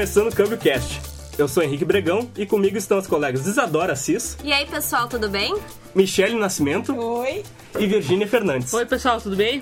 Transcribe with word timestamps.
Começando 0.00 0.28
o 0.28 0.34
Câmbio 0.34 0.56
Cast. 0.56 0.98
Eu 1.36 1.46
sou 1.46 1.62
Henrique 1.62 1.84
Bregão 1.84 2.30
e 2.34 2.46
comigo 2.46 2.74
estão 2.78 2.96
os 2.96 3.06
colegas 3.06 3.46
Isadora 3.46 3.92
Assis, 3.92 4.34
E 4.42 4.50
aí, 4.50 4.64
pessoal, 4.64 5.06
tudo 5.06 5.28
bem? 5.28 5.54
Michele 5.94 6.36
Nascimento 6.36 6.98
Oi. 6.98 7.42
e 7.78 7.86
Virgínia 7.86 8.26
Fernandes. 8.26 8.72
Oi, 8.72 8.86
pessoal, 8.86 9.20
tudo 9.20 9.36
bem? 9.36 9.60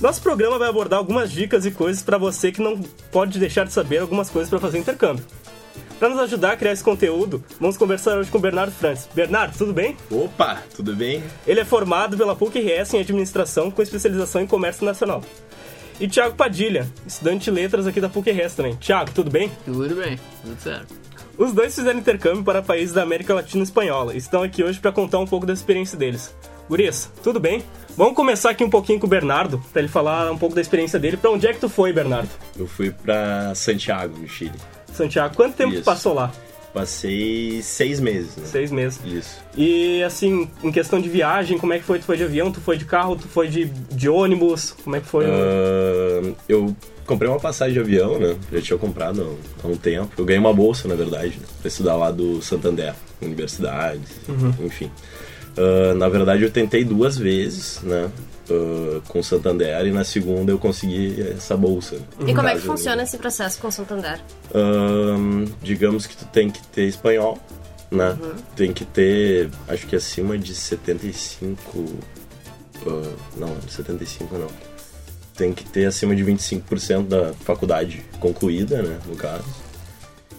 Nosso 0.00 0.20
programa 0.20 0.58
vai 0.58 0.68
abordar 0.68 0.98
algumas 0.98 1.30
dicas 1.30 1.64
e 1.64 1.70
coisas 1.70 2.02
para 2.02 2.18
você 2.18 2.50
que 2.50 2.60
não 2.60 2.80
pode 3.12 3.38
deixar 3.38 3.64
de 3.64 3.72
saber 3.72 3.98
algumas 3.98 4.28
coisas 4.28 4.50
para 4.50 4.58
fazer 4.58 4.78
intercâmbio. 4.78 5.24
Para 6.00 6.08
nos 6.08 6.18
ajudar 6.18 6.54
a 6.54 6.56
criar 6.56 6.72
esse 6.72 6.82
conteúdo, 6.82 7.44
vamos 7.60 7.76
conversar 7.76 8.18
hoje 8.18 8.28
com 8.28 8.38
o 8.38 8.40
Bernardo 8.40 8.72
Francis. 8.72 9.08
Bernardo, 9.14 9.56
tudo 9.56 9.72
bem? 9.72 9.96
Opa, 10.10 10.64
tudo 10.74 10.96
bem? 10.96 11.22
Ele 11.46 11.60
é 11.60 11.64
formado 11.64 12.16
pela 12.16 12.34
PUC-RS 12.34 12.94
em 12.94 13.00
Administração 13.02 13.70
com 13.70 13.80
especialização 13.80 14.40
em 14.42 14.48
Comércio 14.48 14.84
Nacional. 14.84 15.22
E 15.98 16.06
Thiago 16.06 16.36
Padilha, 16.36 16.86
estudante 17.06 17.44
de 17.44 17.50
letras 17.50 17.86
aqui 17.86 18.00
da 18.00 18.08
PUC-RS 18.08 18.54
também. 18.54 18.76
Thiago, 18.76 19.10
tudo 19.12 19.30
bem? 19.30 19.50
Tudo 19.64 19.94
bem, 19.94 20.18
tudo 20.42 20.60
certo. 20.60 20.94
Os 21.38 21.52
dois 21.52 21.74
fizeram 21.74 21.98
intercâmbio 21.98 22.44
para 22.44 22.62
países 22.62 22.94
da 22.94 23.02
América 23.02 23.34
Latina 23.34 23.62
e 23.62 23.64
Espanhola 23.64 24.14
e 24.14 24.18
estão 24.18 24.42
aqui 24.42 24.62
hoje 24.62 24.78
para 24.78 24.92
contar 24.92 25.18
um 25.18 25.26
pouco 25.26 25.46
da 25.46 25.52
experiência 25.52 25.96
deles. 25.96 26.34
Gurias, 26.68 27.10
tudo 27.22 27.38
bem? 27.38 27.62
Vamos 27.96 28.14
começar 28.14 28.50
aqui 28.50 28.64
um 28.64 28.68
pouquinho 28.68 28.98
com 28.98 29.06
o 29.06 29.10
Bernardo, 29.10 29.62
para 29.72 29.80
ele 29.80 29.88
falar 29.88 30.30
um 30.30 30.36
pouco 30.36 30.54
da 30.54 30.60
experiência 30.60 30.98
dele. 30.98 31.16
Para 31.16 31.30
onde 31.30 31.46
é 31.46 31.52
que 31.52 31.60
tu 31.60 31.68
foi, 31.68 31.92
Bernardo? 31.92 32.28
Eu 32.58 32.66
fui 32.66 32.90
pra 32.90 33.54
Santiago, 33.54 34.18
no 34.18 34.28
Chile. 34.28 34.52
Santiago, 34.92 35.34
quanto 35.34 35.54
tempo 35.56 35.74
tu 35.74 35.82
passou 35.82 36.12
lá? 36.12 36.30
Passei 36.76 37.62
seis 37.62 37.98
meses, 38.00 38.36
né? 38.36 38.44
Seis 38.44 38.70
meses. 38.70 39.00
Isso. 39.02 39.38
E 39.56 40.02
assim, 40.02 40.46
em 40.62 40.70
questão 40.70 41.00
de 41.00 41.08
viagem, 41.08 41.56
como 41.56 41.72
é 41.72 41.78
que 41.78 41.84
foi? 41.86 41.98
Tu 41.98 42.04
foi 42.04 42.18
de 42.18 42.24
avião, 42.24 42.52
tu 42.52 42.60
foi 42.60 42.76
de 42.76 42.84
carro, 42.84 43.16
tu 43.16 43.26
foi 43.26 43.48
de, 43.48 43.64
de 43.64 44.10
ônibus? 44.10 44.74
Como 44.84 44.94
é 44.94 45.00
que 45.00 45.06
foi? 45.06 45.24
Ah, 45.24 46.34
eu 46.46 46.76
comprei 47.06 47.30
uma 47.30 47.40
passagem 47.40 47.72
de 47.72 47.80
avião, 47.80 48.18
né? 48.18 48.36
Já 48.52 48.60
tinha 48.60 48.78
comprado 48.78 49.38
há 49.64 49.66
um 49.66 49.74
tempo. 49.74 50.10
Eu 50.18 50.26
ganhei 50.26 50.38
uma 50.38 50.52
bolsa, 50.52 50.86
na 50.86 50.94
verdade, 50.94 51.38
né? 51.40 51.46
pra 51.62 51.68
estudar 51.68 51.96
lá 51.96 52.10
do 52.10 52.42
Santander, 52.42 52.94
universidades, 53.22 54.10
enfim. 54.60 54.90
Ah, 55.56 55.94
na 55.94 56.08
verdade, 56.08 56.42
eu 56.42 56.50
tentei 56.50 56.84
duas 56.84 57.16
vezes, 57.16 57.80
né? 57.82 58.10
ah, 58.50 59.00
com 59.08 59.20
o 59.20 59.24
Santander 59.24 59.86
e 59.86 59.90
na 59.90 60.04
segunda 60.04 60.52
eu 60.52 60.58
consegui 60.58 61.20
essa 61.36 61.56
bolsa. 61.56 61.96
E 62.20 62.34
como 62.34 62.46
é 62.48 62.52
que 62.52 62.56
Caso- 62.58 62.66
funciona 62.66 63.02
esse 63.02 63.16
processo 63.18 63.58
com 63.60 63.68
o 63.68 63.72
Santander? 63.72 64.20
Ahn, 64.54 65.46
digamos 65.62 66.06
que 66.06 66.16
tu 66.16 66.24
tem 66.26 66.50
que 66.50 66.60
ter 66.68 66.84
espanhol, 66.86 67.38
né? 67.90 68.16
Tem 68.54 68.72
que 68.72 68.84
ter, 68.84 69.50
acho 69.68 69.86
que 69.86 69.96
acima 69.96 70.36
de 70.38 70.54
75. 70.54 71.84
ah, 72.86 73.12
não, 73.36 73.56
75 73.68 74.36
não. 74.38 74.48
Tem 75.36 75.52
que 75.52 75.64
ter 75.64 75.84
acima 75.86 76.14
de 76.16 76.24
25% 76.24 77.08
da 77.08 77.32
faculdade 77.44 78.02
concluída, 78.20 78.82
né? 78.82 78.98
No 79.06 79.16
caso. 79.16 79.44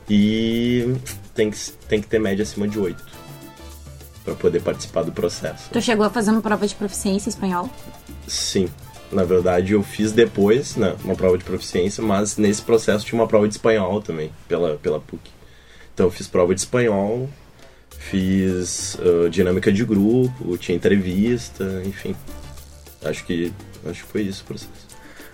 E 0.10 0.96
tem 1.36 1.52
que, 1.52 1.58
tem 1.88 2.02
que 2.02 2.08
ter 2.08 2.20
média 2.20 2.44
acima 2.44 2.68
de 2.68 2.80
8 2.80 3.04
para 4.28 4.36
poder 4.36 4.62
participar 4.62 5.04
do 5.04 5.12
processo. 5.12 5.70
Tu 5.72 5.82
chegou 5.82 6.06
a 6.06 6.10
fazer 6.10 6.32
uma 6.32 6.42
prova 6.42 6.68
de 6.68 6.76
proficiência 6.76 7.30
em 7.30 7.32
espanhol? 7.32 7.70
Sim. 8.28 8.68
Na 9.10 9.24
verdade, 9.24 9.72
eu 9.72 9.82
fiz 9.82 10.12
depois, 10.12 10.76
né, 10.76 10.94
uma 11.02 11.16
prova 11.16 11.38
de 11.38 11.46
proficiência, 11.46 12.04
mas 12.04 12.36
nesse 12.36 12.62
processo 12.62 13.06
tinha 13.06 13.18
uma 13.18 13.28
prova 13.28 13.48
de 13.48 13.54
espanhol 13.54 14.02
também, 14.02 14.32
pela, 14.50 14.76
pela 14.76 15.00
PUC. 15.00 15.32
Então, 15.94 16.08
eu 16.08 16.12
fiz 16.12 16.28
prova 16.28 16.54
de 16.54 16.60
espanhol, 16.60 17.30
fiz 17.98 18.98
ah, 19.00 19.30
dinâmica 19.30 19.72
de 19.72 19.86
grupo, 19.86 20.58
tinha 20.58 20.76
entrevista, 20.76 21.82
enfim. 21.86 22.14
Acho 23.02 23.26
que, 23.26 23.54
acho 23.86 24.04
que 24.04 24.12
foi 24.12 24.24
isso 24.24 24.44
o 24.44 24.48
processo. 24.48 24.87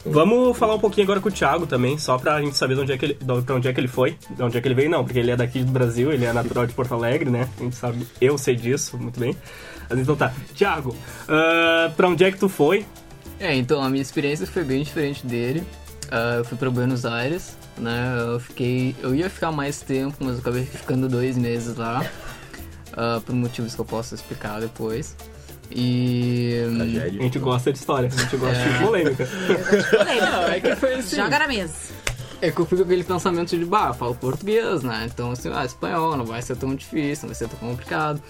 Vamos 0.06 0.58
falar 0.58 0.76
um 0.76 0.80
pouquinho 0.80 1.06
agora 1.06 1.22
com 1.22 1.30
o 1.30 1.32
Thiago 1.32 1.66
também, 1.66 1.98
só 1.98 2.18
pra 2.18 2.42
gente 2.42 2.58
saber 2.58 2.76
de 2.76 2.82
onde 2.82 2.92
é 2.92 2.98
que 2.98 3.06
ele, 3.06 3.14
pra 3.16 3.56
onde 3.56 3.68
é 3.70 3.74
que 3.74 3.80
ele 3.80 3.88
foi, 3.88 4.18
de 4.30 4.44
onde 4.44 4.58
é 4.58 4.62
que 4.62 4.68
ele 4.68 4.76
veio, 4.76 4.90
não, 4.90 5.04
porque 5.04 5.18
ele 5.18 5.32
é 5.32 5.36
daqui 5.36 5.64
do 5.64 5.72
Brasil, 5.72 6.12
ele 6.12 6.26
é 6.26 6.34
natural 6.34 6.68
de 6.68 6.74
Porto 6.74 6.94
Alegre, 6.94 7.30
né? 7.30 7.48
A 7.58 7.64
gente 7.64 7.76
sabe, 7.76 8.06
eu 8.20 8.38
sei 8.38 8.56
disso 8.56 8.98
muito 8.98 9.20
bem. 9.20 9.36
Mas 9.90 10.00
então 10.00 10.16
tá. 10.16 10.34
Thiago, 10.56 10.96
ah, 11.28 11.92
pra 11.96 12.10
onde 12.10 12.24
é 12.24 12.32
que 12.32 12.38
tu 12.38 12.50
foi? 12.50 12.86
É, 13.40 13.56
então 13.56 13.82
a 13.82 13.90
minha 13.90 14.02
experiência 14.02 14.46
foi 14.46 14.64
bem 14.64 14.84
diferente 14.84 15.26
dele. 15.26 15.64
Ah, 16.12 16.36
eu 16.38 16.46
fui 16.46 16.58
pra 16.58 16.70
Buenos 16.70 17.06
Aires, 17.06 17.58
né? 17.78 18.16
Eu 18.34 18.40
fiquei. 18.40 18.96
Eu 19.02 19.16
ia 19.16 19.30
ficar 19.30 19.52
mais 19.52 19.82
tempo, 19.82 20.18
mas 20.20 20.34
eu 20.34 20.40
acabei 20.40 20.66
ficando 20.66 21.08
dois 21.08 21.38
meses 21.38 21.76
lá. 21.78 22.06
ah, 22.96 23.22
por 23.26 23.34
motivos 23.34 23.74
que 23.74 23.82
eu 23.82 23.86
posso 23.86 24.14
explicar 24.16 24.60
depois. 24.60 25.16
E. 25.76 26.64
A 26.66 26.76
Tragédia. 26.76 27.22
gente 27.22 27.40
gosta 27.40 27.72
de 27.72 27.80
história, 27.80 28.10
a 28.14 28.22
gente 28.22 28.38
gosta 28.38 28.64
de 28.70 28.80
polêmica. 28.86 29.30
Não, 30.22 30.44
é 30.48 30.60
que 30.60 30.76
foi 30.76 30.94
assim. 30.96 31.16
Joga 31.16 31.40
na 31.40 31.48
mesa. 31.48 31.74
É 32.42 32.52
que 32.52 32.60
eu 32.60 32.66
fui 32.66 32.78
com 32.78 32.84
aquele 32.84 33.04
pensamento 33.06 33.58
de, 33.58 33.64
bah, 33.66 33.88
eu 33.88 33.94
falo 33.94 34.16
português, 34.16 34.84
né? 34.84 35.08
Então, 35.12 35.32
assim, 35.32 35.50
ah, 35.54 35.64
espanhol, 35.64 36.18
não 36.18 36.26
vai 36.26 36.42
ser 36.42 36.58
tão 36.58 36.76
difícil, 36.76 37.24
não 37.24 37.30
vai 37.30 37.36
ser 37.36 37.48
tão 37.48 37.58
complicado. 37.70 38.22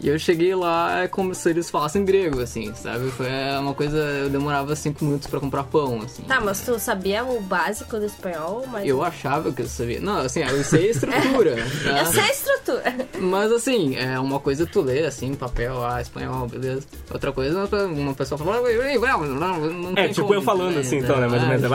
E 0.00 0.08
eu 0.08 0.18
cheguei 0.18 0.54
lá, 0.54 1.02
é 1.02 1.08
como 1.08 1.34
se 1.34 1.50
eles 1.50 1.68
falassem 1.70 2.04
grego, 2.04 2.40
assim, 2.40 2.72
sabe? 2.74 3.10
Foi 3.10 3.26
uma 3.60 3.74
coisa, 3.74 3.96
eu 3.96 4.28
demorava 4.28 4.76
cinco 4.76 5.04
minutos 5.04 5.26
pra 5.26 5.40
comprar 5.40 5.64
pão, 5.64 6.00
assim. 6.02 6.22
Tá, 6.22 6.40
mas 6.40 6.60
tu 6.60 6.78
sabia 6.78 7.24
o 7.24 7.40
básico 7.40 7.98
do 7.98 8.06
espanhol? 8.06 8.64
Mas... 8.70 8.86
Eu 8.86 9.02
achava 9.02 9.50
que 9.52 9.62
eu 9.62 9.66
sabia. 9.66 10.00
Não, 10.00 10.18
assim, 10.18 10.40
eu 10.40 10.62
sei 10.62 10.88
a 10.88 10.90
estrutura. 10.90 11.56
tá? 11.84 11.98
Eu 11.98 12.06
sei 12.06 12.22
a 12.22 12.30
estrutura. 12.30 12.96
Mas 13.18 13.50
assim, 13.50 13.96
é 13.96 14.18
uma 14.20 14.38
coisa 14.38 14.66
tu 14.66 14.80
lê 14.82 15.04
assim, 15.04 15.34
papel, 15.34 15.84
ah, 15.84 16.00
espanhol, 16.00 16.46
beleza. 16.46 16.86
Outra 17.10 17.32
coisa, 17.32 17.68
uma 17.86 18.14
pessoa 18.14 18.38
fala, 18.38 18.60
"Ui, 18.60 18.78
ui, 18.78 18.98
ui, 18.98 19.08
não, 19.28 19.92
É, 19.96 20.08
tipo 20.08 20.22
como 20.22 20.34
eu 20.34 20.42
falando 20.42 20.78
assim, 20.78 20.98
então, 20.98 21.16
né? 21.20 21.26
Mais 21.26 21.42
ou 21.42 21.48
menos. 21.48 21.64
Ah, 21.64 21.68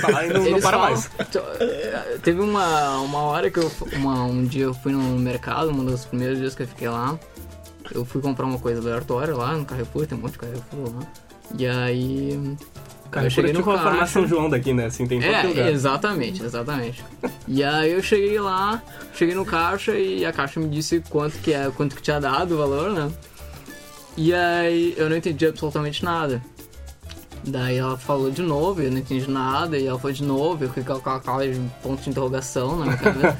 falar 0.00 0.26
e 0.26 0.32
não, 0.32 0.44
não 0.50 0.60
para 0.60 0.78
mais. 0.78 1.10
Teve 2.22 2.40
uma, 2.40 2.98
uma 3.00 3.18
hora 3.22 3.50
que 3.50 3.58
eu. 3.58 3.70
Uma, 3.94 4.24
um 4.24 4.44
dia 4.44 4.64
eu 4.64 4.74
fui 4.74 4.92
no 4.92 5.18
mercado, 5.18 5.70
um 5.70 5.84
dos 5.84 6.04
primeiros 6.04 6.38
dias 6.38 6.54
que 6.54 6.62
eu 6.62 6.68
fiquei 6.68 6.88
lá. 6.92 7.18
Eu 7.92 8.04
fui 8.04 8.20
comprar 8.22 8.46
uma 8.46 8.58
coisa 8.58 8.80
aleatória 8.80 9.34
lá 9.34 9.56
no 9.56 9.64
Carrefour, 9.64 10.06
tem 10.06 10.16
um 10.16 10.20
monte 10.20 10.32
de 10.32 10.38
Carrefour 10.38 10.94
lá. 10.94 11.06
E 11.58 11.66
aí. 11.66 12.56
Cara, 13.10 13.26
eu 13.26 13.30
cheguei 13.30 13.52
no 13.52 13.58
tipo 13.58 13.70
a 13.70 13.74
farmácia 13.74 13.98
caixa. 13.98 14.12
São 14.12 14.26
João 14.26 14.48
daqui, 14.48 14.72
né? 14.72 14.86
Assim, 14.86 15.06
tem 15.06 15.22
É, 15.22 15.42
lugar. 15.42 15.70
exatamente, 15.70 16.42
exatamente. 16.42 17.04
e 17.46 17.62
aí 17.62 17.92
eu 17.92 18.02
cheguei 18.02 18.40
lá, 18.40 18.82
cheguei 19.14 19.34
no 19.34 19.44
caixa 19.44 19.92
e 19.92 20.24
a 20.24 20.32
caixa 20.32 20.58
me 20.58 20.68
disse 20.68 21.02
quanto 21.10 21.36
que 21.38 21.52
é, 21.52 21.70
quanto 21.76 21.94
que 21.94 22.00
tinha 22.00 22.18
dado 22.18 22.54
o 22.54 22.58
valor, 22.58 22.90
né? 22.92 23.10
E 24.16 24.32
aí 24.32 24.94
eu 24.96 25.10
não 25.10 25.16
entendi 25.16 25.46
absolutamente 25.46 26.02
nada. 26.04 26.42
Daí 27.44 27.76
ela 27.78 27.98
falou 27.98 28.30
de 28.30 28.40
novo, 28.40 28.80
eu 28.82 28.90
não 28.90 28.98
entendi 28.98 29.28
nada, 29.28 29.76
e 29.76 29.86
ela 29.86 29.98
foi 29.98 30.12
de 30.12 30.22
novo, 30.22 30.62
eu 30.62 30.68
fiquei 30.68 30.84
com 30.84 30.92
aquela 30.92 31.18
cara 31.18 31.52
de 31.52 31.60
ponto 31.82 32.00
de 32.00 32.10
interrogação 32.10 32.76
na 32.76 32.84
minha 32.84 32.96
cabeça. 32.96 33.36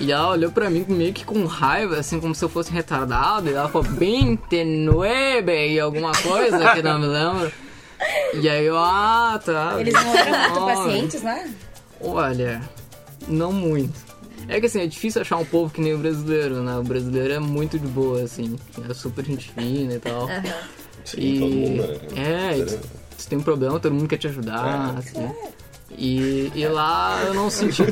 e 0.00 0.10
ela 0.10 0.30
olhou 0.30 0.50
pra 0.50 0.70
mim 0.70 0.84
meio 0.88 1.12
que 1.12 1.24
com 1.26 1.44
raiva, 1.44 1.96
assim, 1.98 2.18
como 2.18 2.34
se 2.34 2.42
eu 2.42 2.48
fosse 2.48 2.72
retardado, 2.72 3.50
e 3.50 3.52
ela 3.52 3.68
falou 3.68 3.86
29 3.86 5.68
e 5.68 5.78
alguma 5.78 6.12
coisa 6.12 6.72
que 6.72 6.82
não 6.82 6.98
me 6.98 7.06
lembro. 7.06 7.52
E 8.40 8.48
aí 8.48 8.64
eu, 8.64 8.78
ah, 8.78 9.40
tá. 9.44 9.76
Eles 9.78 9.92
não 9.92 10.14
eram 10.16 10.30
muito 10.30 10.54
29. 10.54 10.74
pacientes, 10.74 11.22
né? 11.22 11.54
Olha, 12.00 12.60
não 13.28 13.52
muito. 13.52 13.98
É 14.48 14.60
que 14.60 14.66
assim, 14.66 14.80
é 14.80 14.86
difícil 14.86 15.22
achar 15.22 15.36
um 15.36 15.44
povo 15.44 15.72
que 15.72 15.80
nem 15.80 15.94
o 15.94 15.98
brasileiro, 15.98 16.62
né? 16.62 16.76
O 16.76 16.82
brasileiro 16.82 17.32
é 17.34 17.38
muito 17.38 17.78
de 17.78 17.86
boa, 17.86 18.22
assim. 18.22 18.56
É 18.88 18.92
super 18.92 19.24
gente 19.24 19.50
fina 19.52 19.94
e 19.94 19.98
tal. 19.98 20.28
Sim, 21.04 21.18
e... 21.20 21.38
todo 21.38 21.54
mundo, 21.54 21.82
né? 22.14 22.58
É, 22.60 22.64
tu- 22.64 22.80
se 23.24 23.28
tem 23.30 23.38
um 23.38 23.42
problema, 23.42 23.80
todo 23.80 23.94
mundo 23.94 24.06
quer 24.06 24.18
te 24.18 24.26
ajudar, 24.28 24.94
assim. 24.98 25.30
E, 25.96 26.52
e 26.54 26.66
lá 26.66 27.22
eu 27.26 27.32
não 27.34 27.48
senti 27.48 27.82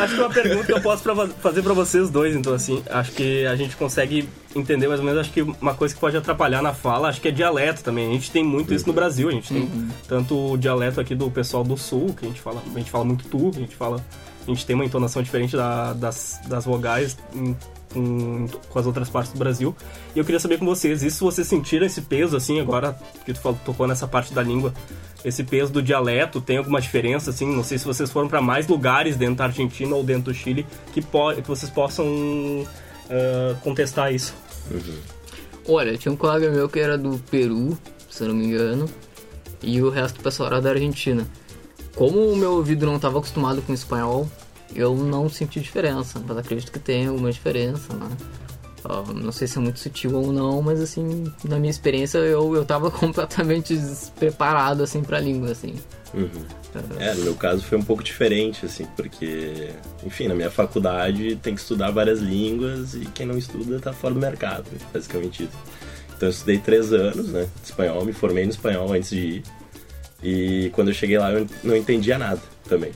Acho 0.00 0.14
que 0.14 0.20
uma 0.20 0.30
pergunta 0.30 0.64
que 0.64 0.72
eu 0.72 0.80
posso 0.80 1.02
pra 1.02 1.14
fazer 1.28 1.62
pra 1.62 1.74
vocês 1.74 2.08
dois, 2.10 2.34
então, 2.34 2.54
assim, 2.54 2.82
acho 2.90 3.12
que 3.12 3.44
a 3.46 3.54
gente 3.54 3.76
consegue 3.76 4.28
entender 4.56 4.88
mais 4.88 4.98
ou 5.00 5.06
menos, 5.06 5.20
acho 5.20 5.30
que 5.32 5.42
uma 5.42 5.74
coisa 5.74 5.94
que 5.94 6.00
pode 6.00 6.16
atrapalhar 6.16 6.62
na 6.62 6.72
fala, 6.72 7.08
acho 7.08 7.20
que 7.20 7.28
é 7.28 7.30
dialeto 7.30 7.82
também. 7.84 8.08
A 8.08 8.12
gente 8.12 8.30
tem 8.30 8.42
muito 8.42 8.72
isso 8.72 8.86
no 8.86 8.92
Brasil, 8.92 9.28
a 9.28 9.32
gente 9.32 9.52
tem 9.52 9.70
tanto 10.08 10.52
o 10.52 10.56
dialeto 10.56 11.00
aqui 11.00 11.14
do 11.14 11.30
pessoal 11.30 11.62
do 11.62 11.76
sul, 11.76 12.14
que 12.18 12.24
a 12.24 12.28
gente 12.28 12.40
fala, 12.40 12.62
a 12.74 12.78
gente 12.78 12.90
fala 12.90 13.04
muito 13.04 13.26
tu, 13.28 13.50
a 13.54 13.58
gente 13.60 13.76
fala, 13.76 14.02
a 14.46 14.50
gente 14.50 14.64
tem 14.64 14.74
uma 14.74 14.84
entonação 14.84 15.22
diferente 15.22 15.56
da- 15.56 15.92
das, 15.92 16.40
das 16.48 16.64
vogais 16.64 17.16
em- 17.34 17.56
com, 17.92 18.46
com 18.68 18.78
as 18.78 18.86
outras 18.86 19.08
partes 19.08 19.32
do 19.32 19.38
Brasil. 19.38 19.74
E 20.14 20.18
eu 20.18 20.24
queria 20.24 20.40
saber 20.40 20.58
com 20.58 20.66
vocês, 20.66 21.02
isso 21.02 21.24
vocês 21.24 21.46
sentiram 21.46 21.86
esse 21.86 22.02
peso, 22.02 22.36
assim, 22.36 22.60
agora 22.60 22.98
que 23.24 23.32
tu 23.32 23.40
falou, 23.40 23.58
tocou 23.64 23.86
nessa 23.86 24.06
parte 24.06 24.32
da 24.32 24.42
língua, 24.42 24.72
esse 25.24 25.42
peso 25.44 25.72
do 25.72 25.82
dialeto, 25.82 26.40
tem 26.40 26.58
alguma 26.58 26.80
diferença, 26.80 27.30
assim? 27.30 27.46
Não 27.54 27.64
sei 27.64 27.78
se 27.78 27.84
vocês 27.84 28.10
foram 28.10 28.28
para 28.28 28.40
mais 28.40 28.66
lugares 28.66 29.16
dentro 29.16 29.36
da 29.36 29.44
Argentina 29.44 29.94
ou 29.94 30.04
dentro 30.04 30.32
do 30.32 30.34
Chile 30.34 30.66
que, 30.92 31.02
que 31.02 31.48
vocês 31.48 31.70
possam 31.70 32.06
ah, 33.10 33.56
contestar 33.62 34.12
isso. 34.12 34.34
Olha, 35.66 35.96
tinha 35.96 36.12
um 36.12 36.16
colega 36.16 36.50
meu 36.50 36.68
que 36.68 36.78
era 36.78 36.96
do 36.96 37.18
Peru, 37.30 37.76
se 38.10 38.22
eu 38.22 38.28
não 38.28 38.34
me 38.34 38.46
engano, 38.46 38.88
e 39.62 39.82
o 39.82 39.90
resto 39.90 40.18
do 40.18 40.22
pessoal 40.22 40.48
era 40.48 40.60
da 40.60 40.70
Argentina. 40.70 41.26
Como 41.94 42.20
o 42.28 42.36
meu 42.36 42.52
ouvido 42.52 42.86
não 42.86 42.96
estava 42.96 43.18
acostumado 43.18 43.60
com 43.62 43.72
espanhol, 43.72 44.28
eu 44.74 44.94
não 44.94 45.28
senti 45.28 45.60
diferença, 45.60 46.22
mas 46.26 46.36
acredito 46.36 46.70
que 46.72 46.78
tem 46.78 47.06
alguma 47.06 47.30
diferença, 47.32 47.92
né? 47.94 48.08
Ah, 48.84 49.02
não 49.12 49.32
sei 49.32 49.48
se 49.48 49.58
é 49.58 49.60
muito 49.60 49.78
sutil 49.78 50.14
ou 50.14 50.32
não, 50.32 50.62
mas 50.62 50.80
assim, 50.80 51.24
na 51.44 51.58
minha 51.58 51.70
experiência 51.70 52.18
eu, 52.18 52.54
eu 52.54 52.64
tava 52.64 52.90
completamente 52.92 53.76
despreparado 53.76 54.82
assim 54.82 55.02
pra 55.02 55.20
língua, 55.20 55.50
assim. 55.50 55.74
Uhum. 56.14 56.58
É, 56.98 57.14
no 57.14 57.24
meu 57.24 57.34
caso 57.34 57.62
foi 57.62 57.76
um 57.76 57.82
pouco 57.82 58.02
diferente, 58.02 58.64
assim, 58.64 58.86
porque, 58.96 59.70
enfim, 60.04 60.28
na 60.28 60.34
minha 60.34 60.50
faculdade 60.50 61.36
tem 61.36 61.54
que 61.54 61.60
estudar 61.60 61.90
várias 61.90 62.20
línguas 62.20 62.94
e 62.94 63.00
quem 63.06 63.26
não 63.26 63.36
estuda 63.36 63.80
tá 63.80 63.92
fora 63.92 64.14
do 64.14 64.20
mercado, 64.20 64.66
basicamente 64.92 65.44
isso. 65.44 65.58
Então 66.16 66.28
eu 66.28 66.30
estudei 66.30 66.58
três 66.58 66.92
anos, 66.92 67.28
né, 67.28 67.48
de 67.60 67.68
espanhol, 67.68 68.04
me 68.04 68.12
formei 68.12 68.44
no 68.44 68.50
espanhol 68.50 68.92
antes 68.92 69.10
de 69.10 69.18
ir. 69.18 69.42
E 70.22 70.70
quando 70.70 70.88
eu 70.88 70.94
cheguei 70.94 71.18
lá 71.18 71.32
eu 71.32 71.46
não 71.62 71.76
entendia 71.76 72.18
nada 72.18 72.40
também, 72.68 72.92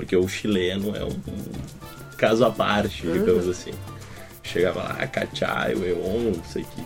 porque 0.00 0.16
o 0.16 0.28
chileno 0.28 0.94
é 0.96 1.04
um, 1.04 1.08
um 1.08 2.16
caso 2.16 2.44
à 2.44 2.50
parte, 2.50 3.02
digamos 3.02 3.48
assim. 3.48 3.72
Chegava 4.42 4.82
lá, 4.82 5.06
cachaio, 5.06 5.84
eon, 5.84 6.32
não 6.36 6.44
sei 6.44 6.62
o 6.62 6.66
que 6.66 6.82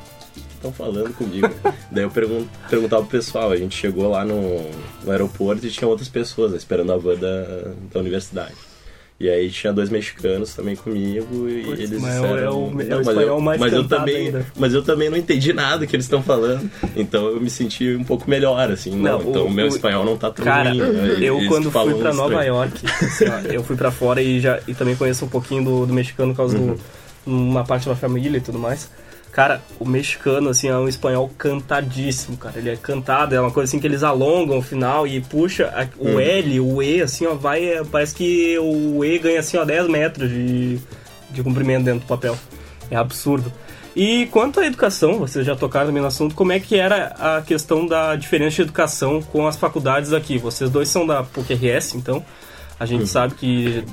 estão 0.55 0.73
falando 0.73 1.15
comigo. 1.15 1.49
Daí 1.91 2.05
eu 2.05 2.11
pergun 2.11 2.47
perguntava 2.69 3.03
pro 3.03 3.19
pessoal, 3.19 3.51
a 3.51 3.57
gente 3.57 3.77
chegou 3.77 4.09
lá 4.11 4.25
no, 4.25 4.71
no 5.05 5.11
aeroporto 5.11 5.67
e 5.67 5.71
tinha 5.71 5.89
outras 5.89 6.09
pessoas 6.09 6.53
né, 6.53 6.57
esperando 6.57 6.93
a 6.93 6.97
van 6.97 7.17
da, 7.17 7.73
da 7.93 8.01
universidade. 8.01 8.55
E 9.23 9.31
aí 9.31 9.49
tinha 9.51 9.73
dois 9.73 9.89
mexicanos 9.89 10.53
também 10.53 10.75
comigo 10.75 11.49
e 11.49 11.63
Putz, 11.63 11.79
eles 11.79 12.03
mas 12.03 12.17
é 12.17 12.19
o- 12.19 12.23
disseram... 12.23 12.37
é 12.37 12.41
o- 12.43 12.45
é 12.45 12.51
o 12.51 12.71
"Não, 12.73 12.73
mas 12.73 13.07
espanhol 13.07 13.23
eu, 13.37 13.41
mais 13.41 13.61
mas 13.61 13.73
eu 13.73 13.85
também, 13.87 14.17
ainda." 14.27 14.47
Mas 14.57 14.75
eu 14.75 14.83
também 14.83 15.09
não 15.11 15.17
entendi 15.17 15.53
nada 15.53 15.87
que 15.87 15.95
eles 15.95 16.07
estão 16.07 16.21
falando. 16.21 16.69
Então 16.97 17.27
eu 17.29 17.41
me 17.41 17.49
senti 17.49 17.95
um 17.95 18.03
pouco 18.03 18.29
melhor, 18.29 18.69
assim. 18.73 18.91
Não, 18.91 19.21
Não, 19.21 19.31
então 19.31 19.47
o- 19.47 19.51
meu 19.53 19.69
espanhol 19.69 20.05
não 20.05 20.17
tá 20.17 20.29
tão 20.33 20.45
Cara, 20.45 20.71
ruim. 20.71 20.81
né? 20.81 21.17
eu 21.21 21.39
quando 21.47 21.71
fui 21.71 21.95
pra 21.95 22.13
Nova 22.13 22.31
estranho. 22.33 22.49
York, 22.57 22.81
assim, 22.85 23.25
ó, 23.29 23.53
eu 23.53 23.63
fui 23.63 23.77
pra 23.77 23.93
fora 23.93 24.21
e 24.21 24.41
já 24.41 24.59
e 24.67 24.75
também 24.75 24.97
conheço 24.97 25.25
um 25.25 25.29
pouquinho 25.29 25.63
do, 25.65 25.87
do 25.87 25.95
mexicano 25.95 26.33
por 26.33 26.39
causa 26.39 26.59
Uhum. 26.59 26.75
do 26.75 26.81
uma 27.25 27.63
parte 27.63 27.89
da 27.89 27.95
família 27.95 28.39
e 28.39 28.41
tudo 28.41 28.59
mais. 28.59 28.91
Cara, 29.33 29.63
o 29.81 29.89
mexicano, 29.89 30.51
assim, 30.51 30.69
é 30.69 30.77
um 30.77 30.87
espanhol 30.87 31.31
cantadíssimo, 31.39 32.37
cara. 32.37 32.59
Ele 32.59 32.69
é 32.69 32.77
cantado, 32.77 33.35
é 33.35 33.41
uma 33.41 33.51
coisa 33.51 33.71
assim 33.71 33.81
que 33.81 33.87
eles 33.87 34.03
alongam 34.03 34.59
o 34.59 34.63
final 34.63 35.07
e 35.07 35.23
puxa 35.23 35.73
a- 35.75 35.89
o 35.99 36.09
Uhum. 36.11 36.21
L, 36.21 36.61
o 36.61 36.83
E, 36.83 37.01
assim, 37.01 37.27
ó, 37.27 37.35
vai. 37.35 37.65
é, 37.65 37.83
Parece 37.83 38.15
que 38.15 38.59
o 38.59 39.03
E 39.03 39.19
ganha, 39.19 39.41
assim, 39.41 39.57
ó, 39.57 39.65
10 39.65 39.89
metros 39.89 40.29
de, 40.29 40.79
de 41.31 41.43
comprimento 41.43 41.85
dentro 41.85 42.01
do 42.01 42.07
papel. 42.07 42.37
É 42.91 42.97
absurdo. 42.97 43.51
E 43.97 44.27
quanto 44.31 44.61
à 44.61 44.67
educação, 44.67 45.19
vocês 45.19 45.47
já 45.47 45.57
tocaram 45.57 45.87
também 45.87 46.03
no 46.03 46.09
assunto, 46.09 46.35
como 46.35 46.53
é 46.53 46.61
que 46.61 46.77
era 46.79 47.07
a 47.19 47.43
questão 47.43 47.87
da 47.87 48.15
diferença 48.17 48.57
de 48.57 48.63
educação 48.63 49.23
com 49.23 49.47
as 49.47 49.57
faculdades 49.57 50.13
aqui? 50.13 50.37
Vocês 50.37 50.69
dois 50.69 50.89
são 50.91 51.07
da 51.07 51.23
PUC-RS, 51.23 51.95
então 51.95 52.23
a 52.79 52.85
gente 52.87 53.07
sabe 53.07 53.35
que 53.35 53.85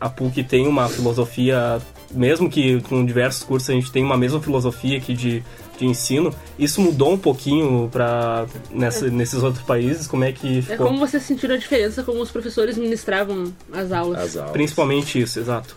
a 0.00 0.08
PUC 0.08 0.42
tem 0.42 0.66
uma 0.66 0.88
filosofia, 0.88 1.78
mesmo 2.12 2.48
que 2.50 2.80
com 2.82 3.04
diversos 3.04 3.42
cursos 3.42 3.70
a 3.70 3.72
gente 3.72 3.90
tem 3.90 4.02
uma 4.04 4.16
mesma 4.16 4.40
filosofia 4.40 4.98
aqui 4.98 5.14
de, 5.14 5.42
de 5.78 5.86
ensino. 5.86 6.34
Isso 6.58 6.80
mudou 6.80 7.12
um 7.12 7.18
pouquinho 7.18 7.88
para 7.90 8.46
nesses 8.70 9.42
outros 9.42 9.64
países? 9.64 10.06
Como 10.06 10.24
é 10.24 10.32
que 10.32 10.58
É 10.58 10.62
ficou? 10.62 10.86
como 10.86 10.98
vocês 10.98 11.22
sentiram 11.22 11.54
a 11.54 11.58
diferença 11.58 12.02
como 12.02 12.20
os 12.20 12.30
professores 12.30 12.76
ministravam 12.76 13.52
as 13.72 13.92
aulas. 13.92 14.20
As 14.22 14.36
aulas. 14.36 14.52
Principalmente 14.52 15.20
isso, 15.20 15.38
exato. 15.40 15.76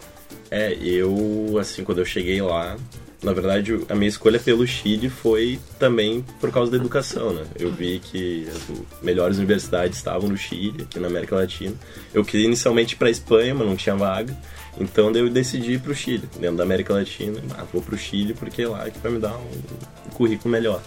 É, 0.51 0.73
eu, 0.81 1.57
assim, 1.59 1.83
quando 1.83 1.99
eu 1.99 2.05
cheguei 2.05 2.41
lá, 2.41 2.77
na 3.25 3.33
verdade, 3.33 3.79
a 3.89 3.95
minha 3.95 4.07
escolha 4.07 4.39
pelo 4.39 4.67
Chile 4.67 5.09
foi 5.09 5.59
também 5.79 6.23
por 6.39 6.51
causa 6.51 6.69
da 6.69 6.77
educação, 6.77 7.33
né? 7.33 7.43
Eu 7.59 7.71
vi 7.71 7.99
que 7.99 8.47
as 8.47 9.01
melhores 9.01 9.37
universidades 9.37 9.97
estavam 9.97 10.29
no 10.29 10.37
Chile, 10.37 10.83
aqui 10.83 10.99
na 10.99 11.07
América 11.07 11.35
Latina. 11.35 11.73
Eu 12.13 12.23
queria 12.23 12.45
inicialmente 12.45 12.95
pra 12.95 13.09
Espanha, 13.09 13.55
mas 13.55 13.67
não 13.67 13.75
tinha 13.75 13.95
vaga. 13.95 14.37
Então 14.79 15.11
eu 15.11 15.27
decidi 15.27 15.73
ir 15.73 15.79
pro 15.79 15.95
Chile, 15.95 16.29
dentro 16.39 16.57
da 16.57 16.63
América 16.63 16.93
Latina. 16.93 17.41
Ah, 17.57 17.63
vou 17.73 17.81
pro 17.81 17.97
Chile 17.97 18.35
porque 18.35 18.61
é 18.61 18.67
lá 18.67 18.87
que 18.91 18.99
vai 18.99 19.11
me 19.11 19.17
dar 19.17 19.35
um 19.35 20.09
currículo 20.13 20.51
melhor. 20.51 20.79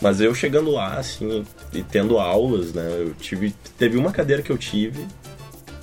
Mas 0.00 0.22
eu 0.22 0.34
chegando 0.34 0.70
lá, 0.70 0.94
assim, 0.94 1.44
e 1.74 1.82
tendo 1.82 2.18
aulas, 2.18 2.72
né? 2.72 2.88
Eu 2.98 3.12
tive. 3.12 3.54
Teve 3.76 3.98
uma 3.98 4.10
cadeira 4.10 4.42
que 4.42 4.50
eu 4.50 4.56
tive 4.56 5.06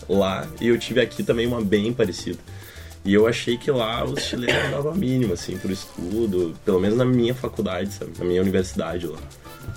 lá 0.09 0.47
e 0.59 0.67
eu 0.67 0.79
tive 0.79 0.99
aqui 0.99 1.21
também 1.21 1.45
uma 1.45 1.61
bem 1.61 1.93
parecida. 1.93 2.39
E 3.05 3.13
eu 3.13 3.27
achei 3.27 3.55
que 3.57 3.69
lá 3.69 4.03
os 4.03 4.19
chilenos 4.23 4.71
davam 4.71 4.91
a 4.91 4.95
mínima, 4.95 5.35
assim, 5.35 5.57
pro 5.57 5.71
estudo, 5.71 6.55
pelo 6.65 6.79
menos 6.79 6.97
na 6.97 7.05
minha 7.05 7.35
faculdade, 7.35 7.93
sabe? 7.93 8.11
Na 8.17 8.25
minha 8.25 8.41
universidade 8.41 9.05
lá. 9.05 9.19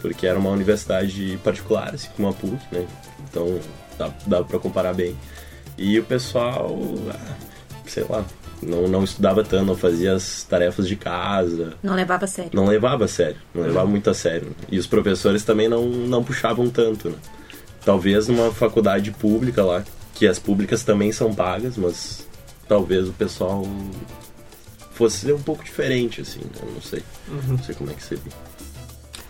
Porque 0.00 0.26
era 0.26 0.38
uma 0.38 0.50
universidade 0.50 1.38
particular, 1.44 1.94
assim, 1.94 2.08
como 2.16 2.28
a 2.28 2.32
PUC, 2.32 2.58
né? 2.72 2.86
Então 3.28 3.60
dá, 3.98 4.10
dá 4.26 4.42
pra 4.42 4.58
comparar 4.58 4.94
bem. 4.94 5.14
E 5.76 5.98
o 5.98 6.04
pessoal, 6.04 6.74
ah, 7.10 7.34
sei 7.86 8.04
lá, 8.08 8.24
não, 8.62 8.88
não 8.88 9.04
estudava 9.04 9.44
tanto, 9.44 9.64
não 9.66 9.76
fazia 9.76 10.14
as 10.14 10.42
tarefas 10.44 10.88
de 10.88 10.96
casa, 10.96 11.74
Não 11.82 11.94
levava 11.94 12.24
a 12.24 12.28
sério. 12.28 12.50
não 12.54 12.64
levava 12.66 13.04
a 13.04 13.08
sério, 13.08 13.36
não 13.54 13.62
levava 13.62 13.86
muito 13.86 14.08
a 14.08 14.14
sério. 14.14 14.56
E 14.70 14.78
os 14.78 14.86
professores 14.86 15.44
também 15.44 15.68
não, 15.68 15.84
não 15.86 16.24
puxavam 16.24 16.68
tanto, 16.70 17.10
né? 17.10 17.16
Talvez 17.84 18.26
numa 18.26 18.50
faculdade 18.52 19.10
pública 19.12 19.62
lá, 19.64 19.84
que 20.14 20.26
as 20.26 20.38
públicas 20.38 20.82
também 20.82 21.12
são 21.12 21.32
pagas, 21.34 21.76
mas 21.76 22.26
talvez 22.68 23.08
o 23.08 23.12
pessoal 23.12 23.66
fosse 24.92 25.32
um 25.32 25.40
pouco 25.40 25.64
diferente, 25.64 26.20
assim, 26.20 26.40
né? 26.40 26.50
eu 26.60 26.72
não 26.72 26.82
sei. 26.82 27.02
Não 27.48 27.58
sei 27.58 27.74
como 27.74 27.90
é 27.90 27.94
que 27.94 28.02
seria. 28.02 28.32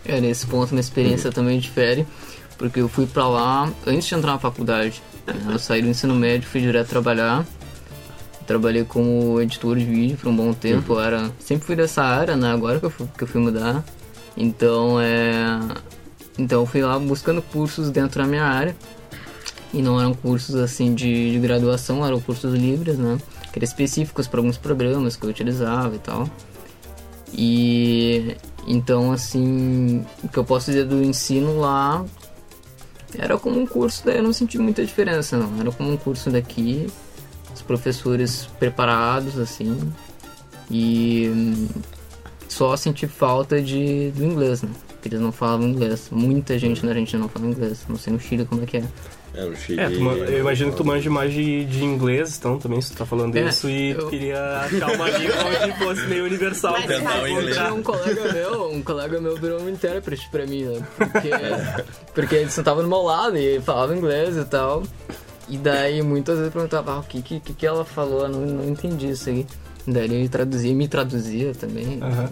É, 0.05 0.19
nesse 0.19 0.47
ponto 0.47 0.71
minha 0.71 0.81
experiência 0.81 1.31
também 1.31 1.59
difere, 1.59 2.05
porque 2.57 2.81
eu 2.81 2.89
fui 2.89 3.05
pra 3.05 3.27
lá 3.27 3.71
antes 3.85 4.07
de 4.07 4.15
entrar 4.15 4.33
na 4.33 4.39
faculdade. 4.39 5.01
Eu 5.47 5.59
saí 5.59 5.81
do 5.81 5.87
ensino 5.87 6.15
médio, 6.15 6.49
fui 6.49 6.61
direto 6.61 6.89
trabalhar. 6.89 7.45
Trabalhei 8.47 8.83
como 8.83 9.39
editor 9.39 9.77
de 9.77 9.85
vídeo 9.85 10.17
por 10.17 10.29
um 10.29 10.35
bom 10.35 10.53
tempo. 10.53 10.93
Eu 10.93 10.99
era, 10.99 11.31
sempre 11.39 11.67
fui 11.67 11.75
dessa 11.75 12.01
área, 12.01 12.35
né? 12.35 12.51
Agora 12.51 12.79
que 12.79 12.85
eu 12.87 12.89
fui, 12.89 13.07
que 13.15 13.23
eu 13.23 13.27
fui 13.27 13.39
mudar. 13.39 13.83
Então, 14.35 14.99
é... 14.99 15.59
Então 16.37 16.61
eu 16.61 16.65
fui 16.65 16.81
lá 16.81 16.97
buscando 16.97 17.43
cursos 17.43 17.91
dentro 17.91 18.23
da 18.23 18.27
minha 18.27 18.45
área. 18.45 18.75
E 19.73 19.81
não 19.81 19.99
eram 19.99 20.13
cursos 20.13 20.55
assim 20.55 20.95
de, 20.95 21.31
de 21.31 21.39
graduação, 21.39 22.05
eram 22.05 22.19
cursos 22.19 22.53
livres, 22.53 22.97
né? 22.97 23.17
Que 23.51 23.59
eram 23.59 23.65
específicos 23.65 24.27
para 24.27 24.39
alguns 24.39 24.57
programas 24.57 25.15
que 25.15 25.25
eu 25.25 25.29
utilizava 25.29 25.95
e 25.95 25.99
tal. 25.99 26.29
E 27.33 28.35
então, 28.67 29.11
assim, 29.11 30.05
o 30.23 30.27
que 30.27 30.37
eu 30.37 30.43
posso 30.43 30.67
dizer 30.67 30.85
do 30.85 31.03
ensino 31.03 31.59
lá 31.59 32.05
era 33.17 33.37
como 33.37 33.59
um 33.59 33.65
curso, 33.65 34.03
daí 34.05 34.17
eu 34.17 34.23
não 34.23 34.33
senti 34.33 34.57
muita 34.57 34.85
diferença, 34.85 35.37
não. 35.37 35.59
Era 35.59 35.71
como 35.71 35.91
um 35.91 35.97
curso 35.97 36.29
daqui, 36.29 36.87
os 37.53 37.61
professores 37.61 38.47
preparados, 38.59 39.37
assim, 39.37 39.77
e 40.69 41.67
só 42.47 42.75
senti 42.77 43.07
falta 43.07 43.61
de, 43.61 44.11
do 44.11 44.23
inglês, 44.23 44.61
né? 44.61 44.69
Porque 44.87 45.07
eles 45.07 45.21
não 45.21 45.31
falavam 45.31 45.67
inglês. 45.67 46.09
Muita 46.11 46.59
gente 46.59 46.83
na 46.83 46.91
Argentina 46.91 47.21
não 47.21 47.29
fala 47.29 47.47
inglês. 47.47 47.85
Não 47.87 47.95
sei 47.95 48.11
no 48.11 48.19
Chile 48.19 48.45
como 48.45 48.63
é 48.63 48.65
que 48.65 48.77
é. 48.77 48.83
É, 49.33 49.55
Chile, 49.55 49.79
É, 49.79 49.85
eu 50.33 50.39
imagino 50.39 50.71
que 50.71 50.77
tu 50.77 50.83
manja 50.85 51.09
mais 51.09 51.31
de, 51.31 51.63
de 51.65 51.83
inglês, 51.83 52.35
então 52.37 52.57
também 52.57 52.81
se 52.81 52.91
tu 52.91 52.97
tá 52.97 53.05
falando 53.05 53.35
É, 53.37 53.47
isso 53.47 53.69
e 53.69 53.93
tu 53.93 54.01
eu- 54.01 54.09
queria 54.09 54.41
achar 54.61 54.91
uma 54.91 55.09
língua 55.09 55.35
onde 55.63 55.77
fosse 55.77 56.01
meio 56.07 56.25
universal. 56.25 56.73
Mas 56.73 56.85
tentar 56.87 57.29
inglês. 57.29 57.57
encontrar. 57.57 57.73
um 57.73 57.83
colega 57.83 58.33
meu, 58.33 58.71
um 58.71 58.81
colega 58.81 59.21
meu 59.21 59.35
virou 59.37 59.61
um 59.61 59.69
intérprete 59.69 60.27
pra 60.31 60.45
mim, 60.47 60.63
né? 60.63 60.81
Porque, 60.97 61.29
porque 62.15 62.35
ele 62.35 62.49
sentava 62.49 62.81
no 62.81 62.87
meu 62.89 63.01
lado 63.03 63.37
e 63.37 63.61
falava 63.61 63.95
inglês 63.95 64.35
e 64.35 64.45
tal. 64.45 64.83
E 65.47 65.57
daí 65.57 66.01
muitas 66.01 66.35
vezes 66.37 66.47
eu 66.47 66.51
perguntava, 66.53 66.93
ah, 66.93 66.99
o 66.99 67.03
que, 67.03 67.21
que, 67.21 67.39
que 67.39 67.65
ela 67.65 67.83
falou? 67.85 68.21
Eu 68.23 68.29
não, 68.29 68.41
não 68.41 68.69
entendi 68.69 69.09
isso 69.11 69.29
aí. 69.29 69.45
Daí 69.87 70.05
ele 70.05 70.29
traduzia 70.29 70.71
e 70.71 70.75
me 70.75 70.87
traduzia 70.87 71.53
também. 71.53 71.97
Aham. 72.01 72.29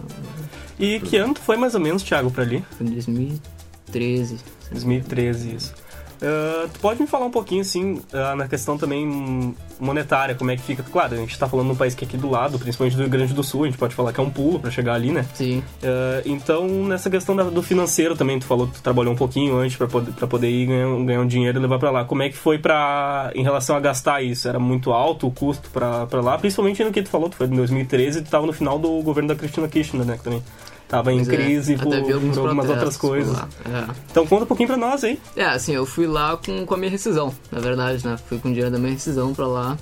E 0.79 0.99
que 0.99 1.17
ano 1.17 1.33
tu 1.33 1.41
foi 1.41 1.57
mais 1.57 1.73
ou 1.73 1.79
menos, 1.79 2.03
Thiago, 2.03 2.29
pra 2.29 2.43
ali? 2.43 2.63
Foi 2.77 2.85
em 2.85 2.91
2013. 2.91 4.37
2013, 4.71 5.55
isso. 5.55 5.73
Ah, 6.21 6.67
tu 6.73 6.79
pode 6.79 6.99
me 7.01 7.07
falar 7.07 7.25
um 7.25 7.31
pouquinho, 7.31 7.61
assim, 7.61 8.01
ah, 8.13 8.35
na 8.35 8.47
questão 8.47 8.77
também 8.77 9.53
monetária, 9.79 10.33
como 10.33 10.49
é 10.49 10.55
que 10.55 10.63
fica? 10.63 10.81
Claro, 10.83 11.13
a 11.13 11.17
gente 11.17 11.37
tá 11.37 11.47
falando 11.47 11.67
de 11.67 11.73
um 11.73 11.75
país 11.75 11.93
que 11.93 12.03
é 12.03 12.07
aqui 12.07 12.17
do 12.17 12.29
lado, 12.29 12.57
principalmente 12.57 12.95
do 12.95 13.01
Rio 13.03 13.09
Grande 13.11 13.33
do 13.33 13.43
Sul, 13.43 13.63
a 13.63 13.67
gente 13.67 13.77
pode 13.77 13.93
falar 13.93 14.11
que 14.11 14.19
é 14.19 14.23
um 14.23 14.29
pulo 14.29 14.59
pra 14.59 14.71
chegar 14.71 14.95
ali, 14.95 15.11
né? 15.11 15.25
Sim. 15.35 15.63
Ah, 15.83 16.21
então, 16.25 16.67
nessa 16.67 17.09
questão 17.09 17.35
da- 17.35 17.43
do 17.43 17.61
financeiro 17.61 18.15
também, 18.15 18.39
tu 18.39 18.45
falou 18.45 18.67
que 18.67 18.73
tu 18.75 18.81
trabalhou 18.81 19.13
um 19.13 19.17
pouquinho 19.17 19.55
antes 19.57 19.77
pra 19.77 19.87
poder, 19.87 20.11
pra 20.13 20.27
poder 20.27 20.49
ir 20.49 20.65
ganhar, 20.65 20.87
um- 20.87 21.05
ganhar 21.05 21.21
um 21.21 21.27
dinheiro 21.27 21.59
e 21.59 21.61
levar 21.61 21.77
pra 21.77 21.91
lá. 21.91 22.03
Como 22.05 22.23
é 22.23 22.29
que 22.29 22.37
foi 22.37 22.57
pra, 22.57 23.31
em 23.35 23.43
relação 23.43 23.75
a 23.75 23.79
gastar 23.79 24.23
isso? 24.23 24.47
Era 24.47 24.59
muito 24.59 24.91
alto 24.91 25.27
o 25.27 25.31
custo 25.31 25.69
pra 25.69 26.07
lá? 26.21 26.37
Principalmente 26.37 26.83
no 26.83 26.91
que 26.91 27.03
tu 27.03 27.09
falou, 27.09 27.29
tu 27.29 27.35
foi 27.35 27.45
em 27.47 27.51
2013 27.51 28.19
e 28.19 28.21
tu 28.23 28.29
tava 28.31 28.45
no 28.47 28.53
final 28.53 28.79
do 28.79 29.01
governo 29.03 29.27
da 29.29 29.35
Cristina 29.35 29.67
Kirchner, 29.67 30.05
né? 30.05 30.19
Também 30.23 30.41
tava 30.87 31.11
em 31.11 31.17
Pois 31.17 31.29
é, 31.29 31.35
crise 31.35 31.75
por, 31.77 31.85
por 31.85 32.13
algumas 32.13 32.37
outras 32.37 32.97
protestos 32.97 32.97
coisas. 32.97 33.37
É. 33.37 33.93
Então 34.09 34.25
conta 34.25 34.43
um 34.43 34.47
pouquinho 34.47 34.67
pra 34.67 34.77
nós 34.77 35.03
aí. 35.03 35.19
É, 35.35 35.45
assim, 35.45 35.73
eu 35.73 35.85
fui 35.85 36.07
lá 36.07 36.37
com, 36.37 36.65
com 36.65 36.73
a 36.73 36.77
minha 36.77 36.91
rescisão, 36.91 37.33
na 37.51 37.59
verdade, 37.59 38.05
né? 38.05 38.17
Fui 38.27 38.39
com 38.39 38.49
o 38.49 38.51
dinheiro 38.51 38.71
da 38.71 38.79
minha 38.79 38.93
rescisão 38.93 39.33
pra 39.33 39.47
lá. 39.47 39.77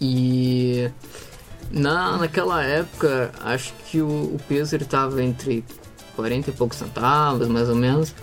E 0.00 0.90
na, 1.70 2.18
naquela 2.18 2.62
época, 2.62 3.30
acho 3.42 3.72
que 3.86 4.00
o, 4.00 4.06
o 4.06 4.40
peso 4.48 4.74
ele 4.74 4.84
tava 4.84 5.22
entre 5.22 5.64
40 6.16 6.50
e 6.50 6.52
poucos 6.52 6.78
centavos, 6.78 7.48
mais 7.48 7.68
ou 7.68 7.74
menos. 7.74 8.14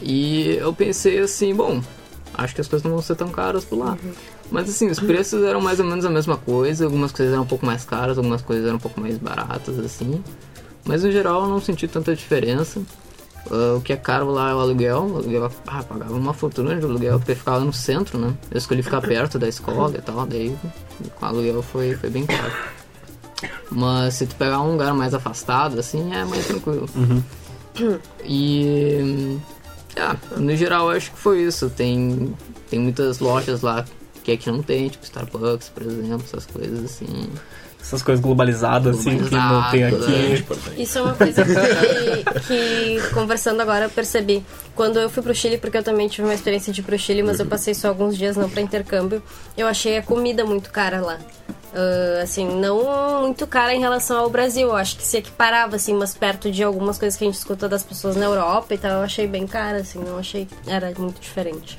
E 0.00 0.56
eu 0.56 0.72
pensei 0.72 1.18
assim, 1.18 1.54
bom, 1.54 1.80
acho 2.34 2.54
que 2.54 2.60
as 2.60 2.68
coisas 2.68 2.84
não 2.84 2.92
vão 2.92 3.02
ser 3.02 3.14
tão 3.16 3.28
caras 3.28 3.64
por 3.64 3.78
lá. 3.78 3.96
Mas 4.50 4.68
assim, 4.68 4.88
os 4.88 4.98
preços 5.00 5.42
eram 5.44 5.60
mais 5.60 5.80
ou 5.80 5.86
menos 5.86 6.04
a 6.04 6.10
mesma 6.10 6.36
coisa, 6.36 6.84
algumas 6.84 7.12
coisas 7.12 7.32
eram 7.32 7.44
um 7.44 7.46
pouco 7.46 7.64
mais 7.64 7.84
caras, 7.84 8.18
algumas 8.18 8.42
coisas 8.42 8.66
eram 8.66 8.76
um 8.76 8.80
pouco 8.80 9.00
mais 9.00 9.16
baratas, 9.16 9.78
assim. 9.78 10.22
Mas 10.84 11.04
no 11.04 11.12
geral 11.12 11.42
eu 11.42 11.48
não 11.48 11.60
senti 11.60 11.86
tanta 11.86 12.14
diferença. 12.14 12.82
Ah, 13.50 13.76
o 13.76 13.80
que 13.80 13.92
é 13.92 13.96
caro 13.96 14.30
lá 14.30 14.50
é 14.50 14.54
o 14.54 14.60
aluguel. 14.60 15.06
O 15.06 15.16
aluguel 15.16 15.50
ah, 15.66 15.82
pagava 15.82 16.14
uma 16.14 16.34
fortuna 16.34 16.76
de 16.76 16.84
aluguel 16.84 17.18
porque 17.18 17.34
ficava 17.34 17.60
no 17.60 17.72
centro, 17.72 18.18
né? 18.18 18.34
Eu 18.50 18.58
escolhi 18.58 18.82
ficar 18.82 19.00
perto 19.00 19.38
da 19.38 19.48
escola 19.48 19.96
e 19.96 20.02
tal, 20.02 20.26
daí 20.26 20.56
com 21.18 21.26
o 21.26 21.28
aluguel 21.28 21.62
foi, 21.62 21.94
foi 21.94 22.10
bem 22.10 22.26
caro. 22.26 22.52
Mas 23.70 24.14
se 24.14 24.26
tu 24.26 24.36
pegar 24.36 24.60
um 24.60 24.72
lugar 24.72 24.92
mais 24.94 25.14
afastado, 25.14 25.78
assim, 25.78 26.14
é 26.14 26.24
mais 26.24 26.46
tranquilo. 26.46 26.88
E. 28.24 29.38
ah, 29.96 30.16
no 30.36 30.54
geral, 30.54 30.90
acho 30.90 31.10
que 31.10 31.18
foi 31.18 31.42
isso. 31.42 31.70
Tem, 31.70 32.34
tem 32.68 32.78
muitas 32.78 33.18
lojas 33.18 33.62
lá 33.62 33.84
que 34.22 34.32
aqui 34.32 34.50
não 34.50 34.62
tem, 34.62 34.88
tipo 34.88 35.04
Starbucks, 35.04 35.68
por 35.68 35.82
exemplo, 35.82 36.24
essas 36.24 36.46
coisas 36.46 36.84
assim. 36.84 37.30
Essas 37.80 38.00
coisas 38.00 38.22
globalizadas, 38.22 39.00
assim, 39.00 39.18
que 39.18 39.34
não 39.34 39.70
tem 39.72 39.82
aqui. 39.82 40.44
é. 40.78 40.82
Isso 40.82 40.98
é 40.98 41.02
uma 41.02 41.14
coisa 41.14 41.44
que, 41.44 42.40
que, 42.46 43.08
conversando 43.12 43.60
agora, 43.60 43.86
eu 43.86 43.90
percebi. 43.90 44.44
Quando 44.76 45.00
eu 45.00 45.10
fui 45.10 45.20
pro 45.20 45.34
Chile, 45.34 45.58
porque 45.58 45.78
eu 45.78 45.82
também 45.82 46.06
tive 46.06 46.28
uma 46.28 46.34
experiência 46.34 46.72
de 46.72 46.80
ir 46.80 46.84
pro 46.84 46.96
Chile, 46.96 47.24
mas 47.24 47.40
eu 47.40 47.46
passei 47.46 47.74
só 47.74 47.88
alguns 47.88 48.16
dias 48.16 48.36
não 48.36 48.48
pra 48.48 48.62
intercâmbio, 48.62 49.20
eu 49.56 49.66
achei 49.66 49.98
a 49.98 50.02
comida 50.02 50.44
muito 50.44 50.70
cara 50.70 51.00
lá. 51.00 51.18
Ah, 51.74 52.22
assim, 52.22 52.46
não 52.46 53.22
muito 53.22 53.46
cara 53.46 53.74
em 53.74 53.80
relação 53.80 54.18
ao 54.18 54.30
Brasil. 54.30 54.68
Eu 54.68 54.76
acho 54.76 54.96
que 54.96 55.04
se 55.04 55.16
equiparava, 55.18 55.76
assim, 55.76 55.94
mas 55.94 56.14
perto 56.14 56.50
de 56.50 56.62
algumas 56.62 56.98
coisas 56.98 57.18
que 57.18 57.24
a 57.24 57.26
gente 57.26 57.38
escuta 57.38 57.68
das 57.68 57.82
pessoas 57.82 58.16
na 58.16 58.26
Europa 58.26 58.74
e 58.74 58.78
tal, 58.78 58.98
eu 58.98 59.02
achei 59.02 59.26
bem 59.26 59.46
cara, 59.46 59.78
assim, 59.78 59.98
não 59.98 60.18
achei 60.18 60.46
era 60.66 60.92
muito 60.98 61.20
diferente. 61.20 61.78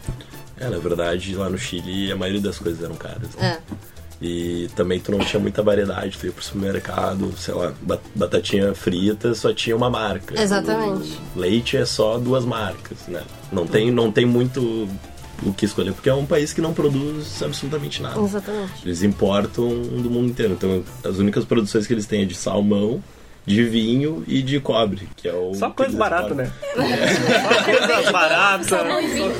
É, 0.65 0.69
na 0.69 0.77
verdade, 0.77 1.35
lá 1.35 1.49
no 1.49 1.57
Chile 1.57 2.11
a 2.11 2.15
maioria 2.15 2.41
das 2.41 2.57
coisas 2.57 2.83
eram 2.83 2.95
caras. 2.95 3.29
Né? 3.35 3.59
É. 3.69 3.73
E 4.25 4.69
também 4.75 4.99
tu 5.01 5.11
não 5.11 5.19
tinha 5.19 5.39
muita 5.39 5.61
variedade, 5.61 6.17
tu 6.17 6.25
ia 6.25 6.31
pro 6.31 6.41
supermercado, 6.43 7.33
sei 7.37 7.53
lá, 7.53 7.73
ba- 7.81 7.99
batatinha 8.15 8.73
frita 8.73 9.33
só 9.35 9.53
tinha 9.53 9.75
uma 9.75 9.89
marca. 9.89 10.39
Exatamente. 10.41 11.19
O 11.35 11.39
leite 11.39 11.75
é 11.75 11.83
só 11.85 12.17
duas 12.17 12.45
marcas, 12.45 12.99
né? 13.09 13.21
Não 13.51 13.67
tem, 13.67 13.91
não 13.91 14.09
tem 14.11 14.25
muito 14.25 14.87
o 15.45 15.51
que 15.51 15.65
escolher, 15.65 15.91
porque 15.91 16.07
é 16.09 16.13
um 16.13 16.25
país 16.25 16.53
que 16.53 16.61
não 16.61 16.73
produz 16.73 17.43
absolutamente 17.43 18.01
nada. 18.01 18.17
Exatamente. 18.21 18.71
Eles 18.85 19.03
importam 19.03 19.67
do 19.81 20.09
mundo 20.09 20.29
inteiro. 20.29 20.53
Então, 20.53 20.81
as 21.03 21.17
únicas 21.17 21.43
produções 21.43 21.85
que 21.85 21.91
eles 21.93 22.05
têm 22.05 22.21
é 22.21 22.25
de 22.25 22.35
salmão, 22.35 23.03
de 23.45 23.63
vinho 23.65 24.23
e 24.27 24.41
de 24.41 24.59
cobre, 24.59 25.07
que 25.17 25.27
é 25.27 25.33
o. 25.33 25.53
Só 25.53 25.69
coisa 25.69 25.97
barata, 25.97 26.33
né? 26.33 26.51
Só 26.73 27.63
coisa 27.63 28.11
barata, 28.11 28.63
só 28.63 28.77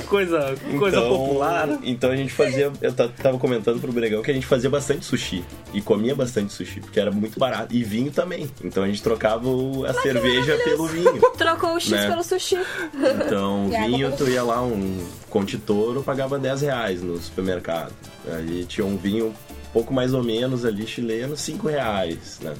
coisa, 0.07 0.55
coisa 0.77 0.97
Então- 0.97 1.09
popular. 1.17 1.69
Então 1.83 2.11
a 2.11 2.15
gente 2.15 2.33
fazia. 2.33 2.71
Eu 2.81 2.93
ta- 2.93 3.07
tava 3.07 3.37
comentando 3.37 3.79
pro 3.79 3.91
Bregão 3.91 4.21
que 4.21 4.29
a 4.31 4.33
gente 4.33 4.45
fazia 4.45 4.69
bastante 4.69 5.05
sushi. 5.05 5.43
E 5.73 5.81
comia 5.81 6.13
bastante 6.15 6.51
sushi, 6.53 6.81
porque 6.81 6.99
era 6.99 7.11
muito 7.11 7.39
barato. 7.39 7.73
E 7.73 7.83
vinho 7.83 8.11
também. 8.11 8.49
Então 8.63 8.83
a 8.83 8.87
gente 8.87 9.01
trocava 9.01 9.47
a 9.87 9.93
cerveja 9.93 10.57
pelo 10.63 10.85
vinho. 10.87 11.21
Trocou 11.37 11.75
o 11.75 11.79
X 11.79 11.91
Né? 11.91 12.07
pelo 12.09 12.23
sushi. 12.23 12.57
Então, 12.93 13.69
E 13.73 13.87
vinho, 13.91 14.11
tu 14.17 14.27
ia 14.29 14.43
lá, 14.43 14.61
um 14.61 14.97
Contitoro 15.29 16.03
pagava 16.03 16.37
10 16.37 16.61
reais 16.61 17.01
no 17.01 17.17
supermercado. 17.21 17.93
Aí 18.31 18.65
tinha 18.65 18.85
um 18.85 18.97
vinho 18.97 19.27
um 19.27 19.71
pouco 19.73 19.93
mais 19.93 20.13
ou 20.13 20.23
menos 20.23 20.65
ali, 20.65 20.85
chileno, 20.85 21.35
5 21.35 21.67
reais, 21.67 22.39
né? 22.41 22.53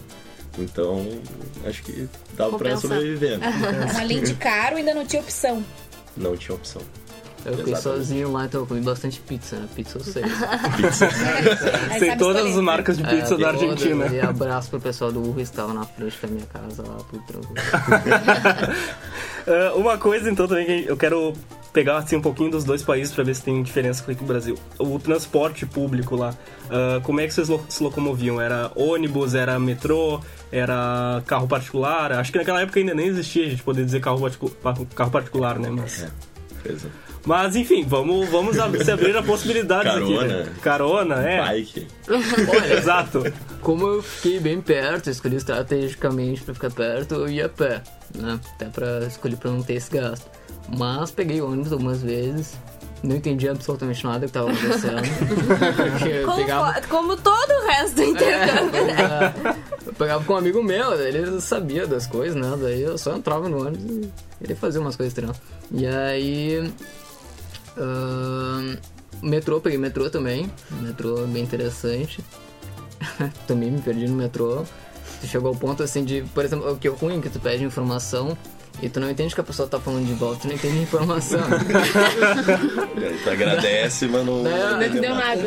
Então, 0.58 1.08
acho 1.66 1.82
que 1.84 2.08
dava 2.38 2.58
pra 2.58 2.78
sobreviver. 2.78 3.40
né? 3.40 3.48
Além 4.00 4.22
de 4.24 4.34
caro, 4.36 4.76
ainda 4.78 4.94
não 4.94 5.06
tinha 5.06 5.22
opção. 5.22 5.64
Não 6.16 6.38
tinha 6.38 6.56
opção. 6.56 6.82
Eu 7.46 7.58
fiquei 7.58 7.74
Exatamente. 7.74 8.00
sozinho 8.00 8.32
lá, 8.32 8.46
então 8.46 8.62
eu 8.62 8.68
comi 8.68 8.80
bastante 8.80 9.20
pizza, 9.20 9.58
né? 9.58 9.68
Pizza 9.76 9.98
eu 9.98 10.04
sei. 10.04 10.24
Pizza. 10.78 11.10
Sabe 11.10 12.18
todas 12.18 12.46
as 12.46 12.56
marcas 12.56 12.96
de 12.98 13.04
pizza 13.04 13.34
É, 13.34 13.38
da 13.38 13.50
Argentina. 13.50 14.06
E 14.08 14.22
abraço 14.22 14.70
pro 14.70 14.80
pessoal 14.80 15.12
do 15.12 15.20
Urris 15.28 15.50
que 15.50 15.56
tava 15.58 15.74
na 15.74 15.84
frente 15.84 16.18
da 16.22 16.28
minha 16.30 16.46
casa 16.46 16.84
lá, 16.88 16.98
tudo 17.10 17.22
tranquilo. 17.26 17.56
Ah, 19.46 19.74
uma 19.76 19.98
coisa, 19.98 20.30
então, 20.32 20.48
também 20.48 20.66
que 20.66 20.90
eu 20.90 20.96
quero 20.96 21.34
pegar 21.74 21.98
assim, 21.98 22.16
um 22.16 22.22
pouquinho 22.22 22.52
dos 22.52 22.64
dois 22.64 22.84
países 22.84 23.14
pra 23.14 23.24
ver 23.24 23.36
se 23.36 23.42
tem 23.44 23.62
diferença 23.64 24.04
aqui 24.04 24.14
com 24.16 24.24
o 24.24 24.28
Brasil. 24.28 24.56
O 24.78 25.00
transporte 25.00 25.66
público 25.66 26.16
lá, 26.16 26.34
ah, 26.70 27.00
como 27.04 27.20
é 27.20 27.28
que 27.28 27.34
vocês 27.34 27.50
lo- 27.50 27.66
se 27.68 27.82
locomoviam? 27.84 28.40
Era 28.40 28.72
ônibus, 28.76 29.34
era 29.34 29.58
metrô, 29.60 30.22
era 30.52 31.22
carro 31.26 31.48
particular? 31.48 32.12
Acho 32.14 32.32
que 32.32 32.38
naquela 32.38 32.62
época 32.62 32.80
ainda 32.80 32.94
nem 32.94 33.08
existia 33.08 33.46
a 33.48 33.50
gente 33.50 33.64
poder 33.64 33.84
dizer 33.84 34.00
carro, 34.02 34.20
particu- 34.22 34.52
carro 34.96 35.12
particular, 35.12 35.58
né? 35.58 35.70
Mas, 35.72 36.04
É, 36.04 36.10
coisa. 36.68 36.88
mas 37.26 37.56
enfim, 37.56 37.84
vamos, 37.88 38.30
vamos 38.30 38.56
se 38.56 38.92
abrir 38.92 39.18
a 39.18 39.24
possibilidades 39.24 39.92
aqui. 39.92 40.14
Carona. 40.16 40.28
Né? 40.44 40.54
Carona, 40.62 41.16
é. 41.28 41.42
Bike. 41.44 41.88
Exato. 42.78 43.24
Como 43.62 43.88
eu 43.88 44.04
fiquei 44.04 44.40
bem 44.40 44.62
perto, 44.62 45.10
escolhi 45.10 45.38
estrategicamente 45.38 46.42
pra 46.44 46.54
ficar 46.54 46.70
perto, 46.72 47.16
eu 47.16 47.30
ia 47.30 47.46
a 47.46 47.50
pé, 47.50 47.82
né? 48.16 48.40
Até 48.56 48.66
pra 48.66 49.00
escolher 49.08 49.38
pra 49.38 49.50
não 49.50 49.64
ter 49.64 49.74
esse 49.76 49.90
gasto. 49.92 50.30
Mas 50.68 51.12
peguei 51.12 51.42
ônibus 51.42 51.72
algumas 51.72 52.02
vezes, 52.02 52.58
não 53.04 53.18
entendi 53.18 53.50
absolutamente 53.50 54.04
nada 54.06 54.26
que 54.26 54.32
tava 54.32 54.50
acontecendo. 54.50 55.02
Como, 56.26 56.38
pegava, 56.38 56.82
como 56.88 57.18
todo 57.18 57.52
o 57.52 57.68
resto 57.68 57.96
do 57.96 58.04
intercâmbio, 58.04 58.86
né? 58.86 58.94
É, 58.96 59.88
eu 59.88 59.94
pegava 59.94 60.24
com 60.24 60.34
um 60.34 60.38
amigo 60.38 60.64
meu, 60.64 60.94
ele 60.94 61.42
sabia 61.42 61.86
das 61.86 62.08
coisas, 62.08 62.36
né? 62.36 62.58
Daí 62.60 62.82
eu 62.82 62.98
só 62.98 63.16
entrava 63.16 63.50
no 63.50 63.66
ônibus 63.66 63.84
e 63.84 64.12
ele 64.42 64.56
fazia 64.56 64.80
umas 64.80 64.96
coisas 64.96 65.12
estranhas. 65.12 65.42
E 65.72 65.86
aí. 65.86 66.74
ahn, 67.78 68.78
metrô, 69.22 69.60
peguei 69.60 69.78
metrô 69.78 70.10
também. 70.10 70.50
Metrô 70.82 71.28
bem 71.28 71.44
interessante. 71.44 72.24
também 73.46 73.70
me 73.70 73.82
perdi 73.82 74.08
no 74.08 74.16
metrô. 74.16 74.64
Chegou 75.26 75.50
ao 75.50 75.56
ponto 75.56 75.84
assim 75.84 76.04
de, 76.04 76.22
por 76.34 76.44
exemplo, 76.44 76.72
o 76.72 76.78
que 76.78 76.88
é 76.88 76.92
ruim 76.92 77.22
que 77.22 77.30
tu 77.30 77.40
pede 77.40 77.64
informação 77.64 78.38
e 78.82 78.90
tu 78.90 79.00
não 79.00 79.10
entende 79.10 79.34
que 79.34 79.40
a 79.40 79.44
pessoa 79.44 79.68
tá 79.68 79.80
falando 79.80 80.06
de 80.06 80.14
volta, 80.14 80.42
tu 80.42 80.48
não 80.48 80.56
entende 80.56 80.80
a 80.80 80.82
informação. 80.82 81.40
Aí 81.40 83.20
tu 83.24 83.30
agradece, 83.30 84.08
mas 84.08 84.26
não. 84.26 84.44
Não 84.44 84.72
Não 84.72 85.02
deu 85.02 85.16
nada. 85.16 85.42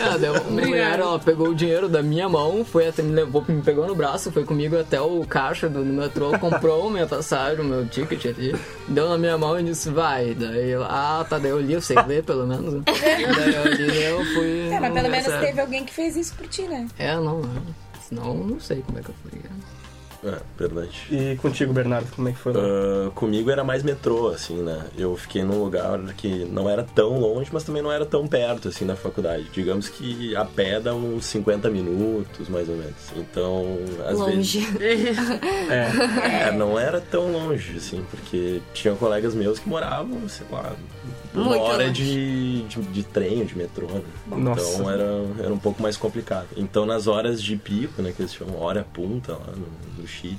Ah, 0.00 0.16
daí 0.18 0.30
uma 0.30 0.40
mulher, 0.62 0.98
ela 1.00 1.18
pegou 1.18 1.48
o 1.48 1.54
dinheiro 1.54 1.88
da 1.88 2.02
minha 2.02 2.28
mão, 2.28 2.64
foi 2.64 2.88
até 2.88 3.02
me 3.02 3.12
levou, 3.12 3.44
me 3.48 3.62
pegou 3.62 3.86
no 3.86 3.94
braço, 3.94 4.30
foi 4.30 4.44
comigo 4.44 4.78
até 4.78 5.00
o 5.00 5.24
caixa 5.26 5.68
do 5.68 5.84
no 5.84 5.92
metrô, 6.02 6.38
comprou 6.38 6.88
minha 6.90 7.06
passagem, 7.06 7.64
o 7.64 7.68
meu 7.68 7.86
ticket 7.86 8.26
ali, 8.26 8.54
deu 8.88 9.08
na 9.08 9.18
minha 9.18 9.36
mão 9.36 9.58
e 9.58 9.64
disse, 9.64 9.90
vai. 9.90 10.34
Daí 10.34 10.70
eu, 10.70 10.84
ah, 10.84 11.26
tá, 11.28 11.38
daí 11.38 11.50
eu 11.50 11.60
li, 11.60 11.72
eu 11.72 11.80
sei 11.80 11.96
ler 12.06 12.22
pelo 12.22 12.46
menos. 12.46 12.74
né? 12.74 12.82
daí 12.86 13.54
eu 13.54 13.74
li, 13.74 14.02
eu 14.04 14.24
fui. 14.34 14.68
É, 14.70 14.80
mas 14.80 14.92
pelo 14.92 15.02
deu 15.02 15.10
menos 15.10 15.26
certo. 15.26 15.40
teve 15.46 15.60
alguém 15.60 15.84
que 15.84 15.92
fez 15.92 16.16
isso 16.16 16.34
por 16.34 16.46
ti, 16.46 16.62
né? 16.62 16.86
É, 16.98 17.14
não, 17.16 17.40
não. 17.40 17.62
Senão 18.08 18.26
eu 18.26 18.46
não 18.46 18.60
sei 18.60 18.82
como 18.82 18.98
é 18.98 19.02
que 19.02 19.08
eu 19.08 19.14
fui. 19.22 19.40
É, 20.24 20.38
verdade. 20.56 21.08
E 21.10 21.36
contigo, 21.36 21.72
Bernardo, 21.72 22.06
como 22.14 22.28
é 22.28 22.32
que 22.32 22.38
foi? 22.38 22.52
Ah, 22.56 23.10
comigo 23.14 23.50
era 23.50 23.64
mais 23.64 23.82
metrô, 23.82 24.28
assim, 24.28 24.62
né? 24.62 24.86
Eu 24.96 25.16
fiquei 25.16 25.42
num 25.42 25.62
lugar 25.62 25.98
que 26.16 26.44
não 26.44 26.68
era 26.70 26.84
tão 26.84 27.18
longe, 27.18 27.50
mas 27.52 27.64
também 27.64 27.82
não 27.82 27.90
era 27.90 28.06
tão 28.06 28.26
perto, 28.28 28.68
assim, 28.68 28.86
da 28.86 28.94
faculdade. 28.94 29.48
Digamos 29.52 29.88
que 29.88 30.36
a 30.36 30.44
pé 30.44 30.78
dá 30.78 30.94
uns 30.94 31.24
50 31.24 31.68
minutos, 31.70 32.48
mais 32.48 32.68
ou 32.68 32.76
menos. 32.76 32.94
Então, 33.16 33.64
às 34.06 34.18
Longe. 34.18 34.60
vezes... 34.60 35.18
É. 35.68 36.48
É, 36.48 36.52
não 36.52 36.78
era 36.78 37.00
tão 37.00 37.32
longe, 37.32 37.76
assim, 37.76 38.04
porque 38.10 38.60
tinha 38.74 38.94
colegas 38.94 39.34
meus 39.34 39.58
que 39.58 39.68
moravam, 39.68 40.28
sei 40.28 40.46
lá, 40.50 40.72
uma 41.34 41.44
Muito 41.44 41.62
hora 41.62 41.86
longe. 41.86 42.02
de, 42.04 42.62
de, 42.64 42.82
de 42.82 43.02
trem, 43.02 43.44
de 43.44 43.56
metrô, 43.56 43.86
né? 43.86 44.02
Nossa. 44.26 44.74
Então 44.74 44.90
era, 44.90 45.04
era 45.38 45.52
um 45.52 45.58
pouco 45.58 45.82
mais 45.82 45.96
complicado. 45.96 46.48
Então 46.56 46.84
nas 46.86 47.06
horas 47.06 47.42
de 47.42 47.56
pico, 47.56 48.02
né, 48.02 48.12
que 48.14 48.22
eles 48.22 48.34
chamam 48.34 48.58
hora 48.60 48.84
punta 48.92 49.32
lá 49.32 49.52
no, 49.56 49.66
no 50.02 50.06
Chile, 50.06 50.38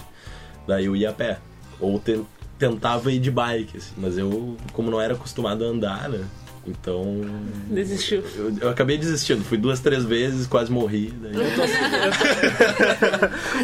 daí 0.67 0.85
eu 0.85 0.95
ia 0.95 1.09
a 1.09 1.13
pé. 1.13 1.39
Ou 1.79 1.99
te- 1.99 2.23
tentava 2.59 3.11
ir 3.11 3.19
de 3.19 3.31
bike, 3.31 3.77
assim, 3.77 3.93
mas 3.97 4.17
eu, 4.17 4.55
como 4.71 4.89
não 4.91 5.01
era 5.01 5.13
acostumado 5.15 5.63
a 5.65 5.67
andar, 5.67 6.07
né? 6.09 6.23
Então. 6.65 7.21
Desistiu. 7.69 8.23
Eu, 8.37 8.53
eu 8.61 8.69
acabei 8.69 8.97
desistindo, 8.97 9.43
fui 9.43 9.57
duas, 9.57 9.81
três 9.81 10.05
vezes, 10.05 10.47
quase 10.47 10.71
morri. 10.71 11.13
Daí 11.21 11.33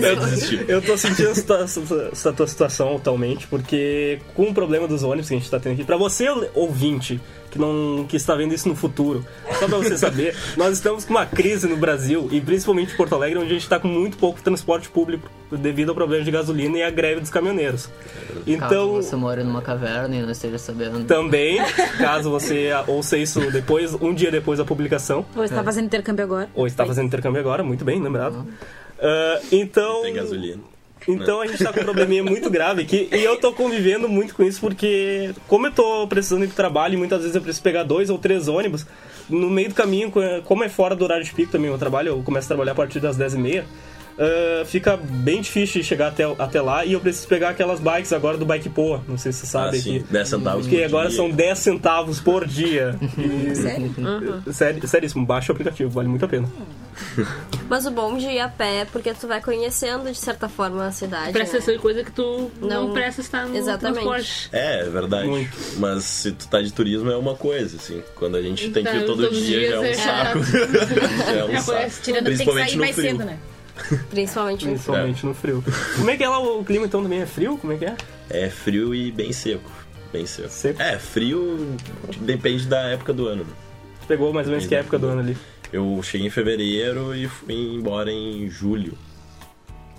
eu 0.01 0.15
desisti. 0.19 0.65
Eu 0.67 0.81
tô 0.81 0.97
sentindo 0.97 1.29
essa, 1.29 1.43
tua- 1.43 2.09
essa 2.11 2.33
tua 2.33 2.47
situação 2.47 2.95
atualmente, 2.97 3.47
porque 3.47 4.19
com 4.35 4.43
o 4.49 4.53
problema 4.53 4.87
dos 4.87 5.03
ônibus 5.03 5.29
que 5.29 5.35
a 5.35 5.37
gente 5.37 5.49
tá 5.49 5.59
tendo 5.59 5.73
aqui, 5.73 5.83
pra 5.83 5.97
você, 5.97 6.27
ouvinte, 6.53 7.19
que 7.49 7.57
não 7.59 8.05
que 8.07 8.15
está 8.15 8.35
vendo 8.35 8.53
isso 8.53 8.67
no 8.69 8.75
futuro, 8.75 9.25
só 9.59 9.67
pra 9.67 9.77
você 9.77 9.97
saber, 9.97 10.35
nós 10.55 10.73
estamos 10.73 11.05
com 11.05 11.11
uma 11.11 11.25
crise 11.25 11.67
no 11.67 11.77
Brasil, 11.77 12.27
e 12.31 12.39
principalmente 12.39 12.93
em 12.93 12.97
Porto 12.97 13.15
Alegre, 13.15 13.39
onde 13.39 13.49
a 13.49 13.53
gente 13.53 13.67
tá 13.67 13.79
com 13.79 13.87
muito 13.87 14.17
pouco 14.17 14.41
transporte 14.41 14.89
público 14.89 15.29
devido 15.51 15.89
ao 15.89 15.95
problema 15.95 16.23
de 16.23 16.29
gasolina 16.31 16.77
e 16.77 16.83
à 16.83 16.89
greve 16.89 17.21
dos 17.21 17.29
caminhoneiros. 17.29 17.87
Caso 17.87 18.43
Então, 18.45 18.91
você 18.93 19.15
mora 19.15 19.43
numa 19.43 19.61
caverna 19.61 20.15
e 20.15 20.21
não 20.21 20.31
esteja 20.31 20.57
sabendo. 20.57 21.05
também, 21.05 21.59
caso 21.97 22.29
você 22.29 22.69
ouça 22.87 23.17
isso 23.17 23.39
depois, 23.51 23.93
um 23.95 24.13
dia 24.13 24.31
depois 24.31 24.59
da 24.59 24.65
publicação, 24.65 25.25
Ou 25.35 25.43
está 25.43 25.63
fazendo 25.63 25.85
intercâmbio 25.85 26.23
agora. 26.23 26.49
ou 26.53 26.67
está 26.67 26.85
fazendo 26.85 27.07
intercâmbio 27.07 27.39
agora, 27.41 27.63
muito 27.63 27.83
bem, 27.83 28.01
lembrado. 28.01 28.45
Ah, 29.01 29.39
então. 29.51 30.01
Tem 30.03 30.13
gasolina. 30.13 30.61
Então 31.13 31.41
a 31.41 31.47
gente 31.47 31.63
tá 31.63 31.73
com 31.73 31.79
um 31.79 31.83
probleminha 31.83 32.23
muito 32.23 32.49
grave 32.49 32.83
aqui 32.83 33.09
e 33.11 33.23
eu 33.23 33.37
tô 33.37 33.51
convivendo 33.51 34.07
muito 34.07 34.35
com 34.35 34.43
isso 34.43 34.59
porque, 34.61 35.31
como 35.47 35.67
eu 35.67 35.71
tô 35.71 36.07
precisando 36.07 36.43
ir 36.43 36.47
pro 36.47 36.55
trabalho 36.55 36.97
muitas 36.97 37.21
vezes 37.21 37.35
eu 37.35 37.41
preciso 37.41 37.63
pegar 37.63 37.83
dois 37.83 38.09
ou 38.09 38.17
três 38.17 38.47
ônibus, 38.47 38.85
no 39.27 39.49
meio 39.49 39.69
do 39.69 39.75
caminho, 39.75 40.11
como 40.45 40.63
é 40.63 40.69
fora 40.69 40.95
do 40.95 41.03
horário 41.03 41.23
de 41.23 41.33
pico 41.33 41.51
também 41.51 41.71
o 41.71 41.77
trabalho, 41.77 42.09
eu 42.09 42.23
começo 42.23 42.45
a 42.45 42.49
trabalhar 42.49 42.73
a 42.73 42.75
partir 42.75 42.99
das 42.99 43.17
10h30. 43.17 43.63
Uh, 44.19 44.65
fica 44.65 44.97
bem 44.97 45.39
difícil 45.39 45.81
de 45.81 45.87
chegar 45.87 46.09
até, 46.09 46.25
até 46.37 46.61
lá 46.61 46.83
e 46.83 46.91
eu 46.91 46.99
preciso 46.99 47.25
pegar 47.29 47.49
aquelas 47.51 47.79
bikes 47.79 48.11
agora 48.11 48.37
do 48.37 48.45
Bike 48.45 48.67
Poa. 48.67 49.01
Não 49.07 49.17
sei 49.17 49.31
se 49.31 49.39
você 49.39 49.45
sabe 49.47 49.77
Ah, 49.77 49.81
sim, 49.81 49.97
aqui. 49.99 50.05
10 50.11 50.27
centavos 50.27 50.61
Porque 50.67 50.77
por 50.79 50.85
agora 50.85 51.07
dia. 51.07 51.15
são 51.17 51.29
10 51.31 51.59
centavos 51.59 52.19
por 52.19 52.45
dia. 52.45 52.95
E- 53.17 53.55
Sério? 53.55 53.93
Sério, 54.51 54.87
seríssimo, 54.87 55.25
baixa 55.25 55.51
o 55.51 55.55
aplicativo, 55.55 55.89
vale 55.89 56.09
muito 56.09 56.25
a 56.25 56.27
pena. 56.27 56.49
Mas 57.69 57.85
o 57.85 57.91
bom 57.91 58.17
de 58.17 58.25
ir 58.25 58.39
a 58.39 58.49
pé 58.49 58.81
é 58.81 58.85
porque 58.85 59.13
tu 59.13 59.25
vai 59.27 59.41
conhecendo, 59.41 60.11
de 60.11 60.17
certa 60.17 60.49
forma, 60.49 60.85
a 60.85 60.91
cidade. 60.91 61.31
Presta 61.31 61.53
né? 61.53 61.57
atenção 61.59 61.75
em 61.75 61.79
coisa 61.79 62.03
que 62.03 62.11
tu 62.11 62.51
não, 62.59 62.87
Não- 62.87 62.93
presta 62.93 63.21
estar 63.21 63.45
no 63.47 63.55
Exatamente. 63.55 63.99
transporte. 64.01 64.49
É, 64.51 64.81
é 64.81 64.89
verdade. 64.89 65.27
Muito. 65.29 65.55
Mas 65.77 66.03
se 66.03 66.31
tu 66.33 66.45
tá 66.49 66.61
de 66.61 66.73
turismo 66.73 67.09
é 67.09 67.15
uma 67.15 67.35
coisa, 67.35 67.77
assim. 67.77 68.03
Quando 68.15 68.35
a 68.35 68.41
gente 68.41 68.69
tem 68.71 68.83
que 68.83 68.89
ir 68.89 68.95
Então, 68.97 69.07
todo 69.15 69.23
todos 69.23 69.37
os 69.37 69.45
dia 69.45 69.69
já 69.69 69.75
é 69.75 69.79
um 69.79 69.83
dias 69.83 69.97
é 69.97 70.01
saco. 70.03 70.39
é 71.37 71.45
um 71.45 71.51
Já 71.53 71.61
saco. 71.61 71.79
Tirando 71.79 72.01
que 72.01 72.03
tem 72.03 72.21
que 72.21 72.23
Principalmente 72.23 72.65
sair 72.67 72.75
no 72.75 72.81
mais 72.81 72.95
frio. 72.95 73.11
cedo, 73.11 73.23
né? 73.25 73.37
Principalmente 74.09 74.65
no 74.65 74.71
Principalmente 74.71 75.25
no 75.25 75.33
frio. 75.33 75.63
Como 75.95 76.09
é 76.09 76.17
que 76.17 76.23
é 76.23 76.29
lá 76.29 76.39
o 76.39 76.63
clima 76.63 76.85
então 76.85 77.01
também? 77.01 77.21
É 77.21 77.25
frio? 77.25 77.57
Como 77.57 77.73
é 77.73 77.77
que 77.77 77.85
é? 77.85 77.95
É 78.29 78.49
frio 78.49 78.93
e 78.93 79.11
bem 79.11 79.31
seco. 79.31 79.69
Bem 80.11 80.25
seco. 80.25 80.49
Seco? 80.49 80.81
É, 80.81 80.97
frio 80.97 81.75
depende 82.19 82.65
da 82.67 82.79
época 82.89 83.13
do 83.13 83.27
ano. 83.27 83.45
Tu 84.01 84.07
pegou 84.07 84.33
mais 84.33 84.47
ou 84.47 84.51
menos 84.51 84.67
que 84.67 84.75
época 84.75 84.97
do 84.97 85.07
ano 85.07 85.21
ali? 85.21 85.37
Eu 85.71 85.99
cheguei 86.03 86.27
em 86.27 86.29
fevereiro 86.29 87.15
e 87.15 87.27
fui 87.27 87.53
embora 87.53 88.11
em 88.11 88.49
julho. 88.49 88.97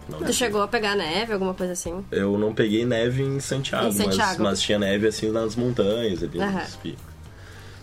Final 0.06 0.22
Tu 0.22 0.32
chegou 0.32 0.62
a 0.62 0.68
pegar 0.68 0.96
neve, 0.96 1.32
alguma 1.32 1.54
coisa 1.54 1.72
assim? 1.74 2.04
Eu 2.10 2.36
não 2.36 2.52
peguei 2.52 2.84
neve 2.84 3.22
em 3.22 3.38
Santiago, 3.38 3.86
Em 3.86 3.92
Santiago. 3.92 4.38
Mas, 4.38 4.38
mas 4.38 4.60
tinha 4.60 4.78
neve 4.78 5.06
assim 5.06 5.30
nas 5.30 5.54
montanhas 5.54 6.22
ali 6.22 6.40
Aham. 6.40 6.58
nos 6.58 6.76
picos. 6.76 7.04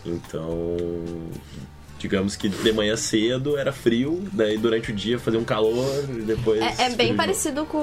Então, 0.05 0.77
digamos 1.99 2.35
que 2.35 2.49
de 2.49 2.71
manhã 2.71 2.95
cedo 2.95 3.57
era 3.57 3.71
frio, 3.71 4.23
daí 4.31 4.57
durante 4.57 4.91
o 4.91 4.95
dia 4.95 5.17
fazia 5.19 5.39
um 5.39 5.43
calor 5.43 6.05
e 6.09 6.21
depois. 6.21 6.61
É, 6.61 6.85
é 6.85 6.89
bem 6.91 7.15
parecido 7.15 7.65
com 7.65 7.77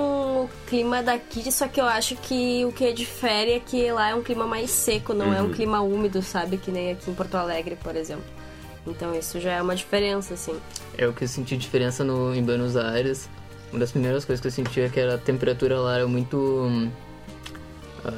o 0.44 0.50
clima 0.66 1.02
daqui, 1.02 1.50
só 1.50 1.66
que 1.66 1.80
eu 1.80 1.86
acho 1.86 2.16
que 2.16 2.64
o 2.64 2.72
que 2.72 2.92
difere 2.92 3.52
é 3.52 3.60
que 3.60 3.90
lá 3.90 4.10
é 4.10 4.14
um 4.14 4.22
clima 4.22 4.46
mais 4.46 4.70
seco, 4.70 5.12
não 5.12 5.32
é 5.32 5.42
um 5.42 5.52
clima 5.52 5.80
úmido, 5.80 6.22
sabe? 6.22 6.56
Que 6.56 6.70
nem 6.70 6.92
aqui 6.92 7.10
em 7.10 7.14
Porto 7.14 7.34
Alegre, 7.36 7.76
por 7.76 7.96
exemplo. 7.96 8.24
Então 8.86 9.14
isso 9.14 9.40
já 9.40 9.52
é 9.52 9.62
uma 9.62 9.74
diferença, 9.74 10.34
assim. 10.34 10.54
É 10.96 11.06
o 11.06 11.12
que 11.12 11.24
eu 11.24 11.28
senti 11.28 11.56
diferença 11.56 12.04
no, 12.04 12.34
em 12.34 12.42
Buenos 12.42 12.76
Aires. 12.76 13.28
Uma 13.70 13.80
das 13.80 13.90
primeiras 13.90 14.24
coisas 14.24 14.40
que 14.40 14.46
eu 14.46 14.52
senti 14.52 14.80
é 14.80 14.88
que 14.88 15.00
a 15.00 15.18
temperatura 15.18 15.78
lá 15.80 15.96
era 15.96 16.06
muito. 16.06 16.88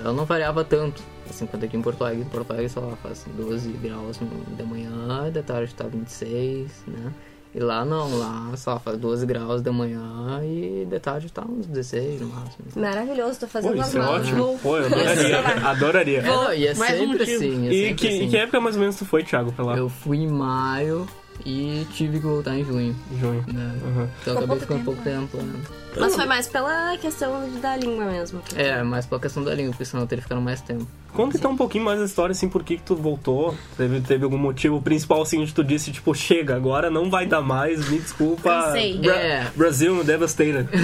Ela 0.02 0.12
não 0.12 0.24
variava 0.24 0.64
tanto, 0.64 1.02
assim, 1.28 1.46
quanto 1.46 1.64
aqui 1.64 1.76
em 1.76 1.82
Porto 1.82 2.02
Alegre. 2.04 2.22
Em 2.22 2.28
Porto 2.28 2.50
Alegre, 2.50 2.68
sei 2.68 2.82
lá, 2.82 2.96
faz 2.96 3.24
12 3.36 3.68
graus 3.72 4.18
da 4.58 4.64
manhã, 4.64 5.30
da 5.32 5.42
tarde 5.42 5.74
tá 5.74 5.84
26, 5.86 6.70
né? 6.86 7.12
E 7.54 7.58
lá 7.58 7.86
não, 7.86 8.18
lá, 8.18 8.52
lá, 8.66 8.78
faz 8.78 8.98
12 8.98 9.24
graus 9.24 9.62
da 9.62 9.72
manhã 9.72 10.40
e 10.44 10.86
de 10.90 11.00
tarde 11.00 11.32
tá 11.32 11.42
uns 11.42 11.64
16 11.66 12.20
no 12.20 12.26
máximo. 12.28 12.66
Maravilhoso, 12.76 13.40
tô 13.40 13.46
Pô, 13.46 13.52
fazendo 13.52 13.80
as 13.80 13.88
isso 13.88 13.98
é 13.98 14.00
ótimo. 14.02 14.58
Pô, 14.62 14.76
eu 14.76 14.84
adoraria. 14.86 15.40
adoraria. 15.70 16.22
Não, 16.22 16.52
e 16.52 16.66
é 16.66 16.74
mais 16.74 16.94
um 17.00 17.04
sempre 17.12 17.18
motivo. 17.18 17.36
assim, 17.44 17.68
é 17.68 17.72
E 17.72 17.80
sempre 17.88 17.94
que, 17.94 18.08
assim. 18.08 18.24
em 18.24 18.28
que 18.28 18.36
época 18.36 18.60
mais 18.60 18.74
ou 18.76 18.80
menos 18.82 18.96
tu 18.96 19.06
foi, 19.06 19.24
Thiago, 19.24 19.52
pra 19.52 19.64
lá? 19.64 19.76
Eu 19.78 19.88
fui 19.88 20.18
em 20.18 20.28
maio 20.28 21.06
e 21.44 21.86
tive 21.92 22.18
que 22.20 22.26
voltar 22.26 22.56
em 22.56 22.64
junho, 22.64 22.94
Junho. 23.20 23.44
né? 23.52 23.74
Uhum. 23.84 24.08
Então 24.22 24.34
eu 24.34 24.38
acabei 24.38 24.60
ficando 24.60 24.84
pouco 24.84 25.02
tempo, 25.02 25.36
né? 25.38 25.52
Mas 25.98 26.14
foi 26.14 26.26
mais 26.26 26.46
pela 26.48 26.96
questão 26.98 27.48
da 27.60 27.76
língua 27.76 28.04
mesmo. 28.04 28.40
É, 28.54 28.82
mais 28.82 29.06
pela 29.06 29.20
questão 29.20 29.42
da 29.42 29.54
língua, 29.54 29.70
porque 29.72 29.84
senão 29.84 30.02
eu 30.02 30.06
teria 30.06 30.22
ficado 30.22 30.40
mais 30.40 30.60
tempo. 30.60 30.86
Conta 31.14 31.38
então 31.38 31.52
um 31.52 31.56
pouquinho 31.56 31.84
mais 31.84 31.98
da 31.98 32.04
história, 32.04 32.32
assim, 32.32 32.48
por 32.48 32.62
que 32.62 32.76
que 32.76 32.82
tu 32.82 32.94
voltou? 32.94 33.54
Teve, 33.78 34.00
teve 34.02 34.24
algum 34.24 34.36
motivo 34.36 34.82
principal, 34.82 35.22
assim, 35.22 35.42
de 35.42 35.54
tu 35.54 35.64
disse, 35.64 35.90
tipo, 35.90 36.14
chega, 36.14 36.54
agora 36.54 36.90
não 36.90 37.08
vai 37.10 37.26
dar 37.26 37.40
mais, 37.40 37.88
me 37.88 37.98
desculpa. 37.98 38.42
Cansei. 38.50 38.98
Bra 38.98 39.14
É. 39.14 39.50
Brasil 39.56 40.04
devastated. 40.04 40.68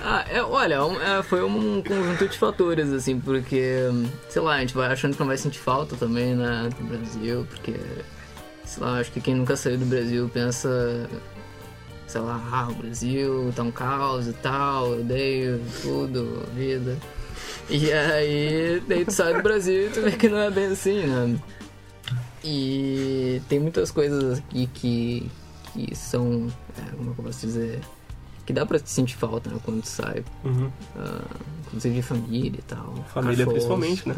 Ah, 0.00 0.24
é, 0.30 0.40
olha, 0.42 0.84
um- 0.86 0.98
é, 1.00 1.22
foi 1.24 1.42
um 1.42 1.82
conjunto 1.82 2.28
de 2.28 2.38
fatores, 2.38 2.90
assim, 2.92 3.18
porque, 3.18 3.82
sei 4.30 4.40
lá, 4.40 4.54
a 4.54 4.60
gente 4.60 4.72
vai 4.72 4.86
achando 4.90 5.12
que 5.14 5.20
não 5.20 5.26
vai 5.26 5.36
sentir 5.36 5.58
falta 5.58 5.96
também, 5.96 6.34
né, 6.34 6.70
do 6.78 6.84
Brasil, 6.84 7.46
porque, 7.50 7.74
sei 8.68 8.82
lá, 8.82 9.00
acho 9.00 9.10
que 9.10 9.20
quem 9.20 9.34
nunca 9.34 9.56
saiu 9.56 9.78
do 9.78 9.86
Brasil 9.86 10.28
pensa, 10.28 11.08
sei 12.06 12.20
lá, 12.20 12.38
ah, 12.52 12.68
o 12.68 12.74
Brasil 12.74 13.50
tá 13.56 13.62
um 13.62 13.70
caos 13.70 14.28
e 14.28 14.32
tal, 14.34 14.92
eu 14.92 15.00
odeio 15.00 15.60
tudo, 15.80 16.46
vida. 16.54 16.96
E 17.70 17.90
aí, 17.90 18.82
daí 18.86 19.04
tu 19.06 19.12
sai 19.12 19.34
do 19.34 19.42
Brasil 19.42 19.86
e 19.86 19.90
tu 19.90 20.02
vê 20.02 20.12
que 20.12 20.28
não 20.28 20.38
é 20.38 20.50
bem 20.50 20.66
assim, 20.66 21.06
né? 21.06 21.38
E 22.44 23.40
tem 23.48 23.58
muitas 23.58 23.90
coisas 23.90 24.38
aqui 24.38 24.66
que, 24.74 25.30
que 25.72 25.96
são, 25.96 26.48
é, 26.76 26.90
como 26.94 27.08
é 27.08 27.12
eu 27.12 27.24
posso 27.24 27.40
dizer, 27.46 27.80
que 28.48 28.52
dá 28.54 28.64
pra 28.64 28.78
sentir 28.82 29.14
falta, 29.14 29.50
né, 29.50 29.58
quando 29.62 29.82
tu 29.82 29.88
sai. 29.88 30.24
Uhum. 30.42 30.70
Ah, 30.96 31.20
inclusive 31.66 31.96
de 31.96 32.02
família 32.02 32.58
e 32.58 32.62
tal. 32.62 32.94
Família 33.12 33.44
Cachorros, 33.44 33.52
principalmente, 33.52 34.08
né? 34.08 34.14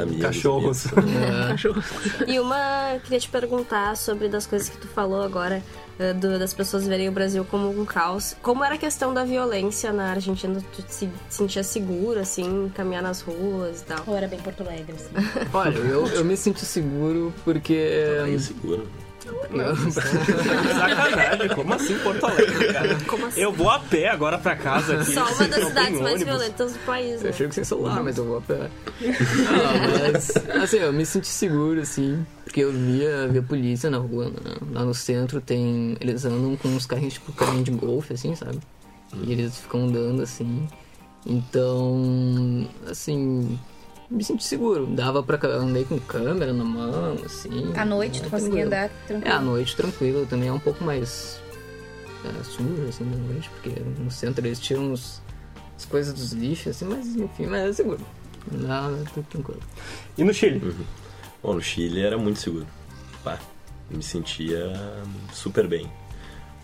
amigos, 0.00 0.20
Cachorros. 0.22 0.86
É, 0.86 2.30
E 2.30 2.38
uma, 2.38 3.00
queria 3.02 3.18
te 3.18 3.28
perguntar 3.28 3.96
sobre 3.96 4.28
das 4.28 4.46
coisas 4.46 4.68
que 4.68 4.76
tu 4.78 4.86
falou 4.86 5.22
agora, 5.24 5.60
eh, 5.98 6.12
do- 6.12 6.38
das 6.38 6.54
pessoas 6.54 6.86
verem 6.86 7.08
o 7.08 7.12
Brasil 7.12 7.44
como 7.44 7.68
um 7.68 7.84
caos. 7.84 8.36
Como 8.40 8.62
era 8.62 8.76
a 8.76 8.78
questão 8.78 9.12
da 9.12 9.24
violência 9.24 9.92
na 9.92 10.10
Argentina? 10.12 10.62
Tu 10.72 10.82
te 10.82 10.94
se 10.94 11.10
sentia 11.28 11.64
seguro, 11.64 12.20
assim, 12.20 12.70
caminhar 12.76 13.02
nas 13.02 13.22
ruas 13.22 13.80
e 13.80 13.84
tal? 13.86 14.04
Ou 14.06 14.16
era 14.16 14.28
bem 14.28 14.38
Porto 14.38 14.60
Alegre, 14.62 14.94
assim. 14.94 15.48
olha, 15.52 15.76
eu, 15.78 16.06
eu 16.06 16.24
me 16.24 16.36
sinto 16.36 16.60
seguro 16.60 17.34
porque. 17.44 18.04
Aí 18.24 18.38
seguro. 18.38 18.86
Sacanagem, 19.92 21.48
como 21.54 21.74
assim 21.74 21.98
Porto 21.98 22.26
Alegre, 22.26 22.72
cara? 22.72 22.98
Como 23.06 23.26
assim? 23.26 23.40
Eu 23.40 23.52
vou 23.52 23.70
a 23.70 23.78
pé 23.78 24.08
agora 24.08 24.38
pra 24.38 24.56
casa 24.56 25.00
aqui. 25.00 25.12
Só 25.12 25.24
uma 25.24 25.48
das 25.48 25.60
Não 25.60 25.68
cidades 25.68 26.00
mais 26.00 26.14
ônibus. 26.14 26.24
violentas 26.24 26.72
do 26.72 26.78
país, 26.80 27.22
né? 27.22 27.28
Eu 27.28 27.32
chego 27.32 27.52
sem 27.52 27.64
celular, 27.64 28.02
mas 28.02 28.18
eu 28.18 28.24
vou 28.24 28.38
a 28.38 28.40
pé. 28.40 28.70
Não, 29.00 30.12
mas, 30.12 30.36
assim, 30.62 30.76
eu 30.78 30.92
me 30.92 31.06
senti 31.06 31.28
seguro, 31.28 31.80
assim, 31.80 32.26
porque 32.44 32.60
eu 32.60 32.72
via, 32.72 33.28
via 33.28 33.42
polícia 33.42 33.90
na 33.90 33.98
rua, 33.98 34.26
né? 34.26 34.56
Lá 34.72 34.84
no 34.84 34.94
centro 34.94 35.40
tem. 35.40 35.96
Eles 36.00 36.24
andam 36.24 36.56
com 36.56 36.68
uns 36.68 36.86
carrinhos, 36.86 37.14
tipo 37.14 37.32
carrinho 37.32 37.64
de 37.64 37.70
golfe, 37.70 38.14
assim, 38.14 38.34
sabe? 38.34 38.58
E 39.14 39.32
eles 39.32 39.58
ficam 39.58 39.84
andando 39.84 40.22
assim. 40.22 40.66
Então, 41.24 42.68
assim, 42.90 43.58
me 44.12 44.22
senti 44.24 44.44
seguro. 44.44 44.86
Dava 44.86 45.22
pra. 45.22 45.38
Andei 45.48 45.84
com 45.84 45.98
câmera 45.98 46.52
na 46.52 46.64
mão, 46.64 47.16
assim. 47.24 47.72
À 47.76 47.84
noite, 47.84 48.20
tu 48.20 48.26
é 48.26 48.30
conseguia 48.30 48.66
tranquilo. 48.66 48.66
andar 48.66 48.84
É, 48.84 48.90
tranquilo. 49.06 49.34
à 49.34 49.40
noite 49.40 49.76
tranquilo, 49.76 50.26
também 50.26 50.48
é 50.48 50.52
um 50.52 50.58
pouco 50.58 50.84
mais 50.84 51.40
é, 52.24 52.44
sujo, 52.44 52.86
assim, 52.88 53.04
da 53.04 53.16
noite, 53.16 53.50
porque 53.50 53.80
no 53.98 54.10
centro 54.10 54.46
eles 54.46 54.60
tiram 54.60 54.92
os, 54.92 55.20
as 55.76 55.84
coisas 55.84 56.12
dos 56.14 56.32
lixos, 56.32 56.68
assim, 56.76 56.84
mas 56.84 57.06
enfim, 57.16 57.46
mas 57.46 57.70
é 57.70 57.72
seguro. 57.72 58.00
Não, 58.50 58.94
é 59.00 59.04
tudo 59.14 59.26
tranquilo. 59.28 59.60
E 60.18 60.24
no 60.24 60.32
Chile? 60.34 60.74
Bom, 61.42 61.54
no 61.54 61.60
Chile 61.62 62.00
era 62.02 62.18
muito 62.18 62.38
seguro. 62.40 62.66
Pá, 63.24 63.38
me 63.90 64.02
sentia 64.02 64.72
super 65.32 65.66
bem. 65.68 65.90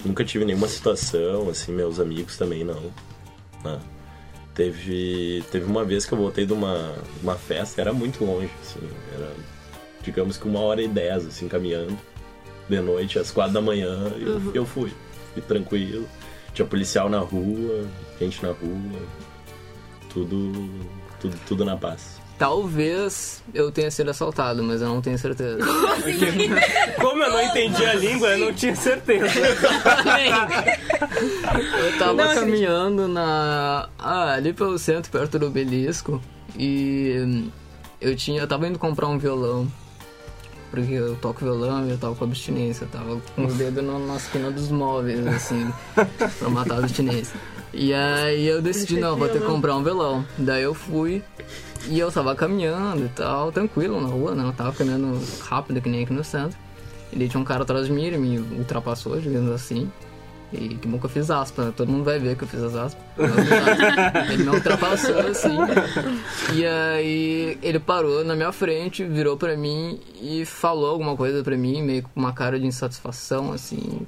Nunca 0.04 0.24
tive 0.24 0.44
nenhuma 0.44 0.68
situação, 0.68 1.48
assim, 1.48 1.72
meus 1.72 1.98
amigos 1.98 2.36
também 2.36 2.64
não. 2.64 2.80
né? 3.64 3.80
Teve, 4.58 5.44
teve 5.52 5.66
uma 5.66 5.84
vez 5.84 6.04
que 6.04 6.12
eu 6.12 6.18
voltei 6.18 6.44
de 6.44 6.52
uma, 6.52 6.96
uma 7.22 7.36
festa, 7.36 7.80
era 7.80 7.92
muito 7.92 8.24
longe, 8.24 8.50
assim, 8.60 8.80
era 9.14 9.32
digamos 10.02 10.36
que 10.36 10.48
uma 10.48 10.58
hora 10.58 10.82
e 10.82 10.88
dez, 10.88 11.24
assim, 11.26 11.46
caminhando, 11.46 11.96
de 12.68 12.80
noite, 12.80 13.20
às 13.20 13.30
quatro 13.30 13.52
da 13.52 13.60
manhã, 13.60 14.12
e 14.18 14.22
eu, 14.24 14.54
eu 14.54 14.66
fui. 14.66 14.92
Fui 15.32 15.42
tranquilo. 15.42 16.08
Tinha 16.52 16.66
policial 16.66 17.08
na 17.08 17.20
rua, 17.20 17.86
gente 18.18 18.42
na 18.42 18.48
rua, 18.48 19.00
tudo, 20.12 20.68
tudo, 21.20 21.38
tudo 21.46 21.64
na 21.64 21.76
paz. 21.76 22.20
Talvez 22.38 23.42
eu 23.52 23.72
tenha 23.72 23.90
sido 23.90 24.10
assaltado, 24.10 24.62
mas 24.62 24.80
eu 24.80 24.88
não 24.88 25.02
tenho 25.02 25.18
certeza. 25.18 25.58
Como 27.00 27.22
eu 27.22 27.32
não 27.32 27.42
entendi 27.42 27.84
a 27.84 27.94
língua, 27.94 28.28
eu 28.28 28.46
não 28.46 28.54
tinha 28.54 28.76
certeza. 28.76 29.26
Eu 31.82 31.98
tava 31.98 32.34
caminhando 32.34 33.08
na. 33.08 33.88
Ah, 33.98 34.34
ali 34.34 34.52
pelo 34.52 34.78
centro, 34.78 35.10
perto 35.10 35.36
do 35.38 35.46
obelisco. 35.46 36.22
E 36.56 37.50
eu 38.00 38.14
tinha. 38.14 38.40
Eu 38.42 38.46
tava 38.46 38.68
indo 38.68 38.78
comprar 38.78 39.08
um 39.08 39.18
violão. 39.18 39.66
Porque 40.70 40.92
eu 40.92 41.16
toco 41.16 41.40
violão 41.40 41.86
e 41.86 41.90
eu 41.90 41.98
tava 41.98 42.14
com 42.14 42.24
abstinência. 42.24 42.84
Eu 42.84 42.88
tava 42.88 43.20
com 43.34 43.46
os 43.46 43.54
dedos 43.54 43.82
na, 43.82 43.98
na 43.98 44.16
esquina 44.16 44.50
dos 44.50 44.70
móveis, 44.70 45.26
assim, 45.26 45.72
pra 46.38 46.50
matar 46.50 46.74
a 46.76 46.78
abstinência. 46.78 47.40
E 47.72 47.92
aí 47.92 48.46
eu 48.46 48.62
decidi, 48.62 48.98
não, 48.98 49.16
vou 49.16 49.28
ter 49.28 49.40
que 49.40 49.46
comprar 49.46 49.76
um 49.76 49.82
violão. 49.82 50.24
Daí 50.36 50.62
eu 50.62 50.74
fui 50.74 51.22
e 51.86 51.98
eu 51.98 52.10
tava 52.10 52.34
caminhando 52.34 53.04
e 53.04 53.08
tal, 53.08 53.52
tranquilo 53.52 54.00
na 54.00 54.08
rua, 54.08 54.34
né? 54.34 54.44
Eu 54.44 54.52
tava 54.52 54.72
caminhando 54.72 55.20
rápido, 55.40 55.80
que 55.80 55.88
nem 55.88 56.02
aqui 56.02 56.12
no 56.12 56.24
centro. 56.24 56.58
E 57.12 57.16
daí 57.16 57.28
tinha 57.28 57.40
um 57.40 57.44
cara 57.44 57.62
atrás 57.62 57.86
de 57.86 57.92
mim, 57.92 58.04
ele 58.04 58.18
me 58.18 58.38
ultrapassou, 58.58 59.20
digamos 59.20 59.50
assim. 59.52 59.90
E 60.52 60.76
que 60.76 60.88
bom 60.88 60.98
que 60.98 61.04
eu 61.04 61.10
fiz 61.10 61.30
aspas, 61.30 61.66
né? 61.66 61.72
Todo 61.76 61.92
mundo 61.92 62.04
vai 62.04 62.18
ver 62.18 62.34
que 62.36 62.44
eu 62.44 62.48
fiz 62.48 62.62
as 62.62 62.74
aspas. 62.74 63.02
Dá. 63.16 64.32
ele 64.32 64.44
não 64.44 64.54
ultrapassou, 64.54 65.18
assim. 65.18 65.56
E 66.54 66.64
aí 66.64 67.58
ele 67.62 67.78
parou 67.78 68.24
na 68.24 68.34
minha 68.34 68.50
frente, 68.50 69.04
virou 69.04 69.36
pra 69.36 69.56
mim 69.56 70.00
e 70.20 70.46
falou 70.46 70.90
alguma 70.90 71.16
coisa 71.16 71.42
pra 71.42 71.56
mim, 71.56 71.82
meio 71.82 72.02
com 72.02 72.10
uma 72.16 72.32
cara 72.32 72.58
de 72.58 72.66
insatisfação, 72.66 73.52
assim. 73.52 74.06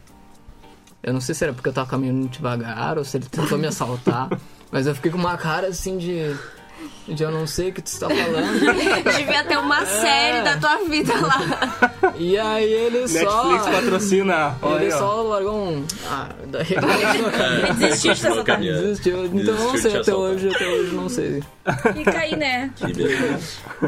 Eu 1.02 1.12
não 1.12 1.20
sei 1.20 1.34
se 1.34 1.44
era 1.44 1.52
porque 1.52 1.68
eu 1.68 1.72
tava 1.72 1.88
caminhando 1.88 2.28
devagar 2.28 2.96
ou 2.96 3.04
se 3.04 3.18
ele 3.18 3.26
tentou 3.26 3.58
me 3.58 3.66
assaltar. 3.66 4.30
Mas 4.70 4.86
eu 4.86 4.94
fiquei 4.94 5.10
com 5.10 5.18
uma 5.18 5.36
cara 5.36 5.68
assim 5.68 5.98
de. 5.98 6.34
De 7.08 7.22
eu 7.22 7.30
não 7.30 7.46
sei 7.46 7.70
o 7.70 7.72
que 7.72 7.82
tu 7.82 7.86
está 7.88 8.08
falando. 8.08 8.60
Devia 9.16 9.44
ter 9.44 9.58
uma 9.58 9.84
série 9.84 10.42
da 10.42 10.56
tua 10.58 10.76
vida 10.88 11.12
lá. 11.20 11.90
E 12.16 12.38
aí 12.38 12.72
ele 12.72 13.08
só. 13.08 13.48
Netflix 13.50 13.76
patrocina. 13.76 14.56
Olha 14.62 14.76
Ele 14.76 14.84
aí, 14.86 14.92
ó. 14.92 14.98
só 14.98 15.22
largou 15.22 15.56
um. 15.56 15.84
Ah, 16.08 16.28
daí 16.46 16.66
É, 17.70 17.72
desistiu 17.74 18.10
continuou 18.12 18.34
dessa 18.36 18.44
caminhando. 18.44 18.82
desistiu. 18.82 19.24
Então 19.26 19.54
não 19.54 19.72
Desistiu 19.72 19.78
sei, 19.80 19.90
de 19.90 19.96
até 19.98 20.14
hoje, 20.14 20.48
até 20.54 20.66
hoje 20.68 20.94
não 20.94 21.08
sei. 21.08 21.42
Fica 21.94 22.18
aí, 22.18 22.36
né? 22.36 22.70
Que 22.76 22.92
beleza. 22.92 23.38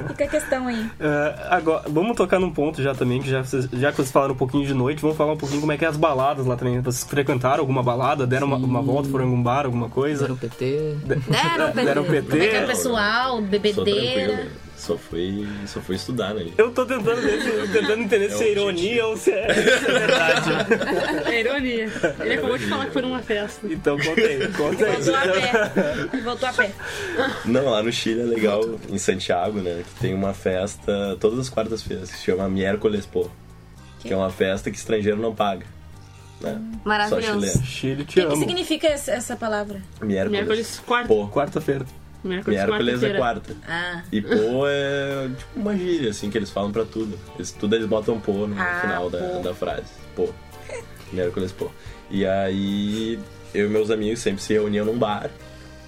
Fica 0.09 0.25
a 0.25 0.29
questão 0.29 0.67
aí. 0.69 0.91
É, 1.01 1.35
agora, 1.51 1.85
vamos 1.89 2.17
tocar 2.17 2.39
num 2.41 2.51
ponto 2.51 2.83
já 2.83 2.95
também, 2.95 3.21
que 3.23 3.29
já, 3.31 3.43
já 3.73 3.91
que 3.91 3.97
vocês 3.97 4.11
falaram 4.11 4.35
um 4.35 4.37
pouquinho 4.37 4.67
de 4.67 4.75
noite, 4.75 5.01
vamos 5.03 5.17
falar 5.17 5.33
um 5.33 5.37
pouquinho 5.37 5.61
como 5.61 5.73
é 5.73 5.77
que 5.79 5.85
é 5.85 5.89
as 5.89 5.97
baladas 5.97 6.47
lá 6.47 6.57
também. 6.57 6.81
Vocês 6.81 7.05
frequentaram 7.05 7.61
alguma 7.61 7.83
balada, 7.83 8.27
deram 8.27 8.47
uma, 8.47 8.57
uma 8.57 8.83
volta, 8.83 9.09
foram 9.09 9.25
em 9.25 9.29
algum 9.29 9.43
bar, 9.43 9.65
alguma 9.67 9.89
coisa? 9.89 10.19
Fizeram 10.27 10.37
PT. 10.37 10.97
Deram 11.05 11.73
PT. 11.73 11.85
Deram 11.85 12.05
Como 12.05 12.17
é 12.17 12.21
que 12.23 12.37
é 12.37 12.61
PT? 12.61 12.67
pessoal, 12.67 13.02
Sou 13.29 13.41
bebedeira. 13.43 14.33
tranquilo. 14.35 14.63
Só 14.77 14.99
fui, 14.99 15.47
só 15.67 15.81
fui 15.81 15.95
estudar, 15.95 16.35
né? 16.35 16.47
Eu 16.59 16.73
tô 16.73 16.85
tentando, 16.85 17.23
ver 17.23 17.41
se- 17.41 17.73
tentando 17.73 18.03
entender 18.03 18.31
se 18.31 18.43
é 18.43 18.49
É 18.49 18.51
ironia 18.51 19.07
ou 19.07 19.17
se 19.17 19.31
é, 19.31 19.47
se 19.55 19.61
é 19.61 19.79
verdade. 19.79 20.51
É 21.27 21.41
ironia. 21.41 21.89
Ele 22.19 22.35
acabou 22.35 22.59
de 22.59 22.67
falar 22.67 22.87
que 22.87 22.91
foi 22.93 23.03
numa 23.03 23.21
festa. 23.23 23.65
Então 23.71 23.97
conta 23.97 24.21
aí, 24.21 24.49
conta 24.49 24.85
aí. 24.85 24.93
Voltou 24.97 25.15
a 25.15 25.23
pé. 25.23 26.19
Voltou 26.25 26.49
a 26.49 26.53
pé. 26.53 26.73
Não, 27.45 27.65
lá 27.71 27.81
no 27.81 27.93
Chile 27.93 28.23
é 28.23 28.25
legal, 28.25 28.61
em 28.91 28.99
Santiago, 28.99 29.61
né? 29.61 29.85
Que 29.95 30.01
tem 30.01 30.15
uma 30.15 30.35
festa 30.35 31.17
todas 31.21 31.39
as 31.39 31.49
quartas-feiras 31.49 32.11
que 32.11 32.17
se 32.19 32.25
chama 32.25 32.49
Miércoles 32.49 33.07
Pô. 33.07 33.29
Que 34.01 34.13
é 34.13 34.17
uma 34.17 34.31
festa 34.31 34.69
que 34.69 34.77
estrangeiro 34.77 35.19
não 35.19 35.33
paga. 35.33 35.65
Né? 36.41 36.61
Só 36.83 36.89
Maravilhoso. 36.89 37.23
chileno. 37.41 37.65
Chile, 37.65 38.03
O 38.03 38.05
te 38.05 38.15
que, 38.15 38.21
que 38.21 38.27
amo. 38.27 38.37
significa 38.37 38.89
essa 38.89 39.37
palavra? 39.37 39.81
Miércoles, 40.01 40.33
Miércoles 40.33 40.83
quarta. 40.85 41.07
Pô. 41.07 41.29
Quarta-feira. 42.23 42.67
Miércoles, 42.67 43.01
Miércoles 43.01 43.03
é 43.03 43.17
quarta. 43.17 43.57
Ah, 43.69 44.03
E 44.13 44.21
pô 44.23 44.67
é 44.67 45.29
tipo 45.37 45.61
uma 45.61 45.77
gíria, 45.77 46.11
assim, 46.11 46.31
que 46.31 46.39
eles 46.39 46.51
falam 46.51 46.71
pra 46.73 46.85
tudo. 46.85 47.19
Eles, 47.37 47.51
tudo 47.53 47.75
eles 47.75 47.87
botam 47.87 48.21
pô 48.21 48.47
no 48.47 48.55
Ah, 48.61 48.79
final 48.81 49.11
da, 49.11 49.19
pô. 49.19 49.39
da 49.41 49.55
frase. 49.55 49.93
Pô. 50.15 50.29
Miércoles 51.13 51.53
pô. 51.53 51.71
E 52.11 52.25
aí 52.27 53.19
eu 53.55 53.67
e 53.67 53.69
meus 53.69 53.91
amigos 53.91 54.21
sempre 54.21 54.43
se 54.43 54.53
reuniam 54.53 54.85
num 54.87 54.97
bar, 54.99 55.31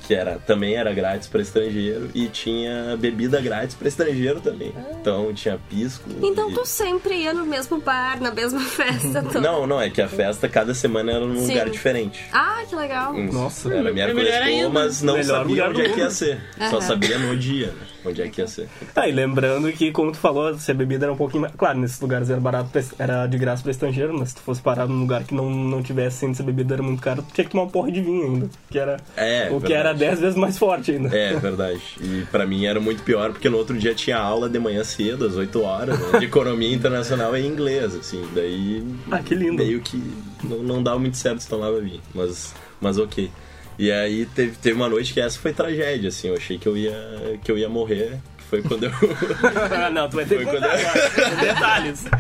que 0.06 0.14
era, 0.14 0.38
também 0.38 0.74
era 0.76 0.92
grátis 0.92 1.28
pra 1.28 1.40
estrangeiro, 1.40 2.10
e 2.14 2.26
tinha 2.28 2.96
bebida 2.98 3.40
grátis 3.40 3.74
pra 3.74 3.88
estrangeiro 3.88 4.40
também. 4.40 4.72
Então 5.00 5.32
tinha 5.32 5.58
pisco. 5.68 6.08
Então 6.22 6.50
e- 6.50 6.54
tu 6.54 6.64
sempre 6.66 7.14
ia 7.22 7.32
no 7.32 7.46
mesmo 7.46 7.80
bar, 7.80 8.20
na 8.20 8.30
mesma 8.30 8.60
festa. 8.68 9.22
toda. 9.22 9.40
Não, 9.40 9.66
não, 9.66 9.80
é 9.80 9.88
que 9.90 10.02
a 10.02 10.08
festa 10.08 10.48
cada 10.48 10.74
semana 10.74 11.12
era 11.12 11.26
num 11.26 11.36
Sim. 11.40 11.48
lugar 11.52 11.70
diferente. 11.70 12.24
Ah, 12.32 12.62
que 12.68 12.74
legal. 12.76 13.12
Nossa. 13.14 13.72
era 13.72 13.92
miércoles 13.92 14.32
ainda. 14.34 14.68
mas 14.68 15.02
não 15.02 15.14
Melhor 15.14 15.38
sabia 15.38 15.68
onde 15.68 15.80
é 15.82 15.88
que 15.88 16.00
ia 16.00 16.10
ser. 16.10 16.40
Só 16.70 16.80
sabia 16.80 17.18
no 17.18 17.36
dia, 17.36 17.68
né? 17.68 17.86
Onde 18.04 18.22
é 18.22 18.28
que 18.28 18.40
ia 18.40 18.46
ser. 18.46 18.68
Tá, 18.94 19.08
e 19.08 19.12
lembrando 19.12 19.72
que, 19.72 19.90
como 19.92 20.12
tu 20.12 20.18
falou, 20.18 20.58
se 20.58 20.70
a 20.70 20.74
bebida 20.74 21.06
era 21.06 21.12
um 21.12 21.16
pouquinho 21.16 21.42
mais. 21.42 21.54
Claro, 21.54 21.78
nesses 21.78 22.00
lugares 22.00 22.28
era 22.30 22.40
barato, 22.40 22.68
pra- 22.70 22.82
era 22.98 23.26
de 23.26 23.38
graça 23.38 23.62
pra 23.62 23.70
estrangeiro, 23.70 24.16
mas 24.18 24.30
se 24.30 24.36
tu 24.36 24.42
fosse 24.42 24.60
parar 24.60 24.86
num 24.86 25.00
lugar 25.00 25.24
que 25.24 25.34
não, 25.34 25.50
não 25.50 25.82
tivesse 25.82 26.18
sendo 26.18 26.32
essa 26.32 26.42
bebida 26.42 26.74
era 26.74 26.82
muito 26.82 27.00
caro, 27.02 27.22
tu 27.22 27.32
tinha 27.34 27.44
que 27.44 27.50
tomar 27.50 27.64
uma 27.64 27.70
porra 27.70 27.90
de 27.90 28.00
vinho 28.00 28.24
ainda. 28.24 28.50
Que 28.70 28.78
era, 28.78 28.96
É, 29.16 29.44
o 29.50 29.54
que 29.60 29.68
verdade. 29.68 29.72
era 29.74 29.92
10 29.94 30.20
vezes 30.20 30.36
mais 30.36 30.58
forte 30.58 30.90
ainda. 30.92 31.16
É, 31.16 31.34
verdade. 31.36 31.80
E 32.00 32.24
pra 32.30 32.46
mim 32.46 32.66
era 32.66 32.78
muito 32.80 33.02
pior, 33.02 33.30
porque 33.32 33.48
no 33.48 33.56
outro 33.56 33.76
dia 33.78 33.94
tinha 33.94 34.18
aula 34.18 34.48
de 34.48 34.58
manhã 34.58 34.84
cedo, 34.84 35.24
às 35.26 35.36
8 35.36 35.62
horas, 35.62 35.98
né, 35.98 36.18
de 36.18 36.26
economia 36.26 36.72
internacional 36.74 37.34
em 37.36 37.46
inglês, 37.46 37.94
assim. 37.94 38.22
Daí 38.34 38.84
Ah, 39.10 39.20
que 39.20 39.34
lindo. 39.34 39.54
meio 39.62 39.80
que 39.80 40.02
não, 40.42 40.58
não 40.62 40.82
dava 40.82 40.98
muito 40.98 41.16
certo 41.16 41.40
se 41.40 41.48
tomava 41.48 41.80
vinho, 41.80 42.00
mas, 42.14 42.54
mas 42.80 42.98
ok. 42.98 43.30
E 43.78 43.90
aí 43.90 44.26
teve, 44.26 44.56
teve 44.56 44.76
uma 44.76 44.88
noite 44.88 45.12
que 45.12 45.20
essa 45.20 45.38
foi 45.38 45.52
tragédia, 45.52 46.08
assim, 46.08 46.28
eu 46.28 46.34
achei 46.36 46.58
que 46.58 46.66
eu 46.68 46.76
ia, 46.76 47.38
que 47.42 47.50
eu 47.50 47.58
ia 47.58 47.68
morrer, 47.68 48.18
que 48.38 48.44
foi 48.44 48.62
quando 48.62 48.84
eu... 48.84 48.90
não, 49.92 50.08
tu 50.08 50.16
vai 50.16 50.24
ter 50.24 50.38
que 50.38 50.44
contar 50.44 50.78
quando 50.78 51.28
eu- 51.32 51.36
detalhes. 51.54 52.04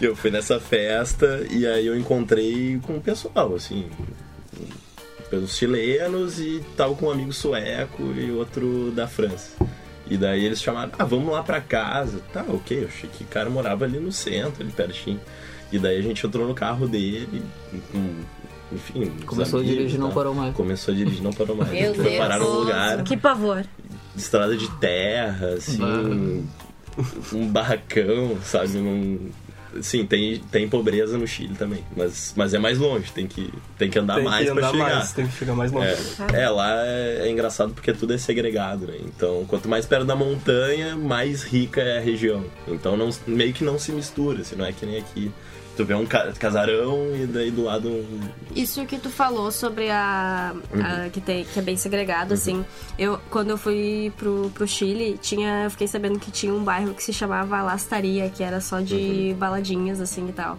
Eu 0.00 0.16
fui 0.16 0.32
nessa 0.32 0.58
festa 0.58 1.46
e 1.48 1.64
aí 1.64 1.86
eu 1.86 1.96
encontrei 1.96 2.76
com 2.82 2.96
o 2.96 3.00
pessoal, 3.00 3.54
assim, 3.54 3.88
pelos 5.30 5.56
chilenos 5.56 6.40
e 6.40 6.60
tava 6.76 6.92
com 6.96 7.06
um 7.06 7.10
amigo 7.12 7.32
sueco 7.32 8.02
e 8.16 8.32
outro 8.32 8.90
da 8.90 9.06
França. 9.06 9.52
E 10.10 10.16
daí 10.16 10.44
eles 10.44 10.60
chamaram, 10.60 10.90
ah, 10.98 11.04
vamos 11.04 11.32
lá 11.32 11.40
pra 11.44 11.60
casa. 11.60 12.18
Tá, 12.32 12.44
ok, 12.48 12.82
eu 12.82 12.88
achei 12.88 13.08
que 13.08 13.22
o 13.22 13.26
cara 13.28 13.48
morava 13.48 13.84
ali 13.84 14.00
no 14.00 14.10
centro, 14.10 14.62
ali 14.64 14.72
pertinho. 14.72 15.20
E 15.70 15.78
daí 15.78 15.98
a 15.98 16.02
gente 16.02 16.26
entrou 16.26 16.48
no 16.48 16.54
carro 16.54 16.88
dele, 16.88 17.40
com, 17.92 18.14
enfim. 18.74 19.12
Começou 19.26 19.58
a 19.58 19.62
amigos 19.62 19.78
dirigir, 19.78 19.98
e 19.98 20.00
não 20.00 20.10
parou 20.10 20.34
mais. 20.34 20.54
Começou 20.54 20.92
a 20.92 20.96
dirigir, 20.96 21.22
não 21.22 21.32
parou 21.32 21.56
mais. 21.56 21.70
Meu 21.70 21.80
a 21.80 21.84
gente 21.86 21.96
foi 21.96 22.04
Deus. 22.04 22.18
parar 22.18 22.38
num 22.38 22.50
lugar 22.50 23.02
Que 23.04 23.16
pavor. 23.16 23.64
estrada 24.16 24.56
de 24.56 24.68
terra, 24.78 25.48
assim, 25.56 26.46
um 27.32 27.46
barracão, 27.48 28.36
sabe? 28.44 28.68
Num... 28.78 29.30
Sim, 29.80 30.04
tem, 30.04 30.38
tem 30.50 30.68
pobreza 30.68 31.16
no 31.16 31.26
Chile 31.26 31.54
também, 31.54 31.82
mas, 31.96 32.34
mas 32.36 32.52
é 32.52 32.58
mais 32.58 32.76
longe, 32.78 33.10
tem 33.10 33.26
que, 33.26 33.50
tem 33.78 33.88
que 33.88 33.98
andar 33.98 34.16
tem 34.16 34.24
mais 34.24 34.46
que 34.46 34.54
pra 34.54 34.68
andar 34.68 34.70
chegar. 34.70 34.94
mais, 34.96 35.12
tem 35.14 35.26
que 35.26 35.32
chegar 35.32 35.54
mais 35.54 35.72
longe. 35.72 35.96
É, 36.30 36.42
é, 36.42 36.48
lá 36.50 36.84
é, 36.84 37.20
é 37.22 37.30
engraçado 37.30 37.72
porque 37.72 37.90
tudo 37.94 38.12
é 38.12 38.18
segregado, 38.18 38.86
né? 38.86 38.98
Então, 39.00 39.46
quanto 39.48 39.70
mais 39.70 39.86
perto 39.86 40.04
da 40.04 40.14
montanha, 40.14 40.94
mais 40.94 41.42
rica 41.42 41.80
é 41.80 41.96
a 41.96 42.00
região. 42.02 42.44
Então, 42.68 42.98
não, 42.98 43.08
meio 43.26 43.54
que 43.54 43.64
não 43.64 43.78
se 43.78 43.92
mistura, 43.92 44.42
assim, 44.42 44.56
não 44.56 44.66
é 44.66 44.72
que 44.72 44.84
nem 44.84 44.98
aqui. 44.98 45.32
Tu 45.76 45.84
vê 45.86 45.94
um 45.94 46.04
ca- 46.04 46.32
casarão 46.38 47.16
e 47.16 47.26
daí 47.26 47.50
do 47.50 47.64
lado 47.64 47.88
um... 47.88 48.20
Isso 48.54 48.84
que 48.84 48.98
tu 48.98 49.08
falou 49.08 49.50
sobre 49.50 49.88
a, 49.90 50.52
a- 50.74 51.08
que, 51.08 51.18
tem, 51.20 51.44
que 51.44 51.58
é 51.58 51.62
bem 51.62 51.74
Uhum. 51.74 51.78
segregado, 51.80 52.34
assim. 52.34 52.62
Eu, 52.98 53.18
quando 53.30 53.50
eu 53.50 53.56
fui 53.56 54.12
pro, 54.18 54.50
pro 54.52 54.68
Chile, 54.68 55.18
tinha, 55.22 55.64
eu 55.64 55.70
fiquei 55.70 55.88
sabendo 55.88 56.18
que 56.18 56.30
tinha 56.30 56.52
um 56.52 56.62
bairro 56.62 56.92
que 56.92 57.02
se 57.02 57.12
chamava 57.12 57.62
Lastaria, 57.62 58.28
que 58.28 58.42
era 58.44 58.60
só 58.60 58.80
de 58.80 59.30
Uhum. 59.32 59.34
baladinhas, 59.38 59.98
assim, 60.00 60.28
e 60.28 60.32
tal. 60.32 60.58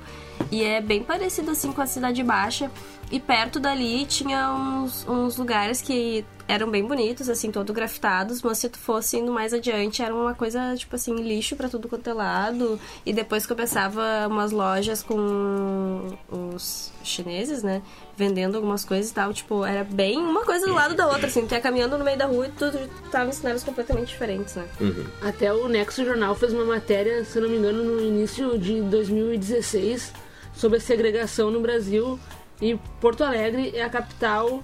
E 0.51 0.63
é 0.63 0.81
bem 0.81 1.03
parecido, 1.03 1.51
assim, 1.51 1.71
com 1.71 1.81
a 1.81 1.85
Cidade 1.85 2.23
Baixa. 2.23 2.71
E 3.11 3.19
perto 3.19 3.59
dali 3.59 4.05
tinha 4.07 4.51
uns, 4.51 5.05
uns 5.07 5.37
lugares 5.37 5.79
que 5.79 6.25
eram 6.47 6.69
bem 6.69 6.85
bonitos, 6.85 7.29
assim, 7.29 7.51
todo 7.51 7.71
grafitados, 7.73 8.41
mas 8.41 8.57
se 8.57 8.69
tu 8.69 8.77
fosse 8.77 9.17
indo 9.17 9.31
mais 9.31 9.53
adiante, 9.53 10.01
era 10.01 10.13
uma 10.13 10.33
coisa, 10.33 10.75
tipo 10.75 10.95
assim, 10.95 11.15
lixo 11.15 11.55
pra 11.55 11.69
tudo 11.69 11.87
quanto 11.87 12.09
é 12.09 12.13
lado. 12.13 12.79
E 13.05 13.13
depois 13.13 13.47
começava 13.47 14.27
umas 14.27 14.51
lojas 14.51 15.01
com 15.01 16.17
os 16.29 16.91
chineses, 17.03 17.63
né? 17.63 17.81
Vendendo 18.17 18.55
algumas 18.55 18.83
coisas 18.83 19.09
e 19.09 19.13
tal. 19.13 19.33
Tipo, 19.33 19.65
era 19.65 19.83
bem 19.83 20.17
uma 20.17 20.43
coisa 20.43 20.67
do 20.67 20.73
lado 20.73 20.95
da 20.95 21.07
outra, 21.07 21.27
assim. 21.27 21.47
Tu 21.47 21.53
ia 21.53 21.61
caminhando 21.61 21.97
no 21.97 22.03
meio 22.03 22.17
da 22.17 22.25
rua 22.25 22.47
e 22.47 22.51
tudo 22.51 22.89
tava 23.09 23.29
em 23.29 23.33
cenários 23.33 23.63
completamente 23.63 24.09
diferentes, 24.09 24.55
né? 24.55 24.67
Uhum. 24.79 25.05
Até 25.21 25.53
o 25.53 25.67
Nexo 25.67 26.03
Jornal 26.03 26.35
fez 26.35 26.53
uma 26.53 26.65
matéria, 26.65 27.23
se 27.23 27.39
não 27.39 27.49
me 27.49 27.57
engano, 27.57 27.83
no 27.83 28.01
início 28.01 28.57
de 28.59 28.81
2016, 28.81 30.13
sobre 30.53 30.77
a 30.77 30.81
segregação 30.81 31.49
no 31.49 31.61
Brasil. 31.61 32.19
E 32.61 32.77
Porto 33.01 33.23
Alegre 33.23 33.71
é 33.75 33.83
a 33.83 33.89
capital 33.89 34.63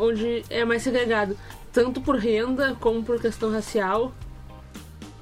onde 0.00 0.42
é 0.50 0.64
mais 0.64 0.82
segregado, 0.82 1.36
tanto 1.72 2.00
por 2.00 2.16
renda 2.16 2.76
como 2.80 3.02
por 3.02 3.20
questão 3.20 3.52
racial. 3.52 4.12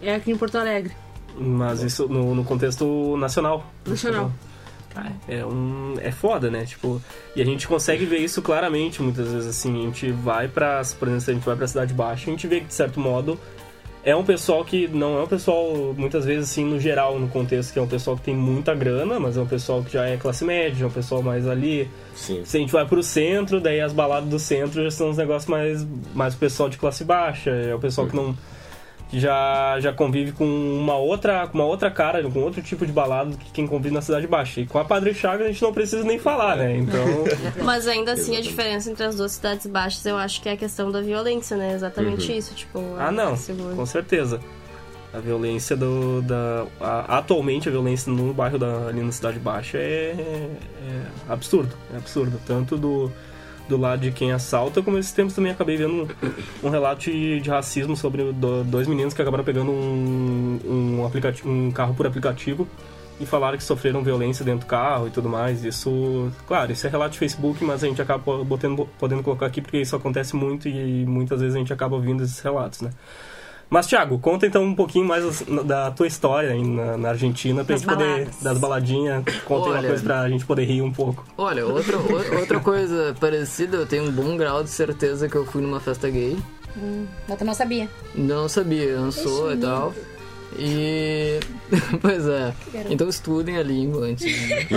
É 0.00 0.14
aqui 0.14 0.30
em 0.30 0.36
Porto 0.36 0.56
Alegre, 0.56 0.92
Mas 1.36 1.82
isso 1.82 2.08
no, 2.08 2.34
no 2.34 2.44
contexto 2.44 3.16
nacional. 3.16 3.66
nacional. 3.84 4.30
Ah, 4.94 5.12
É 5.28 5.44
um. 5.44 5.94
É 6.00 6.10
foda, 6.10 6.50
né? 6.50 6.64
Tipo, 6.64 7.00
e 7.36 7.42
a 7.42 7.44
gente 7.44 7.68
consegue 7.68 8.04
ver 8.04 8.18
isso 8.18 8.40
claramente 8.42 9.02
muitas 9.02 9.30
vezes 9.30 9.48
assim. 9.48 9.76
A 9.80 9.82
gente 9.82 10.10
vai 10.10 10.48
pra. 10.48 10.82
Por 10.98 11.08
exemplo, 11.08 11.30
a 11.30 11.34
gente 11.34 11.44
vai 11.44 11.56
pra 11.56 11.66
Cidade 11.68 11.94
Baixa, 11.94 12.28
a 12.28 12.30
gente 12.30 12.46
vê 12.46 12.60
que 12.60 12.66
de 12.66 12.74
certo 12.74 12.98
modo 12.98 13.38
é 14.08 14.16
um 14.16 14.24
pessoal 14.24 14.64
que 14.64 14.88
não 14.88 15.18
é 15.18 15.22
um 15.22 15.26
pessoal, 15.26 15.94
muitas 15.94 16.24
vezes 16.24 16.50
assim, 16.50 16.64
no 16.64 16.80
geral, 16.80 17.18
no 17.18 17.28
contexto, 17.28 17.74
que 17.74 17.78
é 17.78 17.82
um 17.82 17.86
pessoal 17.86 18.16
que 18.16 18.22
tem 18.22 18.34
muita 18.34 18.74
grana, 18.74 19.20
mas 19.20 19.36
é 19.36 19.40
um 19.40 19.46
pessoal 19.46 19.84
que 19.84 19.92
já 19.92 20.06
é 20.06 20.16
classe 20.16 20.46
média, 20.46 20.84
é 20.84 20.86
um 20.86 20.90
pessoal 20.90 21.22
mais 21.22 21.46
ali. 21.46 21.90
Sim. 22.14 22.40
Se 22.42 22.56
a 22.56 22.60
gente 22.60 22.72
vai 22.72 22.86
pro 22.86 23.02
centro, 23.02 23.60
daí 23.60 23.82
as 23.82 23.92
baladas 23.92 24.30
do 24.30 24.38
centro 24.38 24.82
já 24.82 24.90
são 24.90 25.10
uns 25.10 25.18
negócios 25.18 25.50
mais, 25.50 25.86
mais 26.14 26.32
o 26.32 26.38
pessoal 26.38 26.70
de 26.70 26.78
classe 26.78 27.04
baixa, 27.04 27.50
é 27.50 27.74
o 27.74 27.78
pessoal 27.78 28.06
que 28.06 28.16
não 28.16 28.34
já, 29.12 29.78
já 29.80 29.92
convive 29.92 30.32
com 30.32 30.44
uma 30.44 30.96
outra 30.96 31.46
com 31.46 31.56
uma 31.58 31.64
outra 31.66 31.90
cara, 31.90 32.22
com 32.28 32.40
outro 32.40 32.60
tipo 32.62 32.84
de 32.86 32.92
balada 32.92 33.30
do 33.30 33.36
que 33.38 33.50
quem 33.52 33.66
convive 33.66 33.94
na 33.94 34.02
cidade 34.02 34.26
baixa. 34.26 34.60
E 34.60 34.66
com 34.66 34.78
a 34.78 34.84
Padre 34.84 35.14
Chagas 35.14 35.46
a 35.46 35.50
gente 35.50 35.62
não 35.62 35.72
precisa 35.72 36.04
nem 36.04 36.18
falar, 36.18 36.56
né? 36.56 36.76
Então, 36.76 37.04
Mas 37.64 37.86
ainda 37.88 38.12
assim, 38.12 38.36
a 38.36 38.40
diferença 38.40 38.90
entre 38.90 39.04
as 39.04 39.16
duas 39.16 39.32
cidades 39.32 39.66
baixas, 39.66 40.04
eu 40.04 40.16
acho 40.16 40.42
que 40.42 40.48
é 40.48 40.52
a 40.52 40.56
questão 40.56 40.90
da 40.90 41.00
violência, 41.00 41.56
né? 41.56 41.72
Exatamente 41.74 42.30
Uhum. 42.30 42.38
isso, 42.38 42.54
tipo... 42.54 42.78
ah 42.98 43.08
a 43.08 43.10
não, 43.12 43.36
segura. 43.36 43.74
com 43.74 43.86
certeza. 43.86 44.40
A 45.14 45.20
violência 45.20 45.74
do. 45.74 46.20
Da, 46.20 46.66
a- 46.78 47.16
atualmente 47.18 47.66
a 47.66 47.72
violência 47.72 48.12
no 48.12 48.34
bairro 48.34 48.58
da, 48.58 48.88
ali 48.88 49.00
na 49.00 49.10
Cidade 49.10 49.38
Baixa 49.38 49.78
é, 49.78 50.14
é 50.14 51.02
absurdo. 51.32 51.74
É 51.94 51.96
absurdo. 51.96 52.38
Tanto 52.46 52.76
do, 52.76 53.10
do 53.68 53.76
lado 53.76 54.00
de 54.00 54.10
quem 54.10 54.32
assalta, 54.32 54.82
como 54.82 54.98
esses 54.98 55.12
tempos 55.12 55.34
também 55.34 55.52
acabei 55.52 55.76
vendo 55.76 56.08
um, 56.62 56.68
relato 56.70 57.10
de, 57.10 57.40
de 57.40 57.50
racismo 57.50 57.96
sobre 57.96 58.32
do- 58.32 58.64
dois 58.64 58.86
meninos 58.86 59.12
que 59.14 59.20
acabaram 59.22 59.44
pegando 59.44 59.70
um, 59.70 60.58
um, 61.00 61.06
aplicativo, 61.06 61.48
um 61.50 61.70
carro 61.70 61.94
por 61.94 62.06
aplicativo 62.06 62.66
e 63.20 63.26
falaram 63.26 63.58
que 63.58 63.64
sofreram 63.64 64.02
violência 64.02 64.44
dentro 64.44 64.60
do 64.60 64.66
carro 64.66 65.08
e 65.08 65.10
tudo 65.10 65.28
mais. 65.28 65.64
Isso, 65.64 66.30
claro, 66.46 66.72
isso 66.72 66.86
é 66.86 66.90
relato 66.90 67.12
de 67.12 67.18
Facebook, 67.18 67.62
mas 67.64 67.82
a 67.82 67.86
gente 67.86 68.00
acaba 68.00 68.44
botando, 68.44 68.88
podendo 68.98 69.22
colocar 69.22 69.46
aqui 69.46 69.60
porque 69.60 69.78
isso 69.78 69.94
acontece 69.96 70.34
muito 70.36 70.68
e 70.68 71.04
muitas 71.04 71.40
vezes 71.40 71.54
a 71.54 71.58
gente 71.58 71.72
acaba 71.72 71.96
ouvindo 71.96 72.22
esses 72.22 72.38
relatos, 72.40 72.80
né? 72.80 72.90
Mas, 73.70 73.86
Thiago, 73.86 74.18
conta 74.18 74.46
então 74.46 74.62
um 74.64 74.74
pouquinho 74.74 75.04
mais 75.06 75.42
da 75.64 75.90
tua 75.90 76.06
história 76.06 76.50
aí 76.52 76.66
na, 76.66 76.96
na 76.96 77.08
Argentina, 77.10 77.62
pra 77.64 77.74
Das 77.74 77.82
gente 77.82 77.90
poder. 77.94 78.04
baladas. 78.08 78.36
Das 78.42 78.58
baladinhas. 78.58 79.24
Conta 79.44 79.66
aí 79.66 79.70
uma 79.72 79.78
Olha. 79.78 79.88
coisa 79.88 80.02
pra 80.02 80.28
gente 80.30 80.46
poder 80.46 80.64
rir 80.64 80.80
um 80.82 80.90
pouco. 80.90 81.24
Olha, 81.36 81.66
outra, 81.66 81.98
o- 81.98 82.38
outra 82.40 82.60
coisa 82.60 83.14
parecida, 83.20 83.76
eu 83.76 83.86
tenho 83.86 84.04
um 84.04 84.10
bom 84.10 84.36
grau 84.38 84.62
de 84.64 84.70
certeza 84.70 85.28
que 85.28 85.36
eu 85.36 85.44
fui 85.44 85.60
numa 85.60 85.80
festa 85.80 86.08
gay. 86.08 86.38
Mas 87.28 87.38
tu 87.38 87.44
não 87.44 87.54
sabia. 87.54 87.88
Não 88.14 88.48
sabia, 88.48 88.84
eu 88.84 89.00
não 89.02 89.12
sou 89.12 89.52
e 89.52 89.56
tal. 89.58 89.92
E. 90.56 91.38
pois 92.00 92.26
é. 92.26 92.52
Então 92.88 93.08
estudem 93.08 93.58
a 93.58 93.62
língua 93.62 94.06
antes. 94.06 94.24
de- 94.24 94.74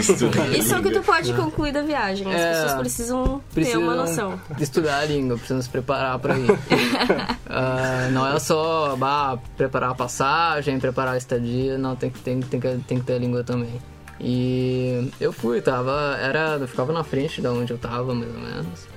Isso 0.57 0.73
é 0.75 0.79
o 0.79 0.83
que 0.83 0.91
tu 0.91 1.01
pode 1.01 1.33
concluir 1.33 1.71
da 1.71 1.81
viagem. 1.81 2.27
As 2.27 2.39
É. 2.39 2.51
pessoas 2.53 2.79
precisam, 2.79 3.41
ter 3.49 3.53
Precisam 3.61 3.81
uma 3.83 3.95
noção. 3.95 4.39
estudar 4.59 4.99
a 4.99 5.05
língua, 5.05 5.37
precisam 5.37 5.61
se 5.61 5.69
preparar 5.69 6.19
pra 6.19 6.37
ir. 6.37 6.47
Ah, 7.53 8.07
não 8.13 8.25
é 8.25 8.39
só 8.39 8.95
bah, 8.95 9.37
preparar 9.57 9.91
a 9.91 9.93
passagem, 9.95 10.79
preparar 10.79 11.15
a 11.15 11.17
estadia, 11.17 11.77
não, 11.77 11.97
tem 11.97 12.09
que, 12.09 12.19
tem, 12.19 12.39
tem, 12.39 12.59
que, 12.61 12.77
tem 12.87 12.99
que 12.99 13.03
ter 13.05 13.13
a 13.13 13.17
língua 13.19 13.43
também. 13.43 13.73
E 14.19 15.11
eu 15.19 15.33
fui, 15.33 15.59
tava. 15.61 16.17
Era. 16.21 16.57
Eu 16.61 16.67
ficava 16.67 16.93
na 16.93 17.03
frente 17.03 17.41
da 17.41 17.51
onde 17.51 17.73
eu 17.73 17.77
tava, 17.77 18.13
mais 18.15 18.33
ou 18.33 18.39
menos. 18.41 18.87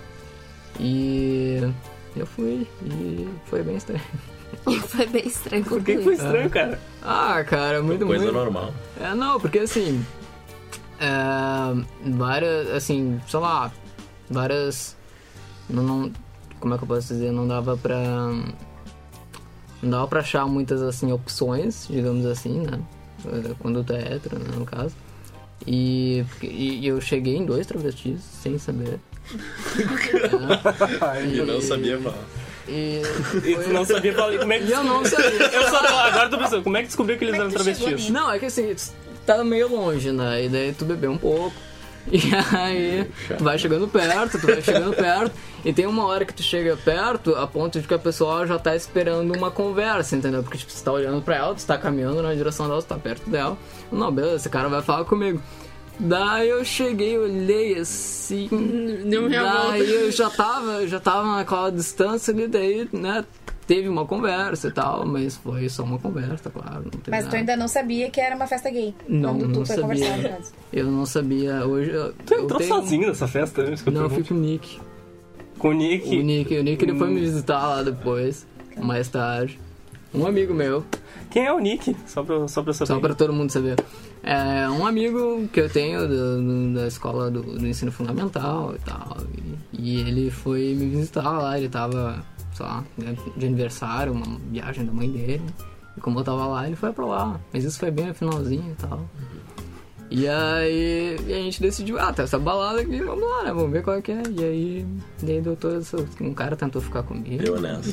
E 0.78 1.66
eu 2.16 2.26
fui 2.26 2.66
e 2.82 3.28
foi 3.46 3.62
bem 3.62 3.76
estranho. 3.76 4.02
Foi 4.86 5.06
bem 5.06 5.26
estranho 5.26 5.64
Por 5.64 5.82
que 5.82 5.98
foi 5.98 6.14
estranho, 6.14 6.48
cara? 6.48 6.80
Ah, 7.02 7.42
cara, 7.44 7.82
muito, 7.82 8.06
Coisa 8.06 8.22
muito. 8.24 8.36
normal. 8.36 8.72
É, 9.00 9.12
não, 9.12 9.38
porque 9.40 9.58
assim. 9.58 10.04
É, 11.00 12.10
várias, 12.12 12.70
assim, 12.70 13.20
sei 13.26 13.40
lá, 13.40 13.72
várias. 14.30 14.96
Não, 15.68 15.82
não, 15.82 16.12
como 16.60 16.72
é 16.72 16.78
que 16.78 16.84
eu 16.84 16.88
posso 16.88 17.08
dizer? 17.08 17.32
Não 17.32 17.48
dava 17.48 17.76
pra. 17.76 17.98
Não 19.82 19.90
dava 19.90 20.06
pra 20.06 20.20
achar 20.20 20.46
muitas, 20.46 20.80
assim, 20.80 21.12
opções, 21.12 21.88
digamos 21.90 22.24
assim, 22.24 22.60
né? 22.60 22.80
Quando 23.58 23.82
tu 23.82 23.92
é 23.92 24.14
hétero, 24.14 24.38
né, 24.38 24.54
no 24.56 24.64
caso. 24.64 24.94
E, 25.66 26.24
e, 26.42 26.80
e 26.80 26.86
eu 26.86 27.00
cheguei 27.00 27.36
em 27.36 27.44
dois 27.44 27.66
travestis, 27.66 28.20
sem 28.20 28.56
saber. 28.56 29.00
É, 31.16 31.24
E 31.24 31.42
não 31.42 31.60
sabia 31.60 31.98
falar. 31.98 32.24
E, 32.68 33.02
E 33.44 33.56
tu 33.56 33.70
não 33.70 33.84
sabia 33.84 34.14
falar. 34.14 34.38
Como 34.38 34.52
é 34.52 34.58
que 34.58 34.64
e 34.64 34.72
eu 34.72 34.84
não 34.84 35.04
sabia. 35.04 35.46
Eu 35.52 35.62
só 35.70 35.86
tô, 35.86 35.94
agora 35.94 36.28
tô 36.28 36.38
pensando, 36.38 36.62
como 36.62 36.76
é 36.76 36.80
que 36.80 36.86
descobriu 36.86 37.18
que 37.18 37.24
eles 37.24 37.34
eram 37.34 37.50
travestis? 37.50 38.10
Não, 38.10 38.30
é 38.30 38.38
que 38.38 38.46
assim, 38.46 38.74
tu 38.74 38.92
tá 39.26 39.42
meio 39.44 39.68
longe, 39.68 40.12
né? 40.12 40.44
E 40.44 40.48
daí 40.48 40.72
tu 40.72 40.84
bebeu 40.84 41.10
um 41.10 41.18
pouco. 41.18 41.54
E 42.12 42.20
aí, 42.54 43.10
tu 43.38 43.42
vai 43.42 43.58
chegando 43.58 43.88
perto, 43.88 44.38
tu 44.38 44.46
vai 44.46 44.60
chegando 44.60 44.94
perto, 44.94 45.34
e 45.64 45.72
tem 45.72 45.86
uma 45.86 46.04
hora 46.04 46.26
que 46.26 46.34
tu 46.34 46.42
chega 46.42 46.76
perto 46.76 47.34
a 47.34 47.46
ponto 47.46 47.80
de 47.80 47.88
que 47.88 47.94
a 47.94 47.98
pessoa 47.98 48.46
já 48.46 48.58
tá 48.58 48.76
esperando 48.76 49.34
uma 49.34 49.50
conversa, 49.50 50.14
entendeu? 50.14 50.42
Porque, 50.42 50.58
tipo, 50.58 50.70
você 50.70 50.84
tá 50.84 50.92
olhando 50.92 51.22
pra 51.22 51.36
ela, 51.36 51.54
tu 51.54 51.64
tá 51.64 51.78
caminhando 51.78 52.20
na 52.22 52.34
direção 52.34 52.68
dela, 52.68 52.82
tu 52.82 52.88
tá 52.88 52.98
perto 52.98 53.30
dela. 53.30 53.56
Não, 53.90 54.12
beleza, 54.12 54.36
esse 54.36 54.50
cara 54.50 54.68
vai 54.68 54.82
falar 54.82 55.06
comigo. 55.06 55.40
Daí 55.98 56.48
eu 56.48 56.64
cheguei, 56.64 57.16
olhei 57.16 57.78
assim. 57.78 58.48
Deu 59.08 59.22
minha 59.28 59.42
daí 59.42 59.78
volta. 59.78 59.78
eu 59.78 60.10
já 60.12 60.28
tava, 60.30 60.86
já 60.86 60.98
tava 61.00 61.36
naquela 61.36 61.70
distância 61.70 62.32
ali, 62.34 62.48
daí, 62.48 62.88
né? 62.92 63.24
Teve 63.66 63.88
uma 63.88 64.04
conversa 64.04 64.68
e 64.68 64.72
tal, 64.72 65.06
mas 65.06 65.36
foi 65.38 65.66
só 65.70 65.84
uma 65.84 65.98
conversa, 65.98 66.50
claro. 66.50 66.84
Mas 67.08 67.20
tu 67.24 67.26
nada. 67.28 67.36
ainda 67.38 67.56
não 67.56 67.66
sabia 67.68 68.10
que 68.10 68.20
era 68.20 68.36
uma 68.36 68.46
festa 68.46 68.68
gay. 68.70 68.94
Não, 69.08 69.38
quando 69.38 69.52
tu 69.52 69.58
não 69.60 69.66
foi 69.66 69.76
sabia. 69.76 69.82
conversar, 69.82 70.16
no 70.18 70.28
caso. 70.36 70.52
Eu 70.72 70.86
não 70.90 71.06
sabia. 71.06 71.66
Hoje 71.66 71.90
eu, 71.90 72.12
Tu 72.26 72.34
eu 72.34 72.44
entrou 72.44 72.58
tenho- 72.58 72.74
sozinho 72.74 73.08
nessa 73.08 73.26
festa? 73.28 73.62
né? 73.62 73.72
Isso 73.72 73.82
que 73.84 73.88
eu 73.88 73.94
Não, 73.94 74.02
eu 74.02 74.10
fui 74.10 74.22
com 74.24 74.34
o 74.34 74.38
Nick. 74.38 74.78
Com 75.58 75.68
o 75.68 75.72
Nick. 75.72 76.08
O 76.18 76.22
Nick, 76.22 76.58
o 76.58 76.62
Nick 76.62 76.84
ele 76.84 76.98
foi 76.98 77.08
me 77.08 77.20
visitar 77.20 77.66
lá 77.66 77.82
depois, 77.82 78.46
mais 78.76 79.08
tarde. 79.08 79.58
Um 80.12 80.26
amigo 80.26 80.52
meu, 80.52 80.84
Quem 81.34 81.46
é 81.46 81.52
o 81.52 81.58
Nick? 81.58 81.96
Só 82.06 82.22
pra, 82.22 82.46
só 82.46 82.62
pra 82.62 82.72
saber. 82.72 82.86
só 82.86 83.00
pra 83.00 83.12
todo 83.12 83.32
mundo 83.32 83.50
saber. 83.50 83.74
É 84.22 84.68
um 84.70 84.86
amigo 84.86 85.48
que 85.52 85.58
eu 85.60 85.68
tenho 85.68 86.06
do- 86.06 86.40
do- 86.40 86.74
da 86.74 86.86
escola 86.86 87.28
do, 87.28 87.42
do 87.42 87.66
ensino 87.66 87.90
fundamental 87.90 88.72
e 88.72 88.78
tal. 88.78 89.16
E, 89.72 89.96
e 89.96 90.00
ele 90.00 90.30
foi 90.30 90.76
me 90.78 90.86
visitar 90.90 91.28
lá, 91.28 91.58
ele 91.58 91.68
tava, 91.68 92.24
né, 92.96 93.16
de 93.36 93.46
aniversário, 93.46 94.12
uma 94.12 94.38
viagem 94.48 94.86
da 94.86 94.92
mãe 94.92 95.10
dele. 95.10 95.42
E 95.96 96.00
como 96.00 96.20
eu 96.20 96.24
tava 96.24 96.46
lá, 96.46 96.68
ele 96.68 96.76
foi 96.76 96.92
pra 96.92 97.04
lá. 97.04 97.40
Mas 97.52 97.64
isso 97.64 97.80
foi 97.80 97.90
bem 97.90 98.06
no 98.06 98.14
finalzinho 98.14 98.70
e 98.70 98.74
tal. 98.76 99.00
E 100.10 100.28
aí 100.28 101.16
e 101.26 101.32
a 101.32 101.36
gente 101.36 101.60
decidiu, 101.60 101.98
ah, 101.98 102.12
tá 102.12 102.22
essa 102.22 102.38
balada 102.38 102.80
aqui, 102.80 103.00
vamos 103.02 103.28
lá, 103.28 103.44
né? 103.44 103.52
Vamos 103.52 103.70
ver 103.72 103.82
qual 103.82 103.96
é 103.96 104.02
que 104.02 104.12
é. 104.12 104.22
E 104.30 104.44
aí, 104.44 104.86
e 105.22 105.30
aí 105.32 105.40
deu 105.40 105.56
todo 105.56 105.78
essa- 105.78 105.96
Um 106.20 106.32
cara 106.34 106.54
tentou 106.54 106.80
ficar 106.80 107.02
comigo. 107.02 107.42
Deu 107.42 107.60
nessa. 107.60 107.90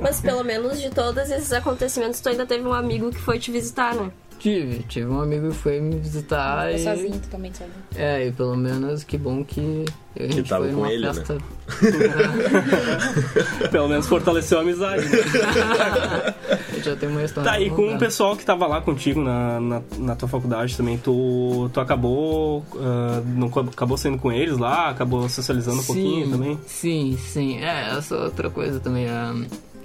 Mas 0.00 0.20
pelo 0.20 0.42
menos 0.44 0.80
de 0.80 0.88
todos 0.90 1.30
esses 1.30 1.52
acontecimentos, 1.52 2.20
tu 2.20 2.28
ainda 2.28 2.46
teve 2.46 2.66
um 2.66 2.72
amigo 2.72 3.10
que 3.10 3.20
foi 3.20 3.38
te 3.38 3.50
visitar, 3.50 3.94
né? 3.94 4.10
Tive, 4.38 4.82
tive 4.84 5.06
um 5.06 5.20
amigo 5.20 5.48
que 5.48 5.56
foi 5.56 5.80
me 5.80 5.96
visitar 5.96 6.72
e. 6.72 6.78
sozinho, 6.78 7.18
totalmente 7.18 7.58
sozinho. 7.58 7.74
É, 7.96 8.26
e 8.26 8.32
pelo 8.32 8.56
menos 8.56 9.02
que 9.02 9.18
bom 9.18 9.44
que 9.44 9.84
a 10.18 10.26
gente 10.26 10.48
tava 10.48 10.64
foi 10.64 10.72
com 10.72 10.80
numa 10.80 10.92
ele, 10.92 11.06
né? 11.06 11.14
festa. 11.14 11.38
Pelo 13.70 13.88
menos 13.88 14.06
fortaleceu 14.06 14.58
a 14.58 14.62
amizade. 14.62 15.04
né? 15.08 15.18
a 16.50 16.74
gente 16.74 16.84
já 16.84 16.96
tem 16.96 17.08
uma 17.08 17.22
história. 17.22 17.50
Tá, 17.50 17.60
e 17.60 17.70
com 17.70 17.94
o 17.94 17.98
pessoal 17.98 18.36
que 18.36 18.44
tava 18.44 18.66
lá 18.66 18.80
contigo 18.80 19.20
na, 19.20 19.60
na, 19.60 19.82
na 19.98 20.16
tua 20.16 20.28
faculdade 20.28 20.76
também, 20.76 20.98
tu, 20.98 21.70
tu 21.72 21.80
acabou. 21.80 22.64
ah, 22.76 23.22
não 23.26 23.48
acabou 23.48 23.96
saindo 23.96 24.18
com 24.18 24.32
eles 24.32 24.58
lá, 24.58 24.90
acabou 24.90 25.28
socializando 25.28 25.80
um 25.80 25.84
pouquinho 25.84 26.30
também. 26.30 26.58
Sim, 26.66 27.16
sim. 27.18 27.58
É, 27.58 27.96
essa 27.96 28.14
é 28.14 28.24
outra 28.24 28.50
coisa 28.50 28.80
também. 28.80 29.08
ah, 29.08 29.34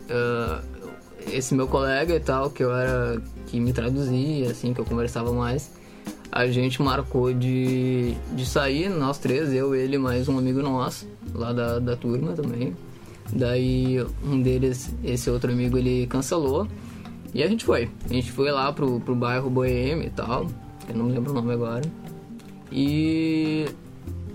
ah, 0.10 0.62
esse 1.32 1.54
meu 1.54 1.68
colega 1.68 2.16
e 2.16 2.20
tal, 2.20 2.50
que 2.50 2.64
eu 2.64 2.76
era. 2.76 3.22
que 3.48 3.60
me 3.60 3.74
traduzia, 3.74 4.52
assim, 4.52 4.74
que 4.74 4.80
eu 4.80 4.86
conversava 4.86 5.32
mais. 5.32 5.72
A 6.32 6.48
gente 6.48 6.82
marcou 6.82 7.32
de, 7.32 8.16
de 8.36 8.46
sair, 8.46 8.90
nós 8.90 9.20
três, 9.20 9.54
eu, 9.54 9.76
ele 9.76 9.98
mais 9.98 10.28
um 10.28 10.38
amigo 10.38 10.62
nosso, 10.62 11.08
lá 11.34 11.54
da, 11.54 11.80
da 11.80 11.96
turma 11.96 12.34
também. 12.34 12.76
Daí 13.32 14.04
um 14.24 14.42
deles, 14.42 14.94
esse 15.04 15.30
outro 15.30 15.52
amigo, 15.52 15.78
ele 15.78 16.08
cancelou. 16.08 16.68
E 17.34 17.44
a 17.44 17.48
gente 17.48 17.66
foi. 17.66 17.90
A 18.10 18.14
gente 18.14 18.32
foi 18.32 18.52
lá 18.52 18.72
pro, 18.72 19.00
pro 19.00 19.16
bairro 19.16 19.50
Boêmio 19.50 20.06
e 20.06 20.10
tal. 20.10 20.48
Eu 20.88 20.96
não 20.96 21.08
lembro 21.08 21.32
o 21.32 21.36
nome 21.36 21.54
agora. 21.54 21.84
E 22.72 23.66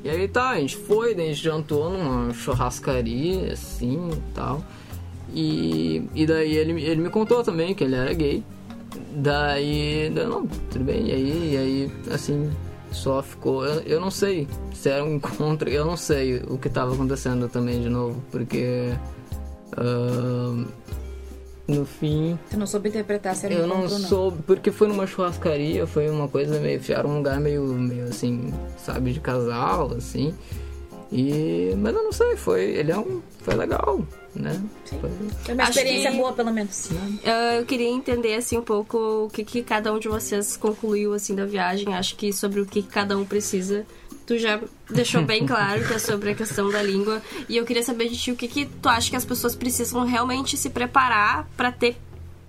e 0.05 0.09
aí 0.09 0.29
tá, 0.29 0.51
a 0.51 0.61
gente 0.61 0.77
foi, 0.77 1.13
a 1.13 1.17
gente 1.19 1.35
jantou 1.35 1.91
numa 1.91 2.33
churrascaria, 2.33 3.53
assim 3.53 4.11
e 4.13 4.33
tal. 4.33 4.65
E, 5.35 6.09
e 6.15 6.27
daí 6.27 6.57
ele, 6.57 6.83
ele 6.83 7.01
me 7.01 7.11
contou 7.11 7.43
também 7.43 7.75
que 7.75 7.85
ele 7.85 7.95
era 7.95 8.13
gay. 8.13 8.43
Daí, 9.15 10.11
daí 10.15 10.27
não, 10.27 10.47
tudo 10.47 10.85
bem, 10.85 11.09
e 11.09 11.13
aí, 11.13 11.51
e 11.53 11.57
aí 11.57 11.93
assim, 12.13 12.51
só 12.91 13.23
ficou. 13.23 13.65
Eu, 13.65 13.81
eu 13.83 14.01
não 14.01 14.11
sei 14.11 14.49
se 14.75 14.89
era 14.89 15.05
um 15.05 15.15
encontro, 15.17 15.69
eu 15.69 15.85
não 15.85 15.97
sei 15.97 16.43
o 16.49 16.59
que 16.59 16.69
tava 16.69 16.95
acontecendo 16.95 17.49
também 17.49 17.83
de 17.83 17.89
novo, 17.89 18.23
porque. 18.31 18.93
ah, 19.77 20.65
no 21.69 21.85
fim, 21.85 22.39
Tu 22.51 22.59
não 22.59 22.67
soube 22.67 22.89
interpretar 22.89 23.37
se 23.37 23.45
era 23.45 23.55
eu 23.55 23.67
não 23.67 23.83
não. 23.83 23.89
soube, 23.91 24.39
porque 24.47 24.73
foi 24.73 24.89
numa 24.89 25.07
churrascaria, 25.07 25.87
foi 25.87 26.09
uma 26.09 26.27
coisa 26.27 26.59
meio. 26.59 26.81
Era 26.89 27.07
um 27.07 27.19
lugar 27.19 27.39
meio, 27.39 27.63
meio 27.63 28.05
assim, 28.05 28.55
sabe, 28.79 29.13
de 29.13 29.21
casal, 29.21 29.93
assim. 29.95 30.33
E. 31.13 31.75
Mas 31.77 31.95
eu 31.95 32.03
não 32.03 32.13
sei, 32.13 32.37
foi. 32.37 32.63
Ele 32.63 32.91
é 32.91 32.97
um. 32.99 33.21
Foi 33.49 33.55
legal, 33.57 34.01
né? 34.35 34.61
Foi- 35.01 35.11
Foi 35.45 35.55
uma 35.55 35.63
Acho 35.65 35.71
experiência 35.79 36.11
que- 36.11 36.17
boa, 36.19 36.33
pelo 36.33 36.53
menos. 36.53 36.89
Ah, 37.25 37.57
Eu 37.57 37.65
queria 37.65 37.89
entender, 37.89 38.35
assim, 38.35 38.59
um 38.59 38.63
pouco 38.63 39.25
o 39.27 39.31
que, 39.31 39.43
que 39.45 39.63
cada 39.63 39.93
um 39.93 39.99
de 39.99 40.07
vocês 40.09 40.57
concluiu, 40.57 41.15
assim, 41.15 41.35
da 41.35 41.47
viagem. 41.47 41.95
Acho 41.95 42.15
que 42.17 42.33
sobre 42.33 42.61
o 42.61 42.67
que 42.67 42.83
cada 42.83 43.17
um 43.17 43.25
precisa. 43.25 43.87
Tu 44.27 44.37
já 44.37 44.61
deixou 44.91 45.23
bem 45.23 45.47
claro 45.49 45.87
que 45.87 45.95
é 45.95 45.99
sobre 45.99 46.31
a 46.31 46.35
questão 46.35 46.69
da 46.71 46.83
língua. 46.83 47.23
E 47.49 47.57
eu 47.57 47.65
queria 47.65 47.83
saber 47.83 48.11
de 48.11 48.19
ti 48.19 48.31
o 48.31 48.37
que, 48.37 48.47
que 48.47 48.67
tu 48.67 48.89
acha 48.89 49.09
que 49.09 49.17
as 49.17 49.25
pessoas 49.25 49.55
precisam 49.55 50.05
realmente 50.05 50.57
se 50.59 50.69
preparar 50.69 51.49
pra 51.57 51.73
ter 51.73 51.97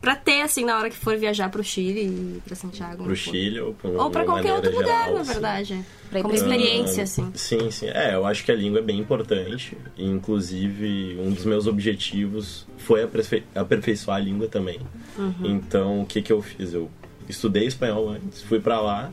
pra 0.01 0.15
ter, 0.15 0.41
assim, 0.41 0.63
na 0.65 0.77
hora 0.77 0.89
que 0.89 0.95
for 0.95 1.17
viajar 1.17 1.49
pro 1.49 1.63
Chile 1.63 2.01
e 2.01 2.41
pra 2.45 2.55
Santiago. 2.55 3.03
Pro 3.03 3.15
Chile 3.15 3.59
ou 3.59 3.73
pra, 3.73 3.89
Ou 3.89 4.09
pra 4.09 4.23
qualquer 4.25 4.53
outro 4.53 4.71
lugar, 4.71 4.85
geral, 5.05 5.13
na 5.15 5.21
assim. 5.21 5.31
verdade. 5.33 5.85
Pra 6.09 6.19
ir 6.19 6.21
Como 6.23 6.33
pra- 6.33 6.43
experiência, 6.43 7.03
assim. 7.03 7.31
Sim, 7.35 7.69
sim. 7.71 7.87
É, 7.89 8.15
eu 8.15 8.25
acho 8.25 8.43
que 8.45 8.51
a 8.51 8.55
língua 8.55 8.79
é 8.79 8.81
bem 8.83 8.97
importante. 8.99 9.77
E, 9.97 10.05
inclusive, 10.05 11.17
um 11.19 11.31
dos 11.31 11.45
meus 11.45 11.67
objetivos 11.67 12.65
foi 12.77 13.03
aperfei- 13.03 13.43
aperfeiçoar 13.53 14.17
a 14.17 14.19
língua 14.19 14.47
também. 14.47 14.79
Uhum. 15.17 15.33
Então, 15.43 16.01
o 16.01 16.05
que, 16.05 16.21
que 16.21 16.31
eu 16.31 16.41
fiz? 16.41 16.73
Eu 16.73 16.89
estudei 17.27 17.65
espanhol 17.67 18.09
antes, 18.09 18.41
fui 18.41 18.59
pra 18.59 18.79
lá. 18.81 19.11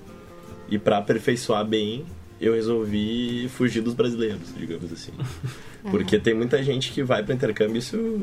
E 0.69 0.79
pra 0.79 0.99
aperfeiçoar 0.99 1.65
bem, 1.65 2.05
eu 2.41 2.55
resolvi 2.55 3.49
fugir 3.51 3.81
dos 3.83 3.95
brasileiros, 3.95 4.55
digamos 4.57 4.93
assim. 4.93 5.13
Porque 5.91 6.19
tem 6.19 6.35
muita 6.35 6.63
gente 6.63 6.91
que 6.93 7.03
vai 7.03 7.23
para 7.23 7.35
intercâmbio 7.35 7.77
isso 7.79 8.23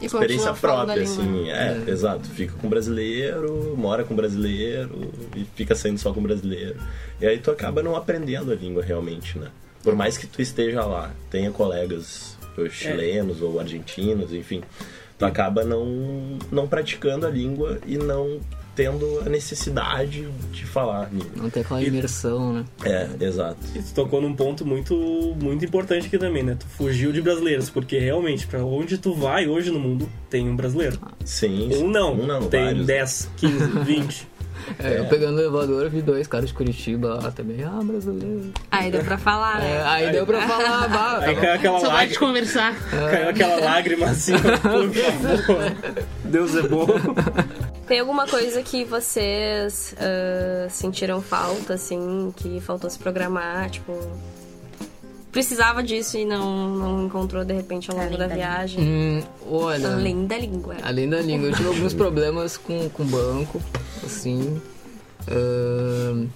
E 0.00 0.06
experiência 0.06 0.52
própria, 0.54 1.02
assim. 1.02 1.50
É, 1.50 1.84
exato. 1.88 2.28
Fica 2.28 2.54
com 2.54 2.68
brasileiro, 2.68 3.74
mora 3.76 4.04
com 4.04 4.14
brasileiro 4.14 5.12
e 5.34 5.44
fica 5.54 5.74
saindo 5.74 5.98
só 5.98 6.12
com 6.12 6.22
brasileiro. 6.22 6.76
E 7.20 7.26
aí 7.26 7.38
tu 7.38 7.50
acaba 7.50 7.82
não 7.82 7.96
aprendendo 7.96 8.52
a 8.52 8.54
língua 8.54 8.82
realmente, 8.82 9.38
né? 9.38 9.50
Por 9.82 9.94
mais 9.94 10.16
que 10.16 10.26
tu 10.26 10.40
esteja 10.40 10.84
lá, 10.84 11.10
tenha 11.30 11.50
colegas 11.50 12.36
ou 12.56 12.68
chilenos 12.68 13.40
ou 13.40 13.58
argentinos, 13.58 14.32
enfim, 14.32 14.62
tu 15.18 15.24
acaba 15.24 15.64
não, 15.64 16.38
não 16.50 16.66
praticando 16.66 17.26
a 17.26 17.30
língua 17.30 17.78
e 17.86 17.96
não 17.96 18.40
tendo 18.78 19.22
a 19.26 19.28
necessidade 19.28 20.28
de 20.52 20.64
falar. 20.64 21.10
Não 21.34 21.50
tem 21.50 21.62
aquela 21.64 21.82
E- 21.82 21.88
imersão, 21.88 22.52
né? 22.52 22.64
É, 22.84 23.08
exato. 23.24 23.56
E 23.74 23.82
tu 23.82 23.92
tocou 23.92 24.20
num 24.22 24.32
ponto 24.36 24.64
muito, 24.64 24.94
muito 25.42 25.64
importante 25.64 26.06
aqui 26.06 26.16
também, 26.16 26.44
né? 26.44 26.56
Tu 26.58 26.64
fugiu 26.76 27.10
de 27.12 27.20
brasileiros, 27.20 27.68
porque 27.68 27.98
realmente, 27.98 28.46
pra 28.46 28.64
onde 28.64 28.96
tu 28.96 29.12
vai 29.14 29.48
hoje 29.48 29.72
no 29.72 29.80
mundo, 29.80 30.08
tem 30.30 30.48
um 30.48 30.54
brasileiro. 30.54 30.96
Sim. 31.24 31.70
Um 31.74 31.90
não, 31.90 32.12
Um 32.12 32.24
não, 32.24 32.42
tem 32.48 32.66
vários. 32.66 32.86
10, 32.86 33.30
15, 33.36 33.66
20. 33.84 34.28
É, 34.78 34.98
eu 34.98 35.06
pegando 35.06 35.36
o 35.38 35.40
elevador, 35.40 35.84
eu 35.84 35.90
vi 35.90 36.02
dois 36.02 36.26
caras 36.28 36.48
de 36.48 36.54
Curitiba 36.54 37.14
lá 37.22 37.30
também. 37.32 37.64
Ah, 37.64 37.80
brasileiro. 37.82 38.52
Aí 38.70 38.90
deu 38.92 39.02
pra 39.02 39.16
falar, 39.16 39.60
É, 39.64 39.68
né? 39.68 39.82
aí 39.86 40.12
deu 40.12 40.26
pra 40.26 40.46
falar, 40.46 40.88
bah, 40.88 41.18
Aí 41.22 41.34
caiu 41.36 41.54
aquela, 41.54 41.78
de 41.78 41.86
lágrima, 41.86 42.18
conversar. 42.20 42.74
caiu 42.90 43.28
aquela 43.30 43.60
lágrima 43.64 44.06
assim. 44.06 44.32
Deus 46.24 46.54
é 46.54 46.62
bom. 46.62 46.86
Tem 47.88 48.00
alguma 48.00 48.26
coisa 48.26 48.62
que 48.62 48.84
vocês 48.84 49.94
ah, 49.98 50.68
sentiram 50.68 51.22
falta, 51.22 51.74
assim, 51.74 52.32
que 52.36 52.60
faltou 52.60 52.88
se 52.90 52.98
programar, 52.98 53.70
tipo... 53.70 53.92
Precisava 55.32 55.82
disso 55.82 56.16
e 56.16 56.24
não, 56.24 56.68
não 56.68 57.06
encontrou, 57.06 57.44
de 57.44 57.52
repente, 57.52 57.90
ao 57.90 57.96
longo 57.96 58.08
Além 58.08 58.18
da 58.18 58.26
da 58.28 58.34
viagem. 58.34 58.80
Hum, 58.82 59.22
olha, 59.50 59.92
Além 59.92 60.26
da 60.26 60.38
língua. 60.38 60.76
além 60.82 61.08
da 61.08 61.20
língua, 61.20 61.48
eu 61.48 61.54
tive 61.54 61.68
alguns 61.68 61.92
problemas 61.94 62.56
com 62.56 62.88
com 62.90 63.04
banco, 63.04 63.60
assim. 64.04 64.60
ahn, 65.30 66.26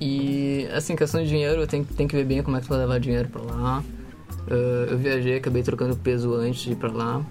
e, 0.00 0.68
assim, 0.72 0.94
questão 0.94 1.20
de 1.22 1.28
dinheiro, 1.28 1.66
tem, 1.66 1.82
tem 1.82 2.06
que 2.06 2.14
ver 2.14 2.24
bem 2.24 2.40
como 2.42 2.56
é 2.56 2.60
que 2.60 2.66
tu 2.66 2.70
vai 2.70 2.78
levar 2.78 3.00
dinheiro 3.00 3.28
pra 3.28 3.42
lá. 3.42 3.82
Ah, 4.48 4.86
eu 4.90 4.96
viajei, 4.96 5.36
acabei 5.36 5.62
trocando 5.62 5.96
peso 5.96 6.34
antes 6.34 6.60
de 6.62 6.72
ir 6.72 6.76
pra 6.76 6.90
lá. 6.90 7.22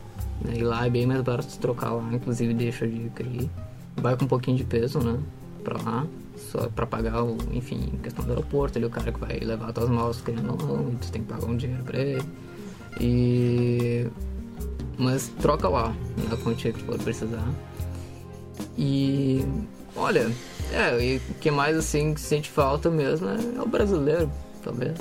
Né, 0.47 0.57
E 0.57 0.63
lá 0.63 0.86
é 0.86 0.89
bem 0.89 1.05
mais 1.05 1.21
barato 1.21 1.47
tu 1.47 1.60
trocar 1.60 1.91
lá, 1.91 2.10
inclusive 2.13 2.53
deixa 2.53 2.88
de 2.88 3.10
CRI. 3.10 3.49
Vai 3.97 4.15
com 4.15 4.25
um 4.25 4.27
pouquinho 4.27 4.57
de 4.57 4.63
peso, 4.63 4.99
né? 4.99 5.19
Pra 5.63 5.81
lá. 5.81 6.05
Só 6.51 6.69
pra 6.69 6.86
pagar, 6.86 7.23
o, 7.23 7.36
enfim, 7.51 7.99
questão 8.03 8.23
do 8.23 8.31
aeroporto, 8.31 8.77
ali 8.77 8.86
o 8.86 8.89
cara 8.89 9.12
que 9.12 9.19
vai 9.19 9.39
levar 9.39 9.73
tuas 9.73 9.89
malas, 9.89 10.21
querendo 10.21 10.51
ou 10.51 10.57
não, 10.57 10.95
tu 10.95 11.12
tem 11.12 11.23
que 11.23 11.27
pagar 11.27 11.45
um 11.47 11.57
dinheiro 11.57 11.83
pra 11.83 11.99
ele. 11.99 12.23
E. 12.99 14.07
Mas 14.97 15.27
troca 15.39 15.67
lá, 15.67 15.95
na 16.29 16.38
quantia 16.38 16.71
que 16.71 16.79
tu 16.79 16.86
for 16.86 16.99
precisar. 16.99 17.47
E. 18.77 19.43
Olha, 19.95 20.31
é, 20.71 21.03
e 21.03 21.17
o 21.17 21.33
que 21.36 21.49
mais 21.49 21.75
assim 21.75 22.13
que 22.13 22.21
sente 22.21 22.49
falta 22.49 22.89
mesmo 22.89 23.27
é, 23.27 23.62
o 23.62 23.67
brasileiro, 23.67 24.31
talvez. 24.63 24.97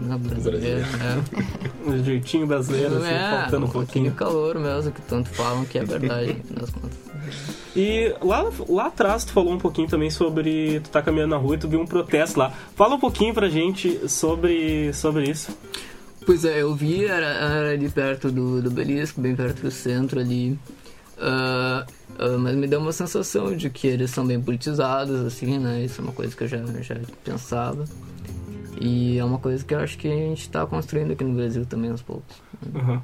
Não, 0.00 0.18
brasileiro, 0.18 0.80
é. 0.80 2.02
Jeitinho 2.04 2.46
brasileiro, 2.46 2.96
assim, 2.98 3.08
é, 3.08 3.30
faltando 3.30 3.66
um 3.66 3.68
aquele 3.68 3.84
pouquinho. 3.84 4.12
calor 4.12 4.58
mesmo 4.58 4.92
que 4.92 5.02
tanto 5.02 5.28
falam 5.30 5.64
que 5.64 5.78
é 5.78 5.84
verdade, 5.84 6.36
nas 6.54 6.70
contas. 6.70 6.98
E 7.74 8.14
lá, 8.22 8.50
lá 8.68 8.86
atrás 8.86 9.24
tu 9.24 9.32
falou 9.32 9.52
um 9.52 9.58
pouquinho 9.58 9.86
também 9.86 10.10
sobre. 10.10 10.80
Tu 10.80 10.90
tá 10.90 11.02
caminhando 11.02 11.30
na 11.30 11.36
rua 11.36 11.56
e 11.56 11.58
tu 11.58 11.68
viu 11.68 11.80
um 11.80 11.86
protesto 11.86 12.38
lá. 12.38 12.50
Fala 12.74 12.94
um 12.94 13.00
pouquinho 13.00 13.34
pra 13.34 13.48
gente 13.48 14.08
sobre, 14.08 14.92
sobre 14.94 15.30
isso. 15.30 15.56
Pois 16.24 16.44
é, 16.44 16.62
eu 16.62 16.74
vi, 16.74 17.04
era, 17.04 17.26
era 17.26 17.70
ali 17.70 17.88
perto 17.88 18.32
do, 18.32 18.62
do 18.62 18.70
Belisco, 18.70 19.20
bem 19.20 19.36
perto 19.36 19.62
do 19.62 19.70
centro 19.70 20.18
ali. 20.18 20.58
Ah, 21.18 21.86
ah, 22.18 22.38
mas 22.38 22.54
me 22.54 22.66
deu 22.66 22.80
uma 22.80 22.92
sensação 22.92 23.56
de 23.56 23.70
que 23.70 23.86
eles 23.86 24.10
são 24.10 24.26
bem 24.26 24.40
politizados, 24.40 25.20
assim, 25.24 25.58
né? 25.58 25.84
Isso 25.84 26.00
é 26.00 26.04
uma 26.04 26.12
coisa 26.12 26.34
que 26.34 26.44
eu 26.44 26.48
já, 26.48 26.58
já 26.82 26.96
pensava. 27.24 27.84
E 28.80 29.18
é 29.18 29.24
uma 29.24 29.38
coisa 29.38 29.64
que 29.64 29.74
eu 29.74 29.78
acho 29.80 29.96
que 29.98 30.06
a 30.08 30.10
gente 30.10 30.48
tá 30.48 30.66
construindo 30.66 31.12
aqui 31.12 31.24
no 31.24 31.34
Brasil 31.34 31.64
também 31.66 31.90
aos 31.90 32.02
poucos. 32.02 32.36
Uhum. 32.74 33.00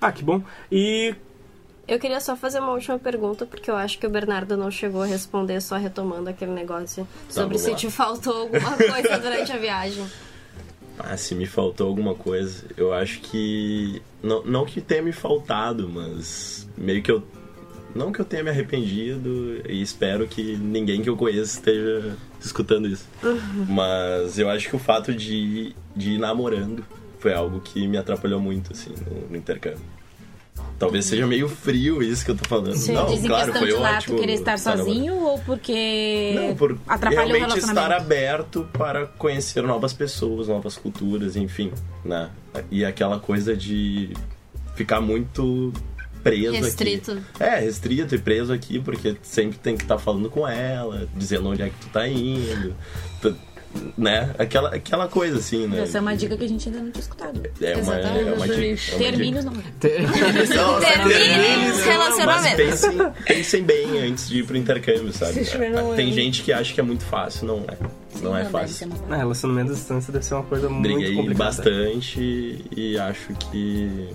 Ah, 0.00 0.12
que 0.12 0.22
bom. 0.24 0.42
E 0.70 1.14
Eu 1.86 1.98
queria 1.98 2.20
só 2.20 2.34
fazer 2.36 2.60
uma 2.60 2.72
última 2.72 2.98
pergunta, 2.98 3.44
porque 3.46 3.70
eu 3.70 3.76
acho 3.76 3.98
que 3.98 4.06
o 4.06 4.10
Bernardo 4.10 4.56
não 4.56 4.70
chegou 4.70 5.02
a 5.02 5.06
responder, 5.06 5.60
só 5.60 5.76
retomando 5.76 6.30
aquele 6.30 6.52
negócio 6.52 7.06
sobre 7.28 7.56
vamos 7.56 7.60
se 7.62 7.70
lá. 7.70 7.76
te 7.76 7.90
faltou 7.90 8.36
alguma 8.42 8.76
coisa 8.76 9.18
durante 9.18 9.52
a 9.52 9.58
viagem. 9.58 10.04
Ah, 10.98 11.16
se 11.16 11.34
me 11.34 11.44
faltou 11.46 11.88
alguma 11.88 12.14
coisa, 12.14 12.64
eu 12.76 12.92
acho 12.92 13.20
que. 13.20 14.00
Não, 14.22 14.44
não 14.44 14.64
que 14.64 14.80
tenha 14.80 15.02
me 15.02 15.12
faltado, 15.12 15.88
mas 15.88 16.68
meio 16.76 17.02
que 17.02 17.10
eu. 17.10 17.22
Não 17.94 18.10
que 18.12 18.20
eu 18.20 18.24
tenha 18.24 18.42
me 18.42 18.50
arrependido 18.50 19.62
e 19.68 19.80
espero 19.80 20.26
que 20.26 20.56
ninguém 20.56 21.00
que 21.02 21.08
eu 21.08 21.16
conheça 21.16 21.58
esteja 21.58 22.16
escutando 22.40 22.88
isso. 22.88 23.06
Mas 23.68 24.38
eu 24.38 24.50
acho 24.50 24.68
que 24.68 24.76
o 24.76 24.78
fato 24.78 25.14
de, 25.14 25.34
ir- 25.34 25.76
de 25.94 26.10
ir 26.12 26.18
namorando 26.18 26.84
foi 27.20 27.32
algo 27.32 27.60
que 27.60 27.86
me 27.86 27.96
atrapalhou 27.96 28.40
muito, 28.40 28.72
assim, 28.72 28.90
no, 29.10 29.28
no 29.30 29.36
intercâmbio. 29.36 29.80
Talvez 30.78 31.04
seja 31.04 31.24
meio 31.26 31.48
frio 31.48 32.02
isso 32.02 32.24
que 32.24 32.32
eu 32.32 32.36
tô 32.36 32.48
falando. 32.48 32.74
Você 32.74 32.92
não, 32.92 33.06
diz 33.06 33.24
claro, 33.24 33.52
foi 33.52 33.68
de 33.68 33.72
lá 33.74 33.96
ótimo 33.96 34.18
querer 34.18 34.32
estar 34.34 34.58
namorando. 34.58 34.86
sozinho 34.86 35.14
ou 35.14 35.38
porque 35.38 36.32
Não, 36.34 36.54
por 36.56 36.76
atrapalhou 36.86 37.32
realmente 37.36 37.58
estar 37.60 37.92
aberto 37.92 38.68
para 38.72 39.06
conhecer 39.06 39.62
novas 39.62 39.92
pessoas, 39.92 40.48
novas 40.48 40.76
culturas, 40.76 41.36
enfim, 41.36 41.70
né? 42.04 42.28
E 42.72 42.84
aquela 42.84 43.20
coisa 43.20 43.56
de 43.56 44.10
ficar 44.74 45.00
muito 45.00 45.72
preso 46.24 46.52
Restrito. 46.52 47.12
aqui. 47.12 47.42
É, 47.42 47.58
restrito 47.60 48.14
e 48.14 48.18
preso 48.18 48.52
aqui, 48.52 48.80
porque 48.80 49.16
sempre 49.22 49.58
tem 49.58 49.76
que 49.76 49.84
estar 49.84 49.98
falando 49.98 50.28
com 50.30 50.48
ela, 50.48 51.06
dizendo 51.14 51.48
onde 51.50 51.62
é 51.62 51.68
que 51.68 51.74
tu 51.80 51.88
tá 51.90 52.08
indo, 52.08 52.74
tu- 53.20 53.36
né? 53.98 54.30
Aquela, 54.38 54.68
aquela 54.74 55.08
coisa 55.08 55.38
assim, 55.38 55.66
né? 55.66 55.80
Essa 55.82 55.98
é 55.98 56.00
uma 56.00 56.16
dica 56.16 56.36
que 56.36 56.44
a 56.44 56.48
gente 56.48 56.68
ainda 56.68 56.80
não 56.80 56.90
tinha 56.92 57.00
escutado. 57.02 57.40
É 57.60 57.76
uma, 57.76 57.96
é 57.96 58.34
uma 58.34 58.46
dica. 58.48 58.94
É 58.94 58.98
Termine 58.98 59.38
os 59.38 59.44
não. 59.44 59.52
dica. 59.52 59.68
Termine 59.80 61.70
os 61.70 61.76
Mas 61.78 61.84
relacionamentos. 61.84 62.56
pensem, 62.56 63.12
pensem 63.26 63.62
bem 63.64 63.98
antes 64.00 64.28
de 64.28 64.38
ir 64.38 64.44
pro 64.46 64.56
intercâmbio, 64.56 65.12
sabe? 65.12 65.44
Tem 65.96 66.12
gente 66.12 66.42
que 66.42 66.52
acha 66.52 66.72
que 66.72 66.80
é 66.80 66.84
muito 66.84 67.04
fácil, 67.04 67.46
não 67.46 67.64
é. 67.68 67.76
Não 68.22 68.36
é 68.36 68.44
fácil. 68.44 68.86
uma 69.06 69.16
ah, 69.16 69.18
relacionamento 69.18 69.72
à 69.72 69.74
distância 69.74 70.12
deve 70.12 70.24
ser 70.24 70.34
uma 70.34 70.44
coisa 70.44 70.68
muito 70.68 70.82
Briguei 70.82 71.14
complicada. 71.16 71.44
bastante 71.44 72.64
e 72.76 72.96
acho 72.96 73.34
que 73.50 74.08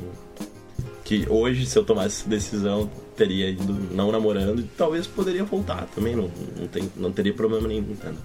que 1.10 1.26
hoje 1.28 1.66
se 1.66 1.76
eu 1.76 1.84
tomasse 1.84 2.30
decisão 2.30 2.88
teria 3.18 3.50
ido 3.50 3.74
não 3.96 4.12
namorando 4.12 4.64
talvez 4.78 5.08
poderia 5.08 5.44
voltar 5.44 5.88
também 5.96 6.16
não 6.16 6.30
não, 6.56 6.68
tem, 6.68 6.92
não 6.96 7.12
teria 7.12 7.34
problema 7.34 7.68
nenhum 7.68 7.94
entendeu? 7.94 8.20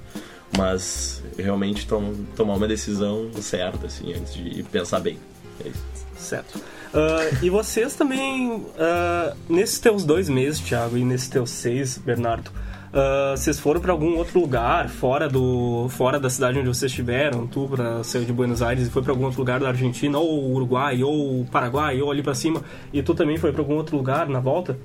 mas 0.59 1.23
realmente 1.39 1.87
tom, 1.87 2.13
tomar 2.37 2.57
uma 2.57 2.69
decisão 2.69 3.31
certa 3.41 3.87
assim 3.87 4.13
antes 4.13 4.35
de 4.35 4.63
pensar 4.65 5.01
bem 5.01 5.19
é 5.65 5.69
isso. 5.69 5.83
Certo. 6.17 6.61
Ah, 6.93 7.39
e 7.43 7.51
vocês 7.51 7.95
também, 7.95 8.67
ah, 8.79 9.35
nesses 9.49 9.79
teus 9.79 10.05
dois 10.05 10.29
meses, 10.29 10.61
Thiago, 10.61 10.97
e 10.97 11.05
nesses 11.05 11.29
teus 11.29 11.51
seis, 11.51 11.99
Bernardo, 11.99 12.51
ah, 12.95 13.35
vocês 13.37 13.59
foram 13.59 13.81
para 13.81 13.91
algum 13.91 14.17
outro 14.17 14.39
lugar 14.39 14.89
fora 14.89 15.29
do 15.29 15.89
fora 15.89 16.21
da 16.21 16.31
cidade 16.31 16.61
onde 16.61 16.69
vocês 16.69 16.93
estiveram? 16.93 17.45
Tu 17.45 17.69
para 17.69 18.05
saiu 18.05 18.25
de 18.25 18.33
Buenos 18.33 18.63
Aires 18.63 18.87
e 18.87 18.91
foi 18.91 19.03
para 19.03 19.11
algum 19.11 19.25
outro 19.25 19.41
lugar 19.41 19.59
da 19.59 19.67
Argentina, 19.67 20.17
ou 20.17 20.53
Uruguai, 20.53 21.03
ou 21.03 21.45
Paraguai, 21.47 22.01
ou 22.01 22.13
ali 22.13 22.23
para 22.23 22.35
cima, 22.35 22.63
e 22.93 23.03
tu 23.03 23.13
também 23.13 23.37
foi 23.37 23.51
para 23.51 23.63
algum 23.63 23.75
outro 23.75 23.97
lugar 23.97 24.29
na 24.29 24.39
volta? 24.39 24.79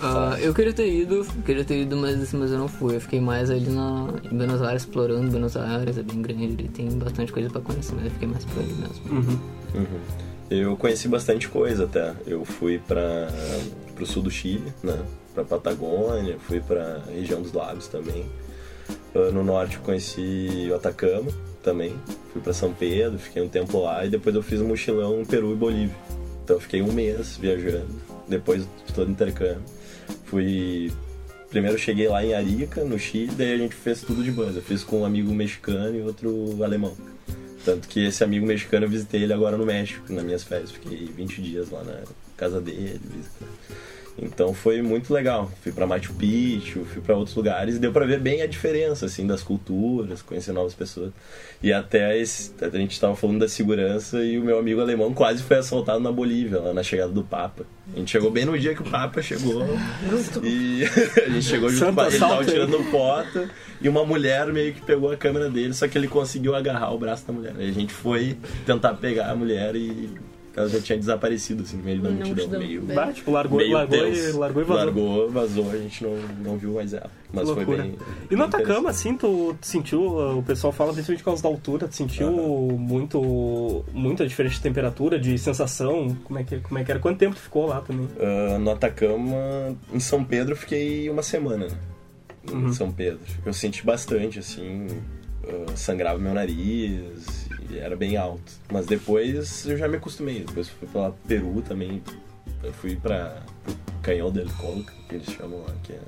Ah, 0.00 0.36
eu 0.40 0.54
queria 0.54 0.72
ter 0.72 0.90
ido, 0.90 1.26
queria 1.44 1.64
ter 1.64 1.82
ido, 1.82 1.94
mas, 1.96 2.32
mas 2.32 2.52
eu 2.52 2.58
não 2.58 2.68
fui. 2.68 2.96
Eu 2.96 3.00
fiquei 3.02 3.20
mais 3.20 3.50
ali 3.50 3.68
na, 3.68 4.14
em 4.24 4.34
Buenos 4.34 4.62
Aires, 4.62 4.82
explorando 4.82 5.30
Buenos 5.30 5.56
Aires, 5.58 5.98
é 5.98 6.02
bem 6.02 6.22
grande, 6.22 6.44
ele 6.44 6.68
tem 6.68 6.88
bastante 6.90 7.32
coisa 7.32 7.50
pra 7.50 7.60
conhecer, 7.60 7.94
mas 7.96 8.06
eu 8.06 8.10
fiquei 8.12 8.28
mais 8.28 8.44
por 8.46 8.62
ali 8.62 8.72
mesmo. 8.72 9.38
Uhum. 9.74 9.86
Eu 10.50 10.76
conheci 10.76 11.06
bastante 11.06 11.48
coisa 11.48 11.84
até. 11.84 12.14
Eu 12.26 12.44
fui 12.46 12.78
para 12.78 13.28
o 14.00 14.06
sul 14.06 14.22
do 14.22 14.30
Chile, 14.30 14.72
né? 14.82 14.98
Para 15.38 15.44
Patagônia, 15.44 16.36
fui 16.40 16.58
para 16.60 17.00
região 17.12 17.40
dos 17.40 17.52
lagos 17.52 17.86
também. 17.86 18.26
Ah, 19.14 19.30
No 19.30 19.44
norte 19.44 19.78
conheci 19.78 20.66
o 20.68 20.74
Atacama 20.74 21.30
também. 21.62 21.94
Fui 22.32 22.42
para 22.42 22.52
São 22.52 22.72
Pedro, 22.72 23.20
fiquei 23.20 23.40
um 23.40 23.48
tempo 23.48 23.80
lá 23.80 24.04
e 24.04 24.08
depois 24.10 24.34
eu 24.34 24.42
fiz 24.42 24.60
um 24.60 24.66
mochilão 24.66 25.20
em 25.20 25.24
Peru 25.24 25.52
e 25.52 25.54
Bolívia. 25.54 25.94
Então 26.42 26.58
fiquei 26.58 26.82
um 26.82 26.92
mês 26.92 27.36
viajando 27.36 27.86
depois 28.26 28.62
de 28.86 28.92
todo 28.92 29.08
o 29.08 29.12
intercâmbio. 29.12 29.62
Fui. 30.24 30.90
Primeiro 31.50 31.78
cheguei 31.78 32.08
lá 32.08 32.24
em 32.24 32.34
Arica, 32.34 32.82
no 32.82 32.98
Chile, 32.98 33.32
daí 33.36 33.52
a 33.52 33.58
gente 33.58 33.76
fez 33.76 34.00
tudo 34.02 34.24
de 34.24 34.32
banda. 34.32 34.58
Eu 34.58 34.62
fiz 34.62 34.82
com 34.82 35.02
um 35.02 35.04
amigo 35.04 35.32
mexicano 35.32 35.96
e 35.96 36.02
outro 36.02 36.62
alemão. 36.64 36.96
Tanto 37.64 37.86
que 37.86 38.06
esse 38.06 38.24
amigo 38.24 38.44
mexicano 38.44 38.86
eu 38.86 38.90
visitei 38.90 39.22
ele 39.22 39.32
agora 39.32 39.56
no 39.56 39.64
México, 39.64 40.12
nas 40.12 40.24
minhas 40.24 40.42
férias. 40.42 40.72
Fiquei 40.72 41.06
20 41.06 41.40
dias 41.40 41.70
lá 41.70 41.84
na 41.84 42.02
casa 42.36 42.60
dele. 42.60 43.00
visitando. 43.04 43.48
Então 44.20 44.52
foi 44.52 44.82
muito 44.82 45.12
legal. 45.12 45.50
Fui 45.62 45.70
pra 45.70 45.86
Machu 45.86 46.12
Picchu, 46.14 46.84
fui 46.84 47.00
pra 47.00 47.16
outros 47.16 47.36
lugares 47.36 47.76
e 47.76 47.78
deu 47.78 47.92
pra 47.92 48.04
ver 48.04 48.18
bem 48.18 48.42
a 48.42 48.46
diferença 48.46 49.06
assim 49.06 49.26
das 49.26 49.42
culturas, 49.42 50.22
conhecer 50.22 50.52
novas 50.52 50.74
pessoas. 50.74 51.12
E 51.62 51.72
até 51.72 52.18
esse, 52.18 52.52
a 52.60 52.76
gente 52.76 52.98
tava 53.00 53.14
falando 53.16 53.40
da 53.40 53.48
segurança 53.48 54.22
e 54.22 54.38
o 54.38 54.44
meu 54.44 54.58
amigo 54.58 54.80
alemão 54.80 55.12
quase 55.14 55.42
foi 55.42 55.58
assaltado 55.58 56.00
na 56.00 56.12
Bolívia, 56.12 56.60
lá 56.60 56.72
na 56.72 56.82
chegada 56.82 57.12
do 57.12 57.22
Papa. 57.22 57.64
A 57.94 57.98
gente 57.98 58.10
chegou 58.10 58.30
bem 58.30 58.44
no 58.44 58.58
dia 58.58 58.74
que 58.74 58.82
o 58.82 58.90
Papa 58.90 59.22
chegou. 59.22 59.64
e 60.42 60.84
a 61.24 61.28
gente 61.30 61.46
chegou 61.46 61.70
junto 61.70 61.94
com 61.94 62.02
ele, 62.02 62.10
ele 62.10 62.18
tava 62.18 62.44
tirando 62.44 62.82
foto 62.90 63.48
e 63.80 63.88
uma 63.88 64.04
mulher 64.04 64.52
meio 64.52 64.74
que 64.74 64.82
pegou 64.82 65.10
a 65.10 65.16
câmera 65.16 65.48
dele, 65.48 65.72
só 65.72 65.86
que 65.86 65.96
ele 65.96 66.08
conseguiu 66.08 66.54
agarrar 66.54 66.92
o 66.92 66.98
braço 66.98 67.26
da 67.26 67.32
mulher. 67.32 67.54
Aí 67.56 67.68
a 67.68 67.72
gente 67.72 67.92
foi 67.92 68.36
tentar 68.66 68.94
pegar 68.94 69.30
a 69.30 69.36
mulher 69.36 69.74
e 69.76 70.10
ela 70.58 70.68
já 70.68 70.80
tinha 70.80 70.98
desaparecido 70.98 71.62
assim 71.62 71.76
no 71.76 71.84
meio 71.84 72.00
da 72.00 72.10
multidão, 72.10 72.58
meio 72.58 72.82
Bah, 72.82 73.12
tipo, 73.12 73.30
largou, 73.30 73.58
meio 73.58 73.72
largou, 73.72 74.06
e, 74.06 74.32
largou 74.32 74.62
e 74.62 74.64
vazou. 74.64 74.84
Largou, 74.84 75.30
vazou, 75.30 75.70
a 75.70 75.76
gente 75.76 76.02
não, 76.02 76.16
não 76.42 76.58
viu 76.58 76.74
mais 76.74 76.92
ela. 76.92 77.10
Mas 77.32 77.48
foi 77.48 77.64
bem. 77.64 77.94
E 78.30 78.34
no 78.34 78.44
Atacama, 78.44 78.90
assim, 78.90 79.16
tu, 79.16 79.54
tu 79.60 79.66
sentiu, 79.66 80.00
uh, 80.00 80.38
o 80.38 80.42
pessoal 80.42 80.72
fala 80.72 80.92
principalmente 80.92 81.22
por 81.22 81.30
causa 81.30 81.42
da 81.42 81.48
altura, 81.48 81.86
tu 81.86 81.94
sentiu 81.94 82.30
muito, 82.78 83.84
muita 83.92 84.26
diferença 84.26 84.56
de 84.56 84.62
temperatura, 84.62 85.18
de 85.18 85.38
sensação, 85.38 86.16
como 86.24 86.38
é, 86.38 86.44
que, 86.44 86.58
como 86.58 86.78
é 86.78 86.84
que 86.84 86.90
era? 86.90 86.98
Quanto 87.00 87.18
tempo 87.18 87.34
tu 87.34 87.40
ficou 87.40 87.66
lá 87.66 87.80
também? 87.80 88.08
Ah, 88.18 88.58
no 88.58 88.70
Atacama, 88.70 89.76
em 89.92 90.00
São 90.00 90.24
Pedro, 90.24 90.52
eu 90.52 90.56
fiquei 90.56 91.08
uma 91.08 91.22
semana. 91.22 91.66
né? 91.68 91.76
Em 92.52 92.72
São 92.72 92.90
Pedro. 92.90 93.20
Eu 93.44 93.52
senti 93.52 93.84
bastante, 93.84 94.38
assim, 94.38 94.86
ah, 95.46 95.72
sangrava 95.76 96.18
meu 96.18 96.32
nariz, 96.34 97.47
era 97.76 97.96
bem 97.96 98.16
alto. 98.16 98.52
Mas 98.72 98.86
depois 98.86 99.66
eu 99.66 99.76
já 99.76 99.88
me 99.88 99.96
acostumei. 99.96 100.44
Depois 100.44 100.68
fui 100.68 100.88
pra 100.88 101.10
Peru 101.26 101.62
também. 101.66 102.02
Eu 102.62 102.72
fui 102.72 102.96
pra 102.96 103.42
Canhão 104.02 104.30
del 104.30 104.46
Colca, 104.58 104.92
que 105.08 105.14
eles 105.16 105.28
chamam 105.30 105.60
lá, 105.60 105.74
que 105.82 105.92
é 105.92 106.00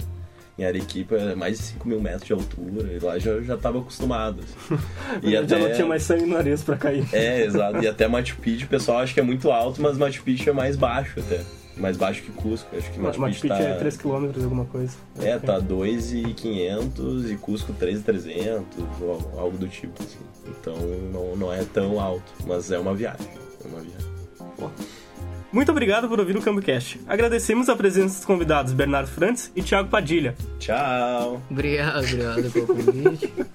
em 0.58 0.64
Arequipa, 0.64 1.14
é 1.16 1.34
mais 1.34 1.56
de 1.58 1.64
5 1.64 1.88
mil 1.88 2.00
metros 2.00 2.24
de 2.24 2.32
altura. 2.34 2.92
E 2.92 2.98
lá 2.98 3.18
já, 3.18 3.30
eu 3.30 3.44
já 3.44 3.56
tava 3.56 3.78
acostumado. 3.78 4.40
assim. 4.42 4.82
E 5.22 5.32
já 5.32 5.40
até- 5.42 5.58
não 5.58 5.72
tinha 5.72 5.86
mais 5.86 6.02
sangue 6.02 6.22
no 6.26 6.34
nariz 6.34 6.62
pra 6.62 6.76
cair. 6.76 7.06
É, 7.12 7.44
exato. 7.44 7.82
E 7.82 7.88
até 7.88 8.06
Machu 8.08 8.36
Picchu, 8.36 8.66
o 8.66 8.68
pessoal 8.68 8.98
acha 8.98 9.14
que 9.14 9.20
é 9.20 9.22
muito 9.22 9.50
alto, 9.50 9.80
mas 9.80 9.96
Machu 9.96 10.22
Picchu 10.22 10.50
é 10.50 10.52
mais 10.52 10.76
baixo 10.76 11.18
até. 11.20 11.40
Mais 11.76 11.96
baixo 11.96 12.20
que 12.22 12.30
Cusco. 12.32 12.76
Acho 12.76 12.90
que 12.90 12.98
Machu, 12.98 13.20
Machu 13.20 13.40
Picchu 13.40 13.54
Picchu 13.54 13.62
tá... 13.62 13.68
é 13.70 13.84
3km, 13.84 14.42
alguma 14.42 14.64
coisa. 14.66 14.94
É, 15.22 15.38
tá 15.38 15.58
2,500 15.58 17.30
e 17.30 17.36
Cusco 17.36 17.72
3,300, 17.72 18.64
ou 19.00 19.32
algo 19.38 19.56
do 19.56 19.66
tipo, 19.68 20.02
assim. 20.02 20.18
Então 20.46 20.76
não, 21.12 21.36
não 21.36 21.52
é 21.52 21.64
tão 21.64 22.00
alto, 22.00 22.32
mas 22.46 22.70
é 22.70 22.78
uma 22.78 22.94
viagem. 22.94 23.28
É 23.64 23.68
uma 23.68 23.80
viagem. 23.80 24.10
Muito 25.52 25.72
obrigado 25.72 26.08
por 26.08 26.20
ouvir 26.20 26.36
o 26.36 26.40
CamboCast. 26.40 27.00
Agradecemos 27.08 27.68
a 27.68 27.74
presença 27.74 28.16
dos 28.16 28.24
convidados 28.24 28.72
Bernardo 28.72 29.08
Frantz 29.08 29.50
e 29.56 29.62
Thiago 29.62 29.88
Padilha. 29.88 30.36
Tchau! 30.60 31.42
Obrigado, 31.50 32.04
obrigado 32.04 32.52
pelo 32.52 32.66
convite. 32.66 33.32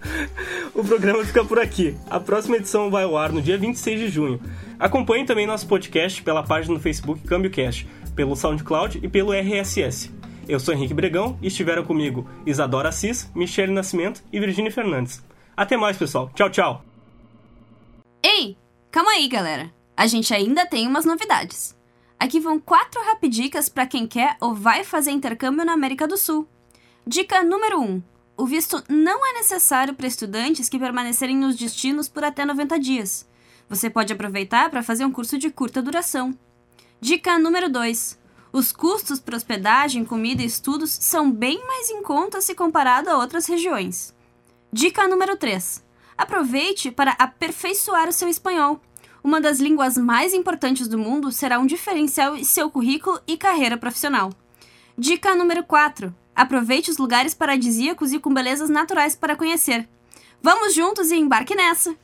O 0.75 0.83
programa 0.83 1.23
fica 1.23 1.43
por 1.45 1.57
aqui. 1.57 1.95
A 2.09 2.19
próxima 2.19 2.57
edição 2.57 2.91
vai 2.91 3.05
ao 3.05 3.15
ar 3.15 3.31
no 3.31 3.41
dia 3.41 3.57
26 3.57 3.97
de 3.97 4.09
junho. 4.09 4.41
Acompanhe 4.77 5.23
também 5.23 5.47
nosso 5.47 5.65
podcast 5.67 6.21
pela 6.21 6.43
página 6.43 6.73
no 6.73 6.81
Facebook 6.81 7.25
CambioCast, 7.25 7.88
pelo 8.13 8.36
SoundCloud 8.36 8.99
e 9.01 9.07
pelo 9.07 9.31
RSS. 9.31 10.11
Eu 10.49 10.59
sou 10.59 10.73
Henrique 10.73 10.93
Bregão 10.93 11.39
e 11.41 11.47
estiveram 11.47 11.86
comigo 11.86 12.29
Isadora 12.45 12.89
Assis, 12.89 13.31
Michele 13.33 13.71
Nascimento 13.71 14.21
e 14.33 14.39
Virginia 14.39 14.69
Fernandes. 14.69 15.23
Até 15.56 15.78
mais, 15.78 15.97
pessoal. 15.97 16.30
Tchau, 16.36 16.49
tchau. 16.49 16.86
Ei, 18.22 18.58
calma 18.91 19.12
aí, 19.12 19.28
galera. 19.28 19.72
A 19.95 20.08
gente 20.08 20.34
ainda 20.34 20.66
tem 20.66 20.88
umas 20.88 21.06
novidades. 21.06 21.76
Aqui 22.20 22.39
vão 22.39 22.60
quatro 22.60 23.01
rapidicas 23.03 23.70
para 23.70 23.86
quem 23.86 24.08
quer 24.08 24.36
ou 24.41 24.53
vai 24.53 24.84
fazer 24.84 25.12
intercâmbio 25.12 25.66
na 25.66 25.74
América 25.74 26.08
do 26.08 26.18
Sul. 26.18 26.47
Dica 27.06 27.43
número 27.43 27.80
1. 27.80 27.84
Um, 27.84 28.03
o 28.38 28.45
visto 28.45 28.84
não 28.89 29.26
é 29.26 29.34
necessário 29.34 29.93
para 29.93 30.08
estudantes 30.08 30.68
que 30.68 30.80
permanecerem 30.80 31.38
nos 31.38 31.56
destinos 31.56 32.10
por 32.10 32.24
até 32.24 32.43
90 32.43 32.80
dias. 32.80 33.30
Você 33.70 33.89
pode 33.89 34.12
aproveitar 34.12 34.70
para 34.70 34.84
fazer 34.84 35.06
um 35.06 35.12
curso 35.12 35.38
de 35.38 35.49
curta 35.49 35.82
duração. 35.82 36.38
Dica 36.99 37.38
número 37.38 37.70
2. 37.70 38.20
Os 38.51 38.72
custos 38.72 39.20
para 39.20 39.36
hospedagem, 39.36 40.06
comida 40.06 40.41
e 40.41 40.45
estudos 40.45 40.89
são 40.89 41.32
bem 41.32 41.66
mais 41.68 41.89
em 41.89 42.01
conta 42.01 42.41
se 42.41 42.56
comparado 42.56 43.10
a 43.10 43.18
outras 43.18 43.45
regiões. 43.45 44.14
Dica 44.78 45.07
número 45.07 45.38
3. 45.38 45.82
Aproveite 46.17 46.91
para 46.91 47.11
aperfeiçoar 47.11 48.09
o 48.09 48.11
seu 48.11 48.28
espanhol. 48.28 48.82
Uma 49.23 49.39
das 49.39 49.57
línguas 49.57 49.97
mais 49.97 50.34
importantes 50.34 50.89
do 50.89 50.97
mundo 50.97 51.32
será 51.32 51.57
um 51.59 51.65
diferencial 51.65 52.36
em 52.36 52.43
seu 52.43 52.69
currículo 52.69 53.17
e 53.26 53.38
carreira 53.38 53.78
profissional. 53.78 54.34
Dica 54.97 55.34
número 55.34 55.63
4. 55.63 56.13
Aproveite 56.36 56.91
os 56.91 56.97
lugares 56.97 57.34
paradisíacos 57.34 58.11
e 58.11 58.19
com 58.19 58.34
belezas 58.34 58.69
naturais 58.69 59.15
para 59.15 59.38
conhecer. 59.38 59.88
Vamos 60.41 60.76
juntos 60.76 61.09
e 61.09 61.15
embarque 61.15 61.55
nessa! 61.55 61.95